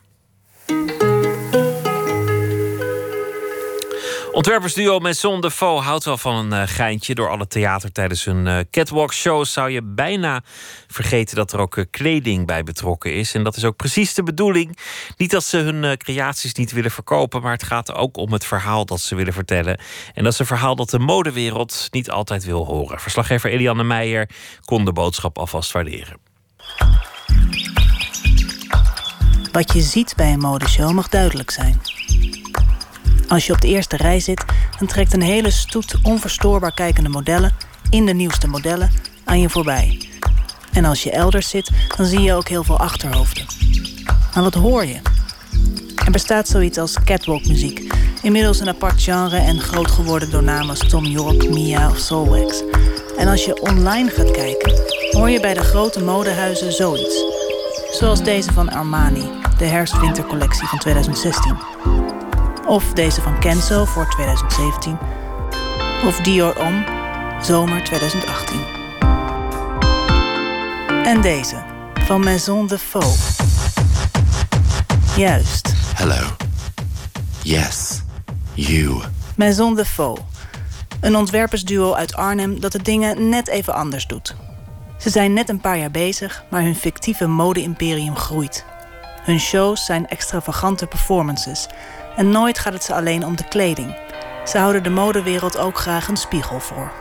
[4.39, 7.15] Ontwerpersduo Maison de Faux houdt wel van een uh, geintje.
[7.15, 10.43] Door alle theater tijdens hun uh, catwalk shows zou je bijna
[10.86, 13.35] vergeten dat er ook uh, kleding bij betrokken is.
[13.35, 14.78] En dat is ook precies de bedoeling.
[15.16, 18.85] Niet dat ze hun creaties niet willen verkopen, maar het gaat ook om het verhaal
[18.85, 19.81] dat ze willen vertellen.
[20.15, 23.01] En dat is een verhaal dat de modewereld niet altijd wil horen.
[23.01, 24.28] Verslaggever Eliane Meijer
[24.65, 26.16] kon de boodschap alvast waarderen.
[29.52, 31.88] Wat je ziet bij een modeshow mag duidelijk zijn.
[33.29, 34.45] Als je op de eerste rij zit,
[34.79, 37.57] dan trekt een hele stoet onverstoorbaar kijkende modellen
[37.91, 38.91] in de nieuwste modellen
[39.25, 40.09] aan je voorbij.
[40.73, 43.47] En als je elders zit, dan zie je ook heel veel achterhoofden.
[44.35, 45.01] Maar wat hoor je?
[46.05, 50.89] Er bestaat zoiets als catwalkmuziek, inmiddels een apart genre en groot geworden door namen als
[50.89, 52.63] Tom York, Mia of Soulwax.
[53.19, 54.73] En als je online gaat kijken,
[55.11, 57.25] hoor je bij de grote modehuizen zoiets.
[57.91, 61.98] Zoals deze van Armani, de herfst-wintercollectie van 2016.
[62.69, 64.99] Of deze van Kenzo voor 2017.
[66.07, 66.85] Of Dior Homme,
[67.43, 68.61] zomer 2018.
[71.05, 71.57] En deze,
[71.95, 73.36] van Maison de Faux.
[75.16, 75.73] Juist.
[75.95, 76.27] Hello.
[77.43, 78.03] Yes.
[78.55, 79.03] You.
[79.36, 80.20] Maison de Faux.
[81.01, 84.36] Een ontwerpersduo uit Arnhem dat de dingen net even anders doet.
[84.99, 88.65] Ze zijn net een paar jaar bezig, maar hun fictieve mode-imperium groeit.
[89.23, 91.69] Hun shows zijn extravagante performances
[92.19, 93.97] en nooit gaat het ze alleen om de kleding.
[94.45, 96.93] Ze houden de modewereld ook graag een spiegel voor.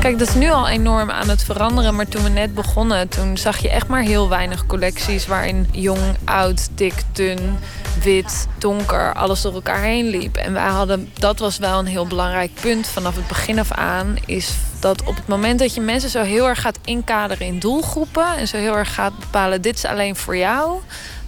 [0.00, 1.94] Kijk, dat is nu al enorm aan het veranderen.
[1.94, 6.16] Maar toen we net begonnen, toen zag je echt maar heel weinig collecties waarin jong,
[6.24, 7.58] oud, dik, dun,
[8.02, 10.36] wit, donker, alles door elkaar heen liep.
[10.36, 14.16] En wij hadden, dat was wel een heel belangrijk punt vanaf het begin af aan.
[14.26, 18.36] Is dat op het moment dat je mensen zo heel erg gaat inkaderen in doelgroepen
[18.36, 20.80] en zo heel erg gaat bepalen: dit is alleen voor jou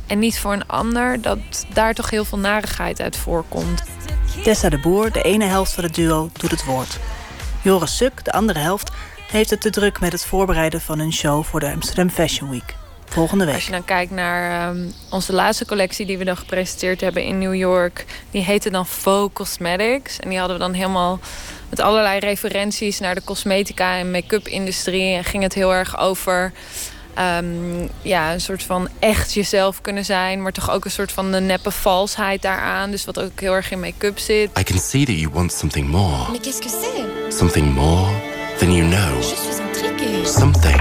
[0.07, 1.39] en niet voor een ander, dat
[1.73, 3.83] daar toch heel veel narigheid uit voorkomt.
[4.43, 6.99] Tessa de Boer, de ene helft van het duo, doet het woord.
[7.63, 8.91] Joris Suk, de andere helft,
[9.31, 12.75] heeft het te druk met het voorbereiden van een show voor de Amsterdam Fashion Week.
[13.05, 13.55] Volgende week.
[13.55, 17.39] Als je dan kijkt naar um, onze laatste collectie die we dan gepresenteerd hebben in
[17.39, 20.19] New York, die heette dan Faux Cosmetics.
[20.21, 21.19] En die hadden we dan helemaal
[21.69, 25.15] met allerlei referenties naar de cosmetica en make-up industrie.
[25.15, 26.53] En ging het heel erg over
[27.19, 31.33] um, ja, een soort van echt jezelf kunnen zijn, maar toch ook een soort van
[31.33, 32.91] de neppe valsheid daaraan.
[32.91, 34.59] Dus wat ook heel erg in make-up zit.
[34.59, 36.31] I can see that you want something more.
[36.31, 37.35] Mais qu'est-ce que c'est?
[37.39, 38.11] Something more
[38.59, 39.17] than you know.
[39.19, 40.27] Je suis intriguée.
[40.27, 40.81] Something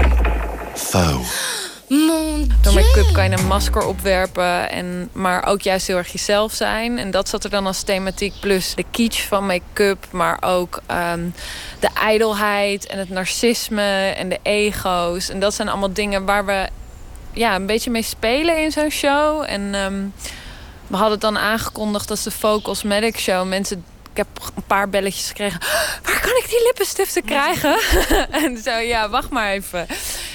[0.74, 1.62] faux.
[1.88, 6.98] Door make-up kan je een masker opwerpen, en, maar ook juist heel erg jezelf zijn.
[6.98, 8.34] En dat zat er dan als thematiek.
[8.40, 10.80] Plus de kitsch van make-up, maar ook
[11.12, 11.34] um,
[11.80, 15.28] de ijdelheid en het narcisme en de ego's.
[15.28, 16.68] En dat zijn allemaal dingen waar we
[17.32, 19.44] ja, een beetje mee spelen in zo'n show.
[19.46, 20.12] En um,
[20.86, 23.48] we hadden het dan aangekondigd als de Focus Medic Show.
[23.48, 25.60] Mensen ik heb een paar belletjes gekregen.
[26.02, 27.78] Waar kan ik die lippenstiften krijgen?
[28.44, 29.86] en zo, ja, wacht maar even.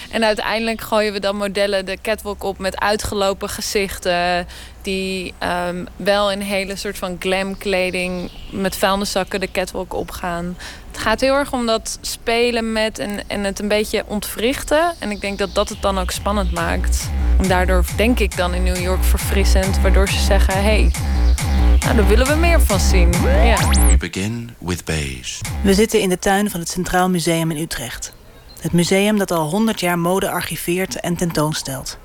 [0.10, 4.47] En uiteindelijk gooien we dan modellen de catwalk op met uitgelopen gezichten.
[4.81, 5.34] Die
[5.68, 10.57] um, wel in hele soort van glam kleding met vuilniszakken de catwalk opgaan.
[10.91, 14.95] Het gaat heel erg om dat spelen met en, en het een beetje ontwrichten.
[14.99, 17.10] En ik denk dat dat het dan ook spannend maakt.
[17.41, 19.81] En daardoor denk ik dan in New York verfrissend.
[19.81, 20.91] Waardoor ze zeggen, hey,
[21.80, 23.11] nou, daar willen we meer van zien.
[23.23, 23.69] Ja.
[23.88, 25.43] We begin with beige.
[25.64, 28.14] We zitten in de tuin van het Centraal Museum in Utrecht.
[28.60, 31.97] Het museum dat al 100 jaar mode archiveert en tentoonstelt.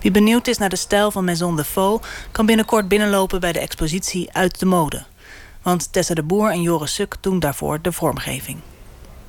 [0.00, 2.08] Wie benieuwd is naar de stijl van Maison de Faux...
[2.30, 5.04] kan binnenkort binnenlopen bij de expositie Uit de Mode.
[5.62, 8.58] Want Tessa de Boer en Joris Suk doen daarvoor de vormgeving.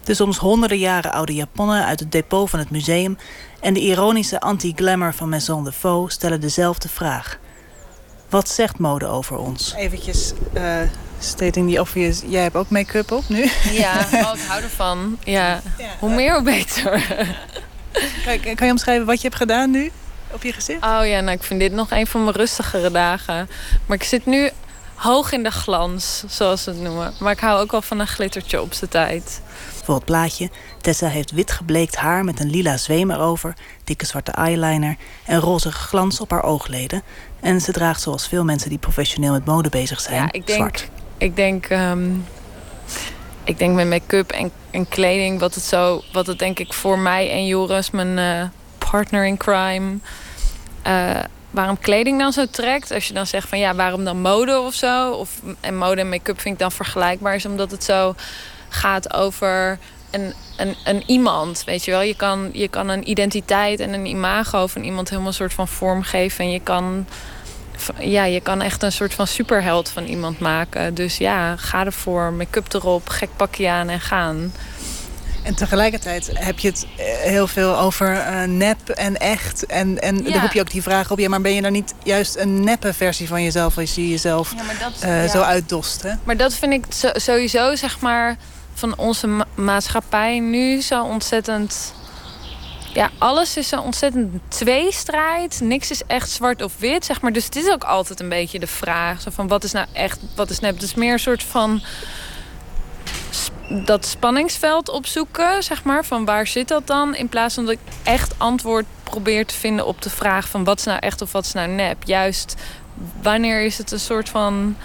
[0.03, 3.17] De soms honderden jaren oude japonnen uit het depot van het museum...
[3.59, 7.39] en de ironische anti-glamour van Maison de Faux stellen dezelfde vraag.
[8.29, 9.73] Wat zegt mode over ons?
[9.73, 10.81] Eventjes uh,
[11.19, 12.21] stating the obvious.
[12.27, 13.49] Jij hebt ook make-up op nu?
[13.71, 15.17] Ja, oh, ik hou ervan.
[15.23, 15.61] Ja.
[15.77, 15.89] ja.
[15.99, 17.07] Hoe meer, hoe beter.
[18.25, 19.91] Kan, kan je omschrijven wat je hebt gedaan nu
[20.31, 20.83] op je gezicht?
[20.83, 23.49] Oh ja, nou ik vind dit nog een van mijn rustigere dagen.
[23.85, 24.49] Maar ik zit nu
[24.95, 27.13] hoog in de glans, zoals ze het noemen.
[27.19, 29.41] Maar ik hou ook wel van een glittertje op zijn tijd.
[29.83, 30.49] Voor het plaatje.
[30.81, 33.53] Tessa heeft wit gebleekt haar met een lila zweem erover,
[33.83, 34.95] dikke zwarte eyeliner
[35.25, 37.01] en roze glans op haar oogleden.
[37.41, 40.59] En ze draagt zoals veel mensen die professioneel met mode bezig zijn, ja, ik denk,
[40.59, 40.89] zwart.
[41.17, 42.25] Ik denk, um,
[43.43, 46.99] ik denk met make-up en, en, kleding, wat het, zo, wat het denk ik voor
[46.99, 49.97] mij en Joris, mijn uh, partner in crime,
[50.87, 52.91] uh, waarom kleding dan zo trekt.
[52.91, 55.11] Als je dan zegt van ja, waarom dan mode of zo?
[55.11, 58.15] Of, en mode en make-up vind ik dan vergelijkbaar, is omdat het zo
[58.69, 59.79] gaat over
[60.11, 61.63] een, een, een iemand.
[61.65, 65.29] Weet je wel, je kan, je kan een identiteit en een imago van iemand helemaal
[65.29, 66.45] een soort van vorm geven.
[66.45, 67.05] En je kan,
[67.99, 70.93] ja, je kan echt een soort van superheld van iemand maken.
[70.93, 74.51] Dus ja, ga ervoor, make-up erop, gek pakje aan en gaan.
[75.43, 79.65] En tegelijkertijd heb je het eh, heel veel over uh, nep en echt.
[79.65, 80.31] En, en Ja.
[80.31, 81.19] dan roep je ook die vraag op.
[81.19, 83.77] Ja, maar ben je dan niet juist een neppe versie van jezelf...
[83.77, 84.53] als je jezelf
[84.99, 85.27] eh, ja.
[85.27, 86.11] zo uitdost, hè?
[86.23, 88.37] Maar dat vind ik sowieso, zeg maar,
[88.79, 91.93] van onze ma- maatschappij nu zo ontzettend.
[92.93, 95.59] Ja, alles is zo ontzettend tweestrijd.
[95.63, 97.33] Niks is echt zwart of wit, zeg maar.
[97.33, 100.19] Dus het is ook altijd een beetje de vraag: zo van wat is nou echt,
[100.35, 100.73] wat is nep?
[100.73, 101.81] Het is meer een soort van
[103.85, 106.05] dat spanningsveld opzoeken, zeg maar.
[106.05, 107.15] Van waar zit dat dan?
[107.15, 110.79] In plaats van dat ik echt antwoord probeer te vinden op de vraag van wat
[110.79, 111.97] is nou echt of wat is nou nep.
[112.03, 112.55] Juist
[113.21, 114.75] wanneer is het een soort van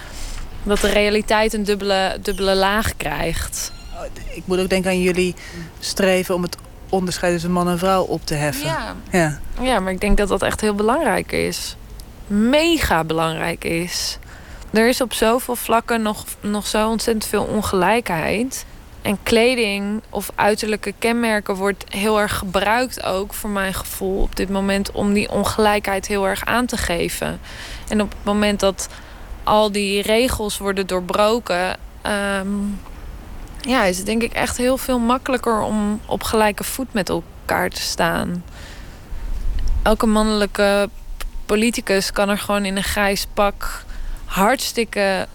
[0.63, 3.71] dat de realiteit een dubbele, dubbele laag krijgt.
[4.33, 5.35] Ik moet ook denken aan jullie
[5.79, 6.57] streven om het
[6.89, 8.65] onderscheid tussen man en vrouw op te heffen.
[8.65, 8.95] Ja.
[9.11, 9.39] ja.
[9.61, 11.75] Ja, maar ik denk dat dat echt heel belangrijk is.
[12.27, 14.17] Mega belangrijk is.
[14.71, 18.65] Er is op zoveel vlakken nog, nog zo ontzettend veel ongelijkheid.
[19.01, 24.49] En kleding of uiterlijke kenmerken wordt heel erg gebruikt ook, voor mijn gevoel, op dit
[24.49, 27.39] moment om die ongelijkheid heel erg aan te geven.
[27.87, 28.89] En op het moment dat
[29.43, 32.47] al die regels worden doorbroken, ehm,
[33.65, 37.69] ja, is het denk ik echt heel veel makkelijker om op gelijke voet met elkaar
[37.69, 38.43] te staan.
[39.83, 40.89] Elke mannelijke
[41.45, 43.83] politicus kan er gewoon in een grijs pak
[44.25, 45.27] hartstikke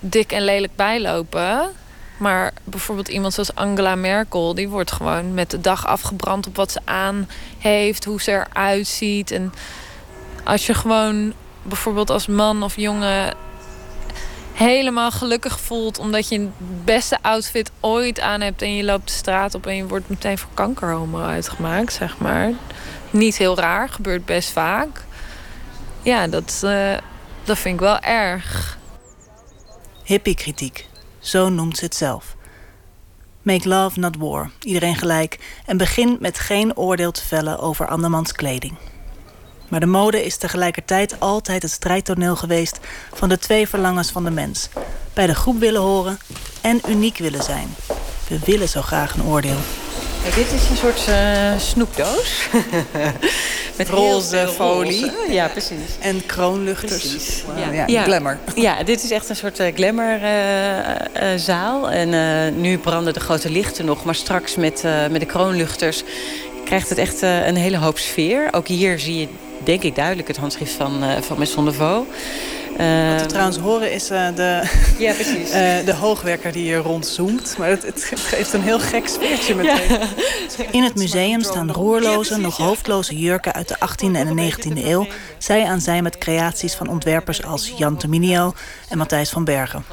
[0.00, 1.70] dik en lelijk bijlopen.
[2.16, 6.72] Maar bijvoorbeeld iemand zoals Angela Merkel, die wordt gewoon met de dag afgebrand op wat
[6.72, 7.28] ze aan
[7.58, 9.30] heeft, hoe ze eruit ziet.
[9.30, 9.52] En
[10.44, 11.32] als je gewoon
[11.62, 13.34] bijvoorbeeld als man of jongen
[14.54, 19.12] helemaal gelukkig voelt omdat je het beste outfit ooit aan hebt en je loopt de
[19.12, 22.52] straat op en je wordt meteen voor kankerhomo uitgemaakt, zeg maar.
[23.10, 25.04] Niet heel raar, gebeurt best vaak.
[26.02, 26.96] Ja, dat, eh,
[27.44, 28.78] dat vind ik wel erg.
[30.04, 30.86] Hippiekritiek,
[31.18, 32.36] zo noemt ze het zelf.
[33.42, 34.50] Make love, not war.
[34.60, 35.38] Iedereen gelijk.
[35.66, 38.76] En begin met geen oordeel te vellen over andermans kleding.
[39.74, 42.78] Maar de mode is tegelijkertijd altijd het strijdtoneel geweest
[43.12, 44.68] van de twee verlangens van de mens:
[45.12, 46.18] bij de groep willen horen
[46.60, 47.74] en uniek willen zijn.
[48.28, 49.56] We willen zo graag een oordeel.
[50.34, 52.48] Dit is een soort eh, snoepdoos.
[53.78, 55.00] Met Roze folie.
[55.00, 55.32] roze.
[55.32, 55.98] Ja, precies.
[56.00, 57.08] En kroonluchters.
[57.08, 57.44] Precies.
[57.46, 58.38] Wauw, ja, glamour.
[58.54, 61.90] Ja, dit is echt een soort uh, glamourzaal.
[61.90, 64.04] en eh, nu branden de grote lichten nog.
[64.04, 66.04] Maar straks met, eh, met de kroonluchters
[66.64, 68.48] krijgt het echt eh, een hele hoop sfeer.
[68.50, 69.28] Ook hier zie je
[69.64, 72.06] denk ik duidelijk het handschrift van, eh van Maison de Vaux.
[72.76, 74.62] Wat we trouwens horen is eh, de,
[75.04, 75.50] Ja, precies.
[75.60, 77.54] eh, de hoogwerker die hier rondzoomt.
[77.58, 80.00] Maar het, het geeft een heel gek sfeertje meteen.
[80.70, 85.06] In het museum staan roerloze, nog hoofdloze jurken uit de 18e en de 19e eeuw.
[85.38, 88.54] Zij aan zij met creaties van ontwerpers als Jan Terminio
[88.88, 89.84] en Matthijs van Bergen.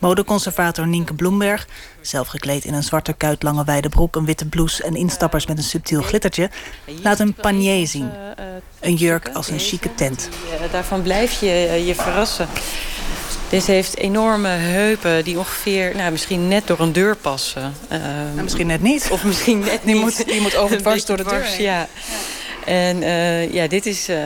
[0.00, 1.66] Modeconservator Nienke Bloemberg,
[2.02, 5.64] zelf gekleed in een zwarte kuitlange wijde broek, een witte blouse en instappers met een
[5.64, 6.50] subtiel glittertje,
[7.02, 8.10] laat een panier zien.
[8.80, 10.28] Een jurk als een chique tent.
[10.72, 12.48] Daarvan blijf je eh, je verrassen.
[13.48, 17.72] Deze heeft enorme heupen die ongeveer, nou, misschien net door een deur passen.
[17.88, 19.08] Nou, misschien net niet.
[19.10, 20.02] Of misschien net Die niet.
[20.02, 21.56] moet- die moet overdwars door de deur dwars.
[21.56, 21.88] Ja.
[22.64, 24.16] En eh, ja, dit is eh,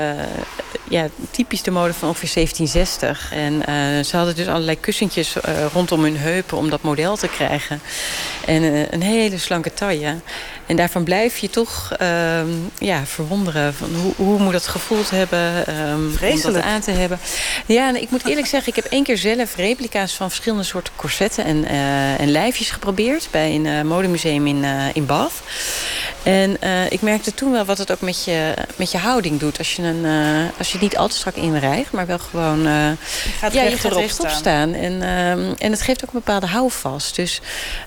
[0.89, 3.33] ja, typisch de mode van ongeveer 1760.
[3.33, 7.29] En eh, ze hadden dus allerlei kussentjes eh, rondom hun heupen om dat model te
[7.29, 7.81] krijgen.
[8.47, 10.15] En eh, een hele slanke taille.
[10.67, 12.49] En daarvan blijf je toch ehm,
[12.79, 13.75] ja, verwonderen.
[13.75, 17.19] Van hoe, hoe moet dat gevoeld hebben ehm, om dat aan te hebben.
[17.67, 20.93] Ja, en ik moet eerlijk zeggen, ik heb één keer zelf replica's van verschillende soorten
[20.97, 21.65] corsetten en,
[22.19, 25.43] en lijfjes geprobeerd bij een modemuseum in, in Bath.
[26.25, 29.59] En eh, ik merkte toen wel wat het ook met je, met je houding doet.
[29.59, 32.67] Als je, een, eh, als je het niet al te strak inrijgt, maar wel gewoon...
[32.67, 32.73] eh,
[33.39, 34.39] gaat ja, je gaat rechtop staan.
[34.39, 34.75] staan.
[34.75, 37.17] En, ehm, en het geeft ook een bepaalde houvast.
[37.17, 37.41] Dus,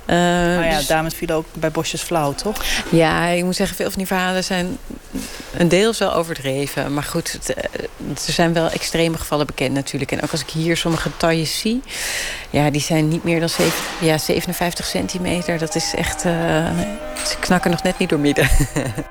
[0.06, 2.64] Maar ja, dus- dames vielen ook bij Bosjes flauw, toch?
[2.90, 4.78] ja, ik moet zeggen, veel van die verhalen zijn
[5.58, 6.94] een deels wel overdreven.
[6.94, 7.50] Maar goed, het,
[8.28, 10.12] er zijn wel extreme gevallen bekend natuurlijk.
[10.12, 11.82] En ook als ik hier sommige tailles zie,
[12.50, 15.58] ja, die zijn niet meer dan zeven, ja, 57 centimeter.
[15.58, 18.50] Dat is echt, ze knakken nog net niet door midden.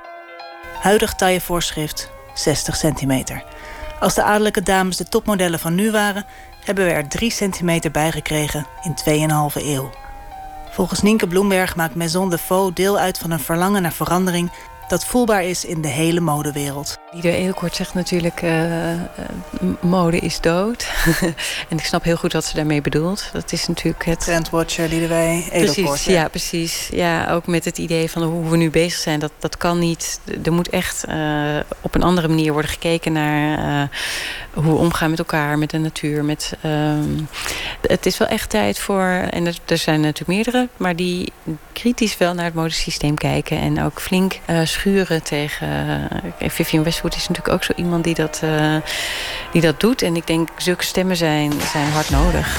[0.87, 3.43] Huidig taillevoorschrift 60 centimeter.
[3.99, 6.25] Als de adellijke dames de topmodellen van nu waren,
[6.65, 9.89] hebben we er 3 centimeter bij gekregen in 2,5 eeuw.
[10.71, 14.51] Volgens Nienke Bloemberg maakt Maison de Faux deel uit van een verlangen naar verandering
[14.87, 16.97] dat voelbaar is in de hele modewereld.
[17.11, 18.51] Lieder Eelkort zegt natuurlijk, uh,
[19.81, 20.91] mode is dood.
[21.69, 23.29] en ik snap heel goed wat ze daarmee bedoelt.
[23.33, 24.19] Dat is natuurlijk het...
[24.19, 25.85] Trendwatcher, Liederwij, Edelkort.
[25.85, 26.13] Precies, ja.
[26.13, 26.27] ja.
[26.27, 26.89] precies.
[26.91, 29.19] Ja, ook met het idee van hoe we nu bezig zijn.
[29.19, 30.19] Dat, dat kan niet.
[30.43, 33.59] Er moet echt uh, op een andere manier worden gekeken naar...
[33.59, 33.87] Uh,
[34.53, 36.25] hoe we omgaan met elkaar, met de natuur.
[36.25, 36.71] Met, uh,
[37.81, 39.03] het is wel echt tijd voor...
[39.29, 41.31] En er, er, zijn natuurlijk meerdere, maar die
[41.73, 43.59] kritisch wel naar het modesysteem kijken.
[43.59, 44.39] En ook flink
[44.77, 45.67] schuren tegen...
[46.39, 48.75] Vivian Westwood is natuurlijk ook zo iemand die dat, uh,
[49.51, 50.01] die dat doet.
[50.01, 52.57] En ik denk, zulke stemmen zijn, zijn hard nodig.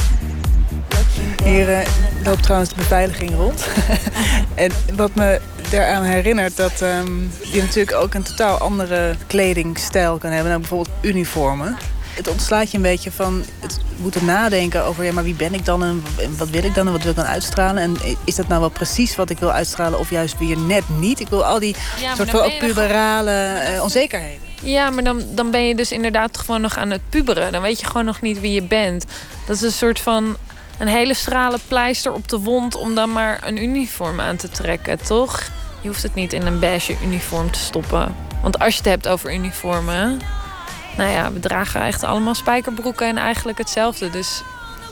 [1.44, 1.78] Hier uh,
[2.24, 3.68] loopt trouwens de beveiliging rond.
[4.54, 5.40] en wat me
[5.70, 10.48] daaraan herinnert dat um, je natuurlijk ook een totaal andere kledingstijl kan hebben.
[10.48, 11.76] Nou, bijvoorbeeld uniformen
[12.18, 15.04] het ontslaat je een beetje van het moeten nadenken over...
[15.04, 16.02] ja, maar wie ben ik dan en
[16.36, 17.82] wat wil ik dan en wat wil ik dan uitstralen?
[17.82, 21.20] En is dat nou wel precies wat ik wil uitstralen of juist weer net niet?
[21.20, 21.76] Ik wil al die
[22.16, 24.46] soort van ook puberale uh, onzekerheden.
[24.62, 27.52] Ja, maar dan, dan ben je dus inderdaad gewoon nog aan het puberen.
[27.52, 29.04] Dan weet je gewoon nog niet wie je bent.
[29.46, 30.36] Dat is een soort van
[30.78, 32.74] een hele strale pleister op de wond...
[32.74, 35.42] om dan maar een uniform aan te trekken, toch?
[35.80, 38.14] Je hoeft het niet in een beige uniform te stoppen.
[38.42, 40.20] Want als je het hebt over uniformen...
[40.98, 44.10] Nou ja, we dragen echt allemaal spijkerbroeken en eigenlijk hetzelfde.
[44.10, 44.42] Dus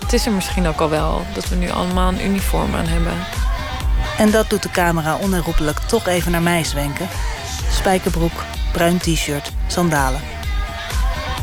[0.00, 3.12] het is er misschien ook al wel dat we nu allemaal een uniform aan hebben.
[4.18, 7.08] En dat doet de camera onherroepelijk toch even naar mij zwenken.
[7.70, 10.20] Spijkerbroek, bruin t-shirt, sandalen.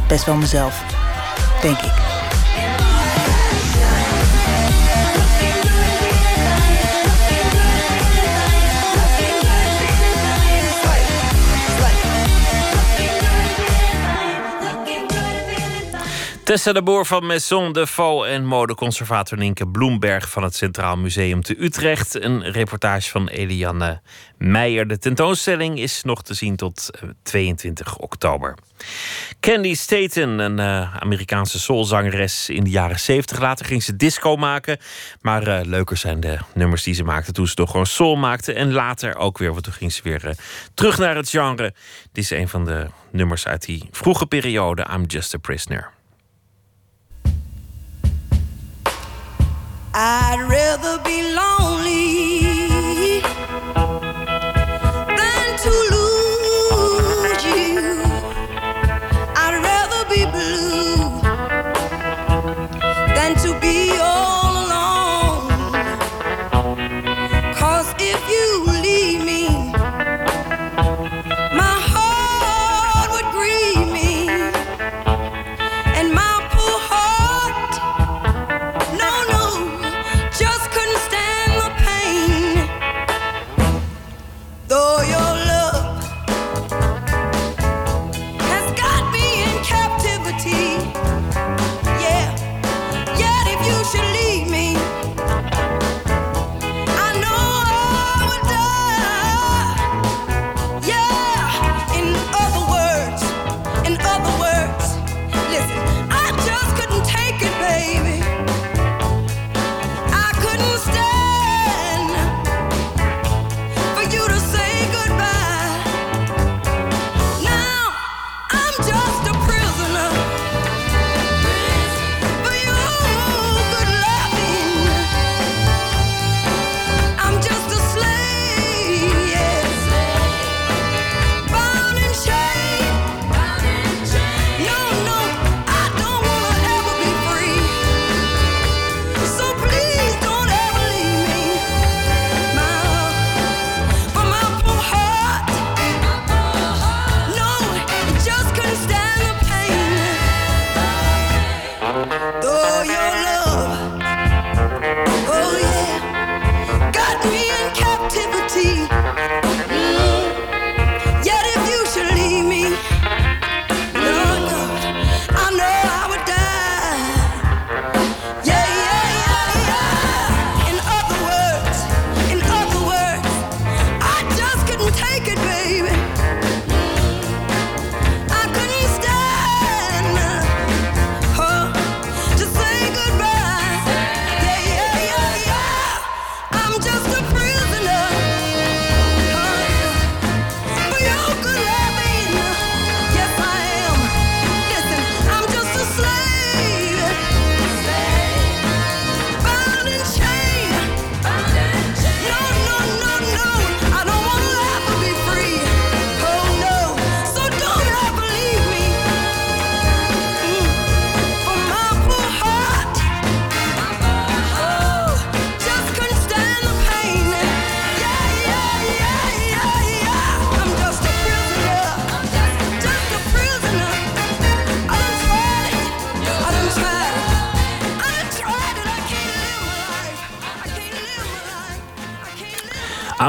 [0.08, 0.84] Best wel mezelf,
[1.62, 2.13] denk ik.
[16.44, 21.42] Tessa de Boer van Maison de Faux en modeconservator Nienke Bloemberg van het Centraal Museum
[21.42, 22.24] te Utrecht.
[22.24, 24.02] Een reportage van Eliane
[24.38, 24.88] Meijer.
[24.88, 26.90] De tentoonstelling is nog te zien tot
[27.24, 28.58] 22 eh, oktober.
[29.40, 33.40] Candy Staten, een uh, Amerikaanse soulzangeres in de jaren 70.
[33.40, 34.78] Later ging ze disco maken.
[35.22, 38.54] Maar uh, leuker zijn de nummers die ze maakte toen ze toch gewoon soul maakte.
[38.54, 40.36] En later ook weer, want toen ging ze weer
[40.74, 41.74] terug naar het genre.
[42.12, 45.92] Dit is een van de nummers uit die vroege periode, I'm Just a Prisoner.
[49.96, 51.33] I'd rather be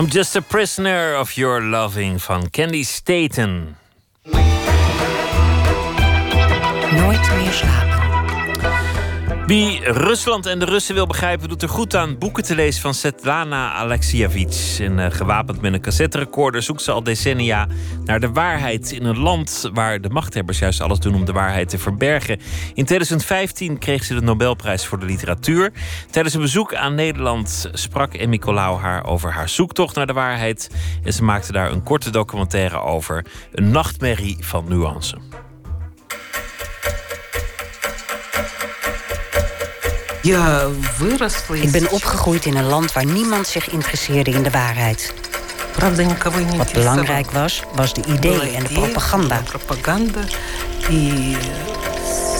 [0.04, 3.76] I'm just a prisoner of your loving van Candy Staten.
[9.46, 12.94] Wie Rusland en de Russen wil begrijpen, doet er goed aan boeken te lezen van
[12.94, 14.80] Svetlana Alexievich.
[14.80, 17.66] En uh, gewapend met een cassetterecorder zoekt ze al decennia
[18.04, 21.68] naar de waarheid in een land waar de machthebbers juist alles doen om de waarheid
[21.68, 22.40] te verbergen.
[22.74, 25.72] In 2015 kreeg ze de Nobelprijs voor de literatuur.
[26.10, 30.70] Tijdens een bezoek aan Nederland sprak Emmy Colau haar over haar zoektocht naar de waarheid.
[31.02, 33.24] En ze maakte daar een korte documentaire over.
[33.52, 35.16] Een nachtmerrie van nuance.
[41.52, 45.14] Ik ben opgegroeid in een land waar niemand zich interesseerde in de waarheid.
[46.56, 49.42] Wat belangrijk was, was de idee en de propaganda.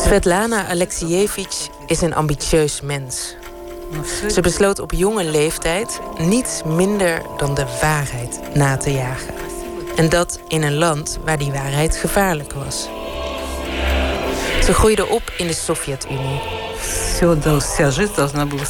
[0.05, 3.37] Svetlana Alexievich is een ambitieus mens.
[4.31, 9.35] Ze besloot op jonge leeftijd niets minder dan de waarheid na te jagen.
[9.97, 12.89] En dat in een land waar die waarheid gevaarlijk was.
[14.65, 16.64] Ze groeide op in de Sovjet-Unie.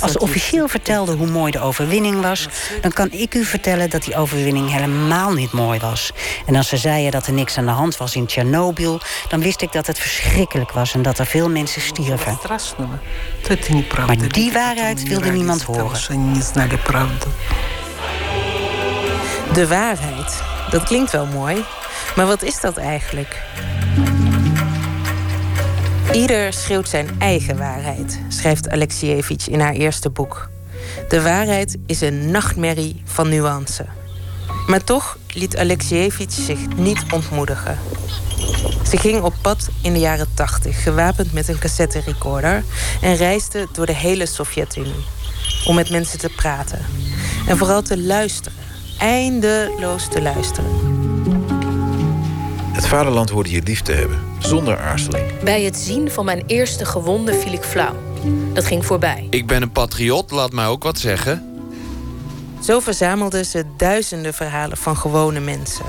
[0.03, 2.49] Als ze officieel vertelde hoe mooi de overwinning was,
[2.81, 6.11] dan kan ik u vertellen dat die overwinning helemaal niet mooi was.
[6.47, 9.63] En als ze zeiden dat er niks aan de hand was in Tsjernobyl, dan wist
[9.63, 12.39] ik dat het verschrikkelijk was en dat er veel mensen stierven.
[14.07, 15.83] Maar die waarheid wilde niemand horen.
[19.53, 21.65] De waarheid, dat klinkt wel mooi,
[22.17, 23.43] maar wat is dat eigenlijk?
[26.15, 30.49] Ieder schreeuwt zijn eigen waarheid, schrijft Alexievich in haar eerste boek.
[31.09, 33.87] De waarheid is een nachtmerrie van nuance.
[34.67, 37.79] Maar toch liet Alexievich zich niet ontmoedigen.
[38.89, 42.65] Ze ging op pad in de jaren 80, gewapend met een cassetterecorder,
[43.01, 45.05] en reisde door de hele Sovjet-Unie
[45.67, 46.79] om met mensen te praten
[47.47, 48.59] en vooral te luisteren,
[48.99, 50.71] eindeloos te luisteren.
[52.73, 55.41] Het vaderland hoorde je lief te hebben, zonder aarzeling.
[55.43, 57.95] Bij het zien van mijn eerste gewonde viel ik flauw.
[58.53, 59.27] Dat ging voorbij.
[59.31, 61.49] Ik ben een patriot, laat mij ook wat zeggen.
[62.61, 65.85] Zo verzamelden ze duizenden verhalen van gewone mensen.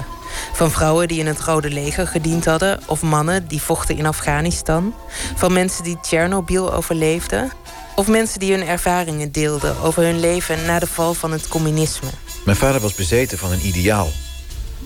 [0.54, 4.94] Van vrouwen die in het Rode Leger gediend hadden, of mannen die vochten in Afghanistan.
[5.36, 7.52] Van mensen die Tsjernobyl overleefden.
[7.96, 12.10] Of mensen die hun ervaringen deelden over hun leven na de val van het communisme.
[12.46, 14.10] Mijn vader was bezeten van een ideaal.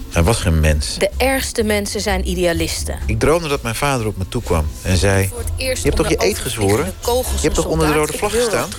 [0.09, 0.95] Hij was geen mens.
[0.97, 2.99] De ergste mensen zijn idealisten.
[3.05, 5.29] Ik droomde dat mijn vader op me toekwam en zei...
[5.55, 6.93] Je hebt toch je eed gezworen?
[7.05, 8.69] Je hebt toch onder de rode vlag gestaan?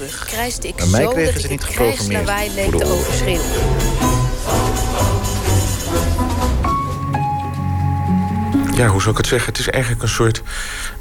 [0.79, 3.47] Maar mij kregen ze niet geprogrammeerd voor de overschreeuwen.
[8.75, 9.49] Ja, hoe zou ik het zeggen?
[9.49, 10.43] Het is eigenlijk een soort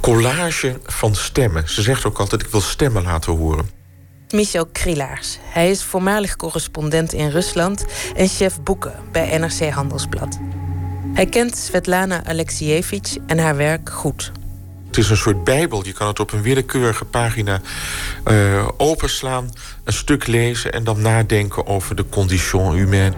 [0.00, 1.68] collage van stemmen.
[1.68, 3.79] Ze zegt ook altijd, ik wil stemmen laten horen.
[4.32, 5.38] Michel Krielaars.
[5.42, 7.84] Hij is voormalig correspondent in Rusland
[8.16, 10.38] en chef boeken bij NRC Handelsblad.
[11.14, 14.32] Hij kent Svetlana Alexievich en haar werk goed.
[14.86, 15.84] Het is een soort bijbel.
[15.84, 17.60] Je kan het op een willekeurige pagina
[18.24, 19.50] uh, openslaan,
[19.84, 23.16] een stuk lezen en dan nadenken over de condition humaine.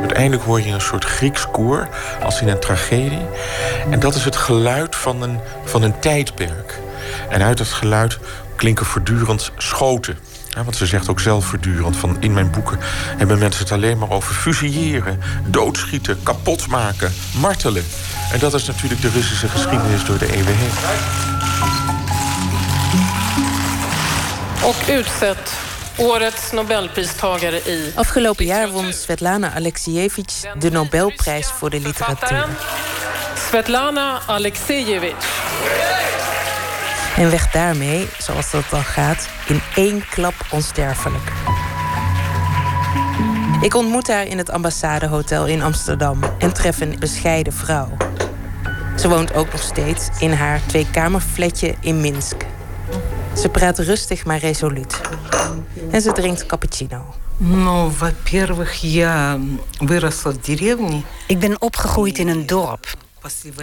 [0.00, 1.88] Uiteindelijk hoor je een soort Grieks koor,
[2.22, 3.26] als in een tragedie.
[3.90, 6.78] En dat is het geluid van een, van een tijdperk.
[7.28, 8.18] En uit het geluid
[8.58, 10.18] klinken voortdurend schoten.
[10.48, 12.78] Ja, want ze zegt ook zelf voortdurend van in mijn boeken
[13.16, 17.84] hebben mensen het alleen maar over fusilleren, doodschieten, kapotmaken, martelen.
[18.32, 20.70] En dat is natuurlijk de Russische geschiedenis door de eeuwen heen.
[24.96, 25.52] Utsett
[25.96, 27.92] årets Nobelpristagare i...
[27.94, 32.46] Afgelopen jaar won Svetlana Alexievich de Nobelprijs voor de literatuur.
[33.48, 36.07] Svetlana Alexievich.
[37.18, 41.32] En werd daarmee, zoals dat dan gaat, in één klap onsterfelijk.
[43.60, 47.96] Ik ontmoet haar in het ambassadehotel in Amsterdam en tref een bescheiden vrouw.
[48.96, 52.36] Ze woont ook nog steeds in haar tweekamerfletje in Minsk.
[53.36, 55.00] Ze praat rustig maar resoluut.
[55.90, 57.14] En ze drinkt cappuccino.
[61.26, 62.96] Ik ben opgegroeid in een dorp.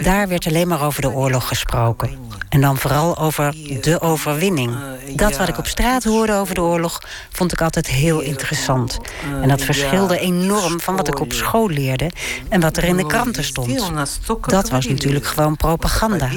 [0.02, 2.18] Daar werd alleen maar over de oorlog gesproken.
[2.48, 4.74] En dan vooral over de overwinning.
[5.14, 8.98] Dat wat ik op straat hoorde over de oorlog vond ik altijd heel interessant.
[9.42, 12.10] En dat verschilde enorm van wat ik op school leerde
[12.48, 13.92] en wat er in de kranten stond.
[14.40, 16.30] Dat was natuurlijk gewoon propaganda.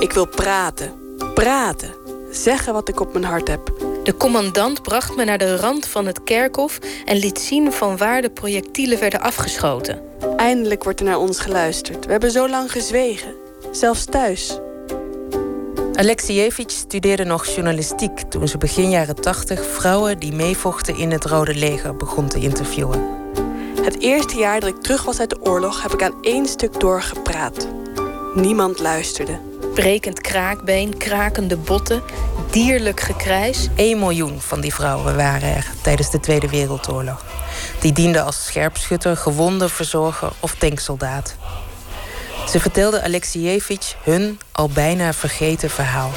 [0.00, 0.92] Ik wil praten,
[1.34, 1.94] praten,
[2.30, 3.85] zeggen wat ik op mijn hart heb.
[4.06, 8.22] De commandant bracht me naar de rand van het kerkhof en liet zien van waar
[8.22, 10.00] de projectielen werden afgeschoten.
[10.36, 12.04] Eindelijk wordt er naar ons geluisterd.
[12.04, 13.34] We hebben zo lang gezwegen,
[13.72, 14.58] zelfs thuis.
[15.94, 21.54] Alexievich studeerde nog journalistiek toen ze begin jaren 80 vrouwen die meevochten in het Rode
[21.54, 23.04] Leger begon te interviewen.
[23.82, 26.80] Het eerste jaar dat ik terug was uit de oorlog heb ik aan één stuk
[26.80, 27.66] doorgepraat.
[28.36, 29.40] Niemand luisterde.
[29.74, 32.02] Brekend kraakbeen, krakende botten,
[32.50, 33.68] dierlijk gekrijs.
[33.76, 37.24] 1 miljoen van die vrouwen waren er tijdens de Tweede Wereldoorlog.
[37.80, 41.36] Die dienden als scherpschutter, gewondenverzorger of tanksoldaat.
[42.48, 46.10] Ze vertelde Alexievich hun al bijna vergeten verhaal.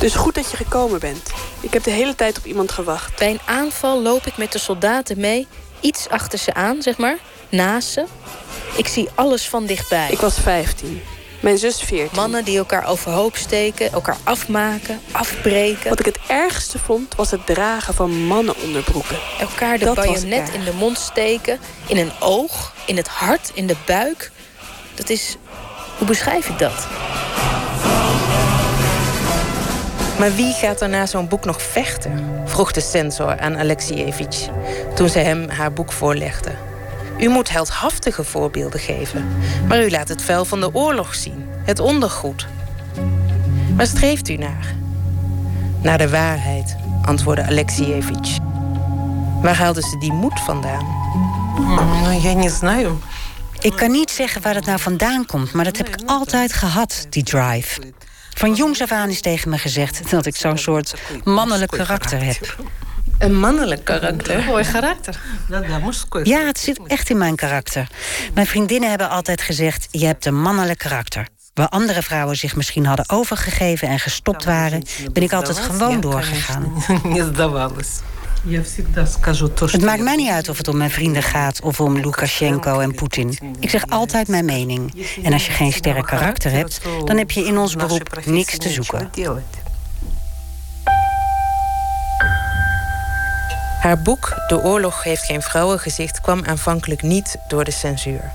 [0.00, 1.30] Dus goed dat je gekomen bent.
[1.60, 3.18] Ik heb de hele tijd op iemand gewacht.
[3.18, 5.46] Bij een aanval loop ik met de soldaten mee,
[5.80, 7.16] iets achter ze aan, zeg maar,
[7.48, 8.04] naast ze.
[8.76, 10.10] Ik zie alles van dichtbij.
[10.10, 11.02] Ik was 15.
[11.42, 12.16] Mijn zus 14.
[12.16, 15.88] Mannen die elkaar overhoop steken, elkaar afmaken, afbreken.
[15.88, 19.16] Wat ik het ergste vond, was het dragen van mannenonderbroeken.
[19.40, 23.76] Elkaar de bajonet in de mond steken, in een oog, in het hart, in de
[23.86, 24.30] buik.
[24.94, 25.36] Dat is
[25.98, 26.86] hoe beschrijf ik dat?
[30.18, 32.42] Maar wie gaat er na zo'n boek nog vechten?
[32.44, 34.48] vroeg de censor aan Alexievich
[34.94, 36.71] toen zij hem haar boek voorlegde.
[37.21, 39.27] U moet heldhaftige voorbeelden geven,
[39.67, 42.47] maar u laat het vuil van de oorlog zien, het ondergoed.
[43.75, 44.75] Waar streeft u naar?
[45.81, 48.37] Naar de waarheid, antwoordde Alexievich.
[49.41, 50.85] Waar haalden ze die moed vandaan?
[52.23, 52.99] Я не знаю.
[53.59, 57.07] Ik kan niet zeggen waar het nou vandaan komt, maar dat heb ik altijd gehad,
[57.09, 57.81] die drive.
[58.33, 60.93] Van jongs af aan is tegen me gezegd dat ik zo'n soort
[61.23, 62.55] mannelijk karakter heb.
[63.22, 64.44] Een mannelijk karakter?
[64.44, 65.20] Mooi karakter.
[66.26, 67.88] Ja, het zit echt in mijn karakter.
[68.34, 71.26] Mijn vriendinnen hebben altijd gezegd: je hebt een mannelijk karakter.
[71.54, 74.82] Waar andere vrouwen zich misschien hadden overgegeven en gestopt waren,
[75.12, 76.72] ben ik altijd gewoon doorgegaan.
[79.72, 82.94] Het maakt mij niet uit of het om mijn vrienden gaat of om Lukashenko en
[82.94, 83.38] Poetin.
[83.60, 85.06] Ik zeg altijd mijn mening.
[85.22, 88.68] En als je geen sterk karakter hebt, dan heb je in ons beroep niks te
[88.68, 89.10] zoeken.
[93.82, 98.32] Haar boek De oorlog heeft geen vrouwengezicht kwam aanvankelijk niet door de censuur.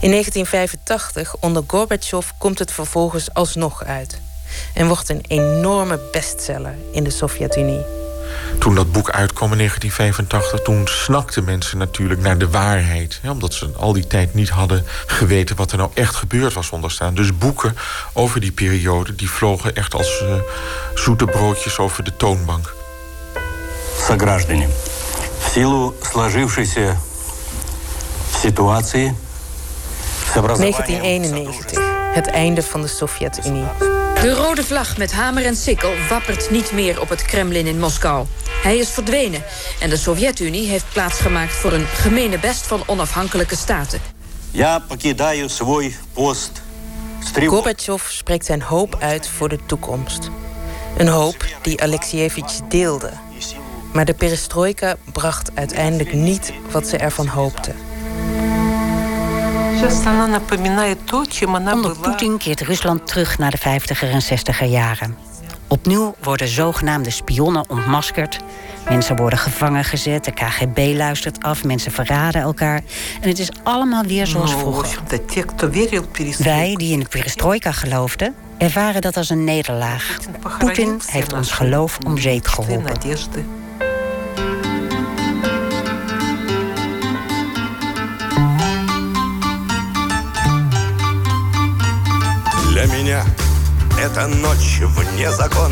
[0.00, 4.20] In 1985, onder Gorbachev, komt het vervolgens alsnog uit.
[4.74, 7.84] En wordt een enorme bestseller in de Sovjet-Unie.
[8.58, 13.20] Toen dat boek uitkwam in 1985, toen snakten mensen natuurlijk naar de waarheid.
[13.28, 17.14] omdat ze al die tijd niet hadden geweten wat er nou echt gebeurd was onderstaan.
[17.14, 17.76] Dus boeken
[18.12, 20.34] over die periode, die vlogen echt als uh,
[20.94, 22.74] zoete broodjes over de toonbank
[24.07, 24.69] Сограждане,
[25.45, 26.97] в силу сложившейся
[28.41, 29.15] ситуации
[30.33, 33.65] 1991, het einde van de Sovjet-Unie.
[34.21, 38.25] De rode vlag met hamer en sikkel wappert niet meer op het Kremlin in Moskou.
[38.63, 39.43] Hij is verdwenen
[39.79, 44.01] en de Sovjet-Unie heeft plaatsgemaakt voor een gemene best van onafhankelijke staten.
[44.51, 46.61] Ja, покидаю свой пост.
[47.45, 50.29] Gorbachev spreekt zijn hoop uit voor de toekomst.
[50.97, 53.11] Een hoop die Alexievich deelde.
[53.94, 57.72] Maar de perestroika bracht uiteindelijk niet wat ze ervan hoopte.
[61.74, 65.16] Onder Poetin keert Rusland terug naar de 50er en 60er jaren.
[65.68, 68.38] Opnieuw worden zogenaamde spionnen ontmaskerd.
[68.88, 72.82] Mensen worden gevangen gezet, de KGB luistert af, mensen verraden elkaar.
[73.20, 74.98] En het is allemaal weer zoals vroeger.
[76.38, 80.16] Wij, die in de perestroika geloofden, ervaren dat als een nederlaag.
[80.58, 82.92] Poetin heeft ons geloof om zeep geholpen.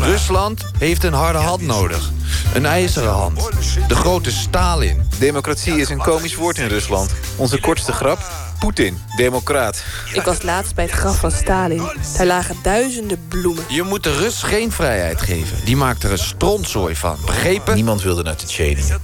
[0.01, 2.11] Rusland heeft een harde hand nodig.
[2.53, 3.49] Een ijzeren hand.
[3.87, 5.09] De grote Stalin.
[5.19, 7.11] Democratie is een komisch woord in Rusland.
[7.35, 8.31] Onze kortste grap?
[8.59, 9.83] Poetin, democraat.
[10.13, 11.89] Ik was laatst bij het graf van Stalin.
[12.17, 13.63] Daar lagen duizenden bloemen.
[13.67, 15.57] Je moet de Rus geen vrijheid geven.
[15.63, 17.17] Die maakt er een strontzooi van.
[17.25, 17.75] Begrepen?
[17.75, 18.97] Niemand wilde naar Tsjetsjenië.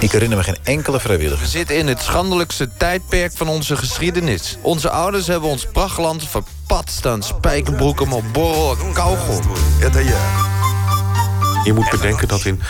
[0.00, 1.40] Ik herinner me geen enkele vrijwilliger.
[1.40, 4.58] We zitten in het schandelijkste tijdperk van onze geschiedenis.
[4.60, 6.22] Onze ouders hebben ons prachtland
[6.70, 9.42] verpatst staan spijkerbroeken en kauwgom.
[11.64, 12.60] Je moet bedenken dat in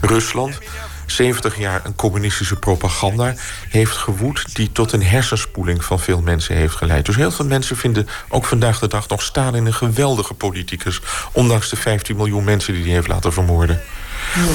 [0.00, 0.58] Rusland
[1.06, 3.34] 70 jaar een communistische propaganda
[3.68, 4.54] heeft gewoed...
[4.54, 7.06] die tot een hersenspoeling van veel mensen heeft geleid.
[7.06, 11.00] Dus heel veel mensen vinden ook vandaag de dag nog Stalin een geweldige politicus...
[11.32, 13.80] ondanks de 15 miljoen mensen die hij heeft laten vermoorden.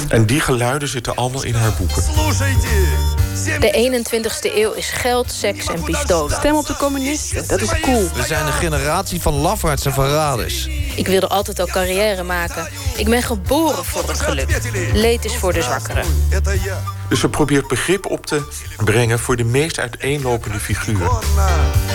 [0.08, 2.04] En die geluiden zitten allemaal in haar boeken.
[3.44, 6.36] De 21ste eeuw is geld, seks en pistolen.
[6.36, 8.10] Stem op de communisten, dat is cool.
[8.14, 10.68] We zijn een generatie van lafaards en verraders.
[10.96, 12.68] Ik wilde altijd al carrière maken.
[12.96, 14.62] Ik ben geboren voor het geluk.
[14.94, 16.06] Leed is voor de zwakkeren.
[17.10, 18.42] Dus ze probeert begrip op te
[18.84, 21.12] brengen voor de meest uiteenlopende figuren.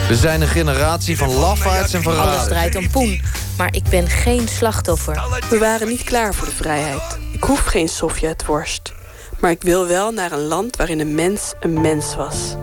[0.08, 2.36] We zijn een generatie van lafaards en verraders.
[2.36, 3.22] Alles draait om poen,
[3.56, 5.22] maar ik ben geen slachtoffer.
[5.50, 7.18] We waren niet klaar voor de vrijheid.
[7.32, 8.92] Ik hoef geen Sovjetworst.
[9.40, 12.56] Maar ik wil wel naar een land waarin een mens een mens was.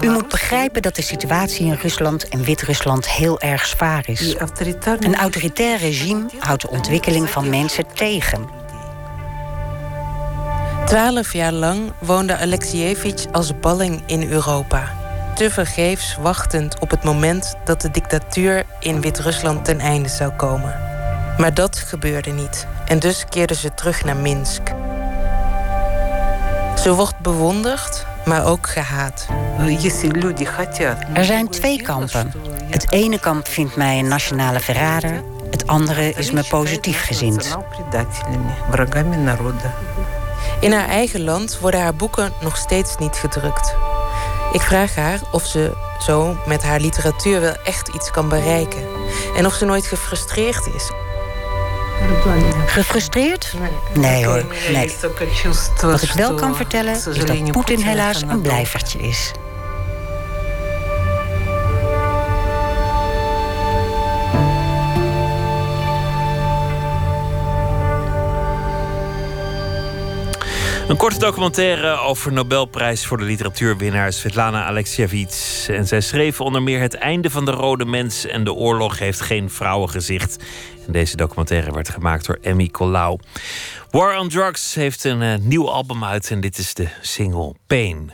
[0.00, 4.36] U moet begrijpen dat de situatie in Rusland en Wit-Rusland heel erg zwaar is.
[4.98, 8.48] Een autoritair regime houdt de ontwikkeling van mensen tegen.
[10.86, 14.98] Twaalf jaar lang woonde Alexievich als balling in Europa.
[15.34, 20.89] Tevergeefs wachtend op het moment dat de dictatuur in Wit-Rusland ten einde zou komen.
[21.40, 22.66] Maar dat gebeurde niet.
[22.86, 24.62] En dus keerde ze terug naar Minsk.
[26.76, 29.26] Ze wordt bewonderd, maar ook gehaat.
[31.12, 32.32] Er zijn twee kampen.
[32.70, 35.22] Het ene kamp vindt mij een nationale verrader.
[35.50, 37.56] Het andere is me positief gezind.
[40.60, 43.74] In haar eigen land worden haar boeken nog steeds niet gedrukt.
[44.52, 48.82] Ik vraag haar of ze zo met haar literatuur wel echt iets kan bereiken.
[49.36, 50.90] En of ze nooit gefrustreerd is.
[52.66, 53.54] Gefrustreerd?
[53.94, 54.90] Nee hoor, nee.
[55.80, 59.32] Wat ik wel kan vertellen is dat Poetin helaas een blijvertje is.
[70.90, 75.68] Een korte documentaire over Nobelprijs voor de literatuurwinnaar Svetlana Alexievich.
[75.68, 79.20] En zij schreef onder meer Het einde van de rode mens en de oorlog heeft
[79.20, 80.44] geen vrouwengezicht.
[80.86, 83.18] Deze documentaire werd gemaakt door Emmy Colau.
[83.90, 88.12] War on Drugs heeft een uh, nieuw album uit en dit is de single Pain.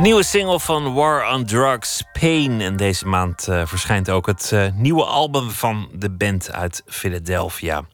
[0.00, 2.60] De nieuwe single van War on Drugs, Pain.
[2.60, 7.84] En deze maand uh, verschijnt ook het uh, nieuwe album van de band uit Philadelphia.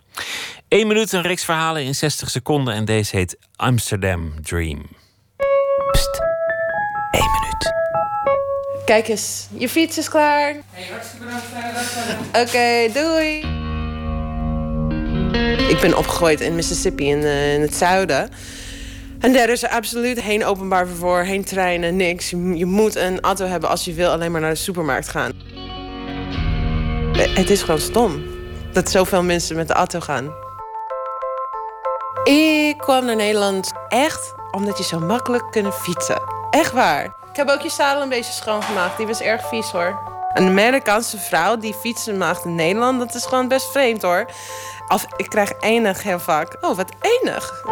[0.69, 2.75] Eén minuut, een reeks verhalen in 60 seconden.
[2.75, 4.87] En deze heet Amsterdam Dream.
[5.93, 6.21] Pst,
[7.11, 7.73] één minuut.
[8.85, 10.55] Kijk eens, je fiets is klaar.
[10.71, 12.29] Hey, hartstikke bedankt.
[12.29, 13.39] Oké, okay, doei.
[15.69, 18.31] Ik ben opgegroeid in Mississippi in, uh, in het zuiden.
[19.21, 22.31] En daar is er absoluut geen openbaar vervoer, geen treinen, niks.
[22.31, 25.33] Je, je, moet een auto hebben als je wil alleen maar naar de supermarkt gaan.
[27.17, 28.25] Het is gewoon stom
[28.73, 30.35] dat zoveel mensen met de auto gaan.
[32.25, 36.23] Ik kwam naar Nederland echt omdat je zo makkelijk kunt fietsen.
[36.51, 37.05] Echt waar.
[37.05, 38.97] Ik heb ook je zadel een beetje schoongemaakt.
[38.97, 39.99] Die was erg vies hoor.
[40.35, 44.27] Een Amerikaanse vrouw die fietsen maakt in Nederland, dat is gewoon best vreemd hoor.
[44.89, 46.57] Of ik krijg enig heel vaak.
[46.61, 47.65] Oh, wat enig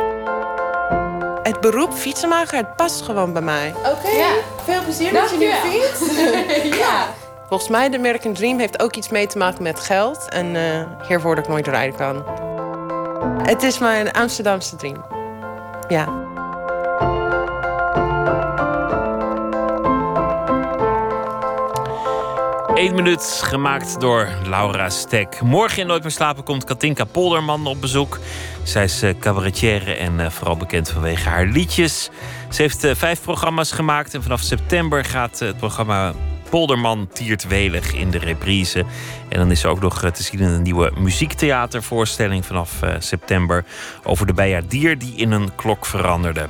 [1.45, 3.75] het beroep fietsenmaker, het past gewoon bij mij.
[3.77, 4.33] Oké, ja.
[4.65, 6.77] veel plezier met je nieuwe fiets.
[6.85, 7.07] ja.
[7.49, 10.29] Volgens mij, de American Dream heeft ook iets mee te maken met geld.
[10.29, 12.25] En uh, hiervoor dat ik nooit rijden kan.
[13.43, 15.05] Het is mijn Amsterdamse dream.
[15.89, 16.23] Ja.
[22.75, 25.41] Eén minuut, gemaakt door Laura Stek.
[25.41, 28.19] Morgen in Nooit meer slapen komt Katinka Polderman op bezoek.
[28.63, 32.11] Zij is uh, cabaretière en uh, vooral bekend vanwege haar liedjes.
[32.51, 36.13] Ze heeft uh, vijf programma's gemaakt en vanaf september gaat het programma
[36.51, 38.85] Polderman tiert welig in de reprise.
[39.29, 43.65] En dan is ze ook nog te zien in een nieuwe muziektheatervoorstelling vanaf september
[44.03, 46.47] over de bijaardier die in een klok veranderde.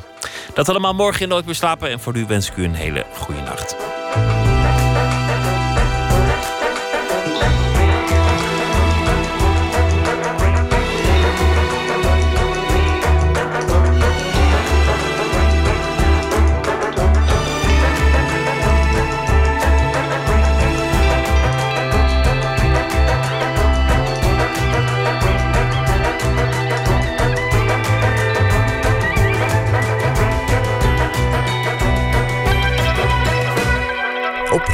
[0.55, 3.07] Dat allemaal morgen in Nooit meer slapen en voor nu wens ik u een hele
[3.13, 3.77] goede nacht.